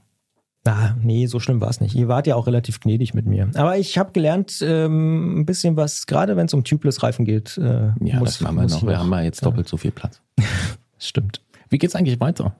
Ah, 0.67 0.97
nee, 1.01 1.27
so 1.27 1.39
schlimm 1.39 1.61
war 1.61 1.71
es 1.71 1.81
nicht. 1.81 1.95
Ihr 1.95 2.09
wart 2.09 2.27
ja 2.27 2.35
auch 2.35 2.47
relativ 2.47 2.81
gnädig 2.81 3.15
mit 3.15 3.27
mir. 3.27 3.49
Aber 3.55 3.79
ich 3.79 3.99
habe 3.99 4.13
gelernt, 4.13 4.59
ähm, 4.63 5.41
ein 5.41 5.47
bisschen 5.47 5.77
was, 5.77 6.07
gerade 6.07 6.37
wenn 6.37 6.47
es 6.47 6.55
um 6.55 6.65
Tubeless-Reifen 6.65 7.25
geht. 7.25 7.57
Äh, 7.59 7.93
Ja, 8.01 8.19
muss, 8.19 8.39
das 8.39 8.47
haben 8.47 8.57
wir 8.57 8.63
noch. 8.67 8.77
ich 8.83 8.87
Wir 8.87 8.99
haben 8.99 9.11
ja 9.13 9.23
jetzt 9.23 9.45
doppelt 9.45 9.69
so 9.69 9.77
viel 9.77 9.93
Platz. 9.93 10.21
Stimmt. 10.99 11.41
Wie 11.69 11.79
geht's 11.79 11.95
eigentlich 11.95 12.21
weiter? 12.21 12.57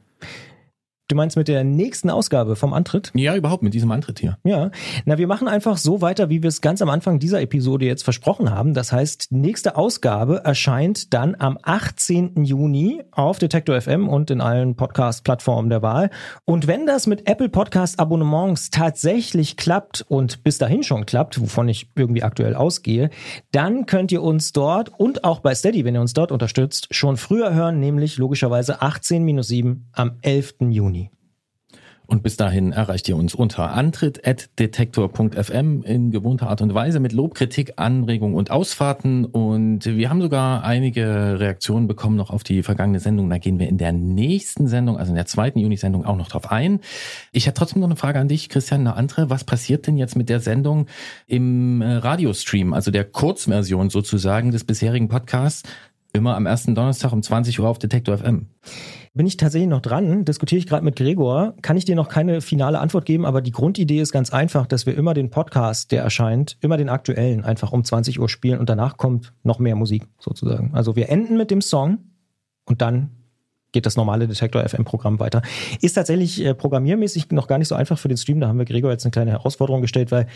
Du 1.09 1.15
meinst 1.15 1.37
mit 1.37 1.47
der 1.47 1.63
nächsten 1.63 2.11
Ausgabe 2.11 2.57
vom 2.57 2.73
Antritt? 2.73 3.13
Ja, 3.15 3.37
überhaupt 3.37 3.63
mit 3.63 3.75
diesem 3.75 3.93
Antritt 3.93 4.19
hier. 4.19 4.39
Ja, 4.43 4.73
na, 5.05 5.19
wir 5.19 5.29
machen 5.29 5.47
einfach 5.47 5.77
so 5.77 6.01
weiter, 6.01 6.31
wie 6.31 6.43
wir 6.43 6.49
es 6.49 6.61
ganz 6.61 6.83
am 6.83 6.91
Anfang 6.91 7.21
dieser 7.21 7.41
Episode 7.41 7.87
jetzt 7.87 8.03
versprochen 8.03 8.51
haben. 8.51 8.75
Das 8.75 8.91
heißt, 8.91 9.31
die 9.31 9.37
nächste 9.37 9.77
Ausgabe 9.77 10.43
erscheint 10.45 11.15
dann 11.15 11.37
am 11.39 11.59
18. 11.63 12.45
Juni 12.45 13.05
auf 13.13 13.39
Detektor 13.39 13.81
FM 13.81 14.09
und 14.09 14.33
in 14.33 14.41
allen 14.41 14.75
Podcast-Plattformen 14.75 15.71
der 15.71 15.81
Wahl. 15.81 16.11
Und 16.45 16.67
wenn 16.67 16.87
das 16.87 17.07
mit 17.07 17.29
Apple 17.31 17.51
Podcast 17.51 18.01
Abonnements 18.01 18.71
tatsächlich 18.71 19.57
klappt 19.57 20.05
und 20.09 20.43
bis 20.43 20.59
dahin 20.59 20.83
schon 20.83 21.07
klappt, 21.07 21.41
wovon 21.41 21.69
ich 21.69 21.89
irgendwie 21.95 22.25
aktuell 22.25 22.57
ausgehe, 22.57 23.11
dann 23.53 23.87
könnt 23.87 24.11
ihr 24.11 24.25
uns 24.25 24.51
dort 24.51 24.91
und 24.99 25.23
auch 25.23 25.39
bei 25.39 25.55
Steady, 25.55 25.85
wenn 25.85 25.95
ihr 25.95 26.01
uns 26.01 26.15
dort 26.15 26.33
unterstützt, 26.33 26.89
schon 26.91 27.17
früher 27.17 27.55
hören, 27.55 27.79
nämlich 27.79 28.19
logischerweise 28.19 28.83
18-7 28.83 29.83
am 29.93 30.17
11. 30.23 30.57
Juni. 30.71 30.96
Und 32.07 32.23
bis 32.23 32.37
dahin 32.37 32.71
erreicht 32.71 33.09
ihr 33.09 33.17
uns 33.17 33.35
unter 33.35 33.73
antritt.detektor.fm 33.73 35.83
in 35.83 36.13
gewohnter 36.13 36.49
Art 36.49 36.63
und 36.63 36.73
Weise 36.73 37.01
mit 37.01 37.13
Lob, 37.13 37.35
Kritik, 37.35 37.73
Anregung 37.77 38.35
und 38.35 38.53
Ausfahrten. 38.53 39.25
Und 39.25 39.87
wir 39.87 40.09
haben 40.09 40.23
sogar 40.23 40.63
einige 40.63 41.41
Reaktionen 41.41 41.89
bekommen 41.89 42.15
noch 42.17 42.31
auf 42.31 42.45
die 42.45 42.63
vergangene 42.63 43.01
Sendung. 43.01 43.29
Da 43.29 43.39
gehen 43.39 43.59
wir 43.59 43.69
in 43.69 43.79
der 43.79 43.91
nächsten 43.93 44.69
Sendung, 44.69 44.99
also 44.99 45.11
in 45.11 45.17
der 45.17 45.27
zweiten 45.27 45.59
Juni-Sendung 45.59 46.05
auch 46.05 46.17
noch 46.17 46.29
drauf 46.29 46.53
ein. 46.53 46.79
Ich 47.33 47.47
hätte 47.47 47.59
trotzdem 47.59 47.81
noch 47.81 47.89
eine 47.89 47.97
Frage 47.97 48.21
an 48.21 48.29
dich, 48.29 48.49
Christian, 48.49 48.83
eine 48.83 48.95
andere. 48.95 49.29
Was 49.29 49.43
passiert 49.43 49.89
denn 49.89 49.97
jetzt 49.97 50.15
mit 50.15 50.29
der 50.29 50.39
Sendung 50.39 50.87
im 51.27 51.83
äh, 51.83 51.95
Radiostream, 51.95 52.73
also 52.73 52.93
der 52.93 53.05
Kurzversion 53.05 53.91
sozusagen 53.91 54.53
des 54.53 54.63
bisherigen 54.63 55.09
Podcasts? 55.09 55.65
Immer 56.13 56.37
am 56.37 56.47
ersten 56.47 56.75
Donnerstag 56.75 57.13
um 57.13 57.23
20 57.23 57.61
Uhr 57.61 57.69
auf 57.69 57.79
Detektor 57.79 58.17
FM. 58.17 58.47
Bin 59.17 59.27
ich 59.27 59.37
tatsächlich 59.37 59.69
noch 59.69 59.81
dran, 59.81 60.25
diskutiere 60.25 60.59
ich 60.59 60.67
gerade 60.67 60.85
mit 60.85 60.97
Gregor, 60.97 61.55
kann 61.63 61.77
ich 61.77 61.85
dir 61.85 61.97
noch 61.97 62.09
keine 62.09 62.41
finale 62.41 62.79
Antwort 62.79 63.07
geben, 63.07 63.25
aber 63.25 63.41
die 63.41 63.51
Grundidee 63.51 64.01
ist 64.01 64.13
ganz 64.13 64.31
einfach, 64.31 64.67
dass 64.67 64.85
wir 64.85 64.97
immer 64.97 65.15
den 65.15 65.31
Podcast, 65.31 65.91
der 65.91 66.03
erscheint, 66.03 66.59
immer 66.61 66.77
den 66.77 66.89
aktuellen 66.91 67.45
einfach 67.45 67.73
um 67.73 67.83
20 67.83 68.21
Uhr 68.21 68.29
spielen 68.29 68.59
und 68.59 68.69
danach 68.69 68.99
kommt 68.99 69.33
noch 69.43 69.59
mehr 69.59 69.75
Musik 69.75 70.07
sozusagen. 70.19 70.75
Also 70.75 70.97
wir 70.97 71.09
enden 71.09 71.37
mit 71.37 71.51
dem 71.51 71.63
Song 71.63 71.99
und 72.67 72.83
dann 72.83 73.11
geht 73.73 73.87
das 73.87 73.97
normale 73.97 74.29
Detektor 74.29 74.67
FM 74.69 74.85
Programm 74.85 75.19
weiter. 75.19 75.43
Ist 75.81 75.95
tatsächlich 75.95 76.45
äh, 76.45 76.55
programmiermäßig 76.55 77.31
noch 77.31 77.49
gar 77.49 77.59
nicht 77.59 77.69
so 77.69 77.75
einfach 77.75 77.99
für 77.99 78.09
den 78.09 78.17
Stream, 78.19 78.41
da 78.41 78.49
haben 78.49 78.59
wir 78.59 78.67
Gregor 78.67 78.91
jetzt 78.91 79.05
eine 79.05 79.13
kleine 79.13 79.31
Herausforderung 79.33 79.81
gestellt, 79.81 80.11
weil 80.11 80.27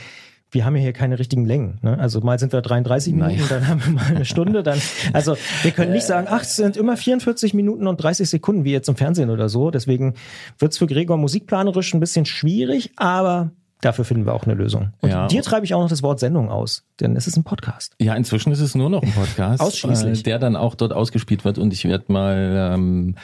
wir 0.52 0.64
haben 0.64 0.76
ja 0.76 0.82
hier 0.82 0.92
keine 0.92 1.18
richtigen 1.18 1.44
Längen. 1.44 1.78
Ne? 1.82 1.98
Also 1.98 2.20
mal 2.20 2.38
sind 2.38 2.52
wir 2.52 2.60
33 2.60 3.14
Minuten, 3.14 3.34
Naja. 3.36 3.46
dann 3.48 3.68
haben 3.68 3.84
wir 3.84 3.92
mal 3.92 4.06
eine 4.06 4.24
Stunde, 4.24 4.62
dann 4.62 4.80
also 5.12 5.36
wir 5.62 5.70
können 5.70 5.92
nicht 5.92 6.06
sagen, 6.06 6.26
ach, 6.30 6.42
es 6.42 6.56
sind 6.56 6.76
immer 6.76 6.96
44 6.96 7.54
Minuten 7.54 7.86
und 7.86 7.96
30 8.02 8.28
Sekunden 8.28 8.64
wie 8.64 8.72
jetzt 8.72 8.88
im 8.88 8.96
Fernsehen 8.96 9.30
oder 9.30 9.48
so. 9.48 9.70
Deswegen 9.70 10.14
wird's 10.58 10.78
für 10.78 10.86
Gregor 10.86 11.16
musikplanerisch 11.16 11.94
ein 11.94 12.00
bisschen 12.00 12.26
schwierig, 12.26 12.92
aber 12.96 13.52
dafür 13.80 14.04
finden 14.04 14.26
wir 14.26 14.34
auch 14.34 14.44
eine 14.44 14.54
Lösung. 14.54 14.92
Und 15.00 15.10
Ja. 15.10 15.26
dir 15.26 15.42
treibe 15.42 15.64
ich 15.64 15.74
auch 15.74 15.80
noch 15.80 15.88
das 15.88 16.02
Wort 16.02 16.20
Sendung 16.20 16.50
aus, 16.50 16.84
denn 17.00 17.16
es 17.16 17.26
ist 17.26 17.36
ein 17.36 17.44
Podcast. 17.44 17.94
Ja, 18.00 18.14
inzwischen 18.14 18.52
ist 18.52 18.60
es 18.60 18.74
nur 18.74 18.90
noch 18.90 19.02
ein 19.02 19.12
Podcast, 19.12 19.60
Ausschließlich. 19.62 20.20
äh, 20.20 20.22
der 20.22 20.38
dann 20.38 20.56
auch 20.56 20.74
dort 20.74 20.92
ausgespielt 20.92 21.44
wird. 21.44 21.58
Und 21.58 21.72
ich 21.72 21.84
werde 21.84 22.12
mal 22.12 22.72
ähm, 22.74 23.14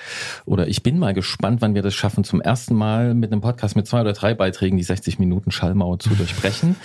oder 0.44 0.68
ich 0.68 0.82
bin 0.82 0.98
mal 0.98 1.14
gespannt, 1.14 1.60
wann 1.62 1.74
wir 1.74 1.82
das 1.82 1.94
schaffen, 1.94 2.24
zum 2.24 2.40
ersten 2.40 2.74
Mal 2.74 3.14
mit 3.14 3.32
einem 3.32 3.40
Podcast 3.40 3.76
mit 3.76 3.86
zwei 3.86 4.00
oder 4.00 4.12
drei 4.12 4.34
Beiträgen 4.34 4.76
die 4.76 4.82
60 4.82 5.18
Minuten 5.18 5.50
Schallmauer 5.50 5.98
zu 5.98 6.10
durchbrechen. 6.10 6.76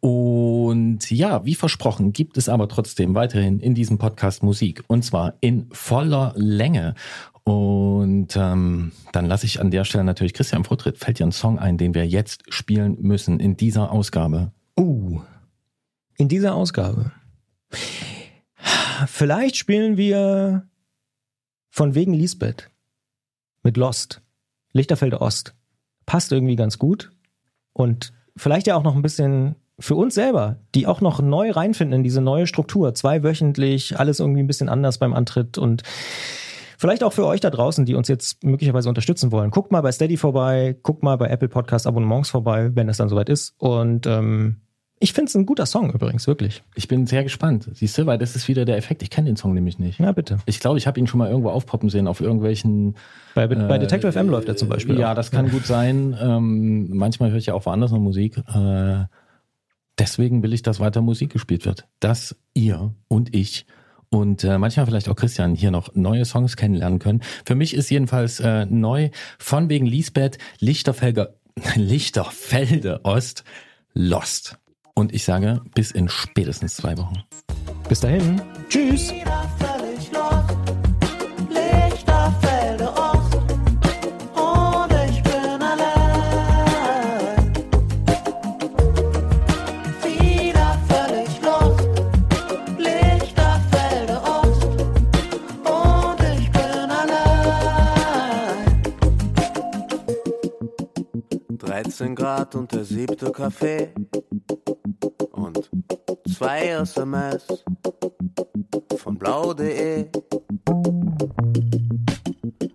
Und 0.00 1.10
ja, 1.10 1.44
wie 1.44 1.54
versprochen, 1.54 2.12
gibt 2.12 2.36
es 2.38 2.48
aber 2.48 2.68
trotzdem 2.68 3.14
weiterhin 3.14 3.60
in 3.60 3.74
diesem 3.74 3.98
Podcast 3.98 4.42
Musik 4.42 4.82
und 4.86 5.04
zwar 5.04 5.34
in 5.40 5.66
voller 5.72 6.32
Länge. 6.36 6.94
Und 7.50 8.36
ähm, 8.36 8.92
dann 9.10 9.26
lasse 9.26 9.44
ich 9.44 9.60
an 9.60 9.72
der 9.72 9.84
Stelle 9.84 10.04
natürlich 10.04 10.34
Christian 10.34 10.62
Vortritt. 10.62 10.98
Fällt 10.98 11.18
dir 11.18 11.26
ein 11.26 11.32
Song 11.32 11.58
ein, 11.58 11.78
den 11.78 11.94
wir 11.94 12.06
jetzt 12.06 12.44
spielen 12.54 12.96
müssen 13.00 13.40
in 13.40 13.56
dieser 13.56 13.90
Ausgabe? 13.90 14.52
Uh, 14.78 15.20
in 16.16 16.28
dieser 16.28 16.54
Ausgabe. 16.54 17.10
Vielleicht 19.08 19.56
spielen 19.56 19.96
wir 19.96 20.68
von 21.70 21.96
wegen 21.96 22.14
Lisbeth 22.14 22.70
mit 23.64 23.76
Lost. 23.76 24.22
Lichterfelde 24.72 25.20
Ost. 25.20 25.56
Passt 26.06 26.30
irgendwie 26.30 26.54
ganz 26.54 26.78
gut. 26.78 27.10
Und 27.72 28.12
vielleicht 28.36 28.68
ja 28.68 28.76
auch 28.76 28.84
noch 28.84 28.94
ein 28.94 29.02
bisschen 29.02 29.56
für 29.80 29.96
uns 29.96 30.14
selber, 30.14 30.58
die 30.76 30.86
auch 30.86 31.00
noch 31.00 31.20
neu 31.20 31.50
reinfinden 31.50 31.98
in 31.98 32.04
diese 32.04 32.20
neue 32.20 32.46
Struktur, 32.46 32.94
zweiwöchentlich, 32.94 33.98
alles 33.98 34.20
irgendwie 34.20 34.40
ein 34.40 34.46
bisschen 34.46 34.68
anders 34.68 34.98
beim 34.98 35.14
Antritt 35.14 35.58
und 35.58 35.82
Vielleicht 36.80 37.04
auch 37.04 37.12
für 37.12 37.26
euch 37.26 37.40
da 37.40 37.50
draußen, 37.50 37.84
die 37.84 37.94
uns 37.94 38.08
jetzt 38.08 38.42
möglicherweise 38.42 38.88
unterstützen 38.88 39.32
wollen. 39.32 39.50
Guckt 39.50 39.70
mal 39.70 39.82
bei 39.82 39.92
Steady 39.92 40.16
vorbei, 40.16 40.74
guckt 40.82 41.02
mal 41.02 41.16
bei 41.16 41.26
Apple 41.26 41.50
Podcast 41.50 41.86
Abonnements 41.86 42.30
vorbei, 42.30 42.70
wenn 42.74 42.88
es 42.88 42.96
dann 42.96 43.10
soweit 43.10 43.28
ist. 43.28 43.52
Und 43.58 44.06
ähm, 44.06 44.62
ich 44.98 45.12
finde 45.12 45.28
es 45.28 45.34
ein 45.34 45.44
guter 45.44 45.66
Song 45.66 45.92
übrigens, 45.92 46.26
wirklich. 46.26 46.62
Ich 46.74 46.88
bin 46.88 47.06
sehr 47.06 47.22
gespannt. 47.22 47.68
Siehst 47.74 47.98
du, 47.98 48.06
weil 48.06 48.16
das 48.16 48.34
ist 48.34 48.48
wieder 48.48 48.64
der 48.64 48.78
Effekt. 48.78 49.02
Ich 49.02 49.10
kenne 49.10 49.26
den 49.26 49.36
Song 49.36 49.52
nämlich 49.52 49.78
nicht. 49.78 50.00
Na 50.00 50.12
bitte. 50.12 50.38
Ich 50.46 50.58
glaube, 50.58 50.78
ich 50.78 50.86
habe 50.86 50.98
ihn 50.98 51.06
schon 51.06 51.18
mal 51.18 51.28
irgendwo 51.28 51.50
aufpoppen 51.50 51.90
sehen 51.90 52.06
auf 52.06 52.22
irgendwelchen. 52.22 52.96
Bei, 53.34 53.46
bei 53.46 53.76
Detective 53.76 54.10
FM 54.10 54.30
läuft 54.30 54.48
er 54.48 54.56
zum 54.56 54.70
Beispiel. 54.70 54.98
Ja, 54.98 55.10
auch. 55.10 55.14
das 55.14 55.30
kann 55.30 55.50
gut 55.50 55.66
sein. 55.66 56.16
Ähm, 56.18 56.88
manchmal 56.96 57.30
höre 57.30 57.36
ich 57.36 57.46
ja 57.46 57.52
auch 57.52 57.66
woanders 57.66 57.90
noch 57.90 58.00
Musik. 58.00 58.38
Äh, 58.38 59.04
deswegen 59.98 60.42
will 60.42 60.54
ich, 60.54 60.62
dass 60.62 60.80
weiter 60.80 61.02
Musik 61.02 61.30
gespielt 61.30 61.66
wird. 61.66 61.86
Dass 62.00 62.36
ihr 62.54 62.94
und 63.08 63.34
ich 63.36 63.66
und 64.10 64.44
äh, 64.44 64.58
manchmal 64.58 64.86
vielleicht 64.86 65.08
auch 65.08 65.16
Christian 65.16 65.54
hier 65.54 65.70
noch 65.70 65.94
neue 65.94 66.24
Songs 66.24 66.56
kennenlernen 66.56 66.98
können. 66.98 67.22
Für 67.44 67.54
mich 67.54 67.74
ist 67.74 67.90
jedenfalls 67.90 68.40
äh, 68.40 68.66
neu 68.66 69.10
von 69.38 69.68
wegen 69.68 69.86
Lisbeth 69.86 70.38
Lichterfelder, 70.58 71.34
Lichterfelde 71.76 73.00
Ost 73.04 73.44
Lost. 73.94 74.58
Und 74.94 75.14
ich 75.14 75.24
sage 75.24 75.62
bis 75.74 75.92
in 75.92 76.08
spätestens 76.08 76.76
zwei 76.76 76.98
Wochen. 76.98 77.22
Bis 77.88 78.00
dahin. 78.00 78.42
Tschüss. 78.68 79.12
13 102.00 102.14
Grad 102.14 102.54
und 102.54 102.72
der 102.72 102.82
siebte 102.82 103.30
Kaffee 103.30 103.90
und 105.32 105.70
zwei 106.34 106.68
SMS 106.68 107.62
von 108.96 109.18
blau.de. 109.18 110.06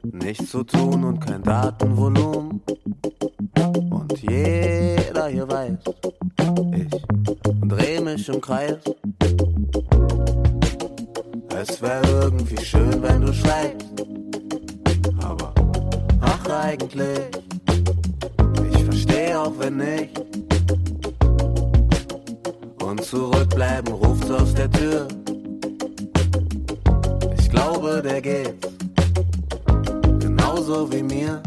Nichts 0.03 0.51
zu 0.51 0.63
tun 0.63 1.03
und 1.03 1.19
kein 1.19 1.41
Datenvolumen. 1.41 2.61
Und 3.89 4.21
jeder 4.21 5.27
hier 5.27 5.49
weiß, 5.49 5.79
ich 6.75 7.67
dreh 7.67 7.99
mich 8.01 8.29
im 8.29 8.39
Kreis. 8.39 8.77
Es 11.49 11.81
wäre 11.81 12.07
irgendwie 12.21 12.63
schön, 12.63 13.01
wenn 13.01 13.21
du 13.21 13.33
schreibst. 13.33 13.87
Aber 15.19 15.51
ach 16.21 16.47
eigentlich, 16.47 17.21
ich 18.95 19.01
verstehe 19.03 19.39
auch 19.39 19.53
wenn 19.59 19.77
nicht. 19.77 20.19
Und 22.81 23.03
zurückbleiben 23.03 23.93
ruft's 23.93 24.31
aus 24.31 24.53
der 24.53 24.71
Tür. 24.71 25.07
Ich 27.37 27.49
glaube, 27.49 28.01
der 28.01 28.21
geht 28.21 28.55
genauso 30.19 30.91
wie 30.91 31.03
mir. 31.03 31.41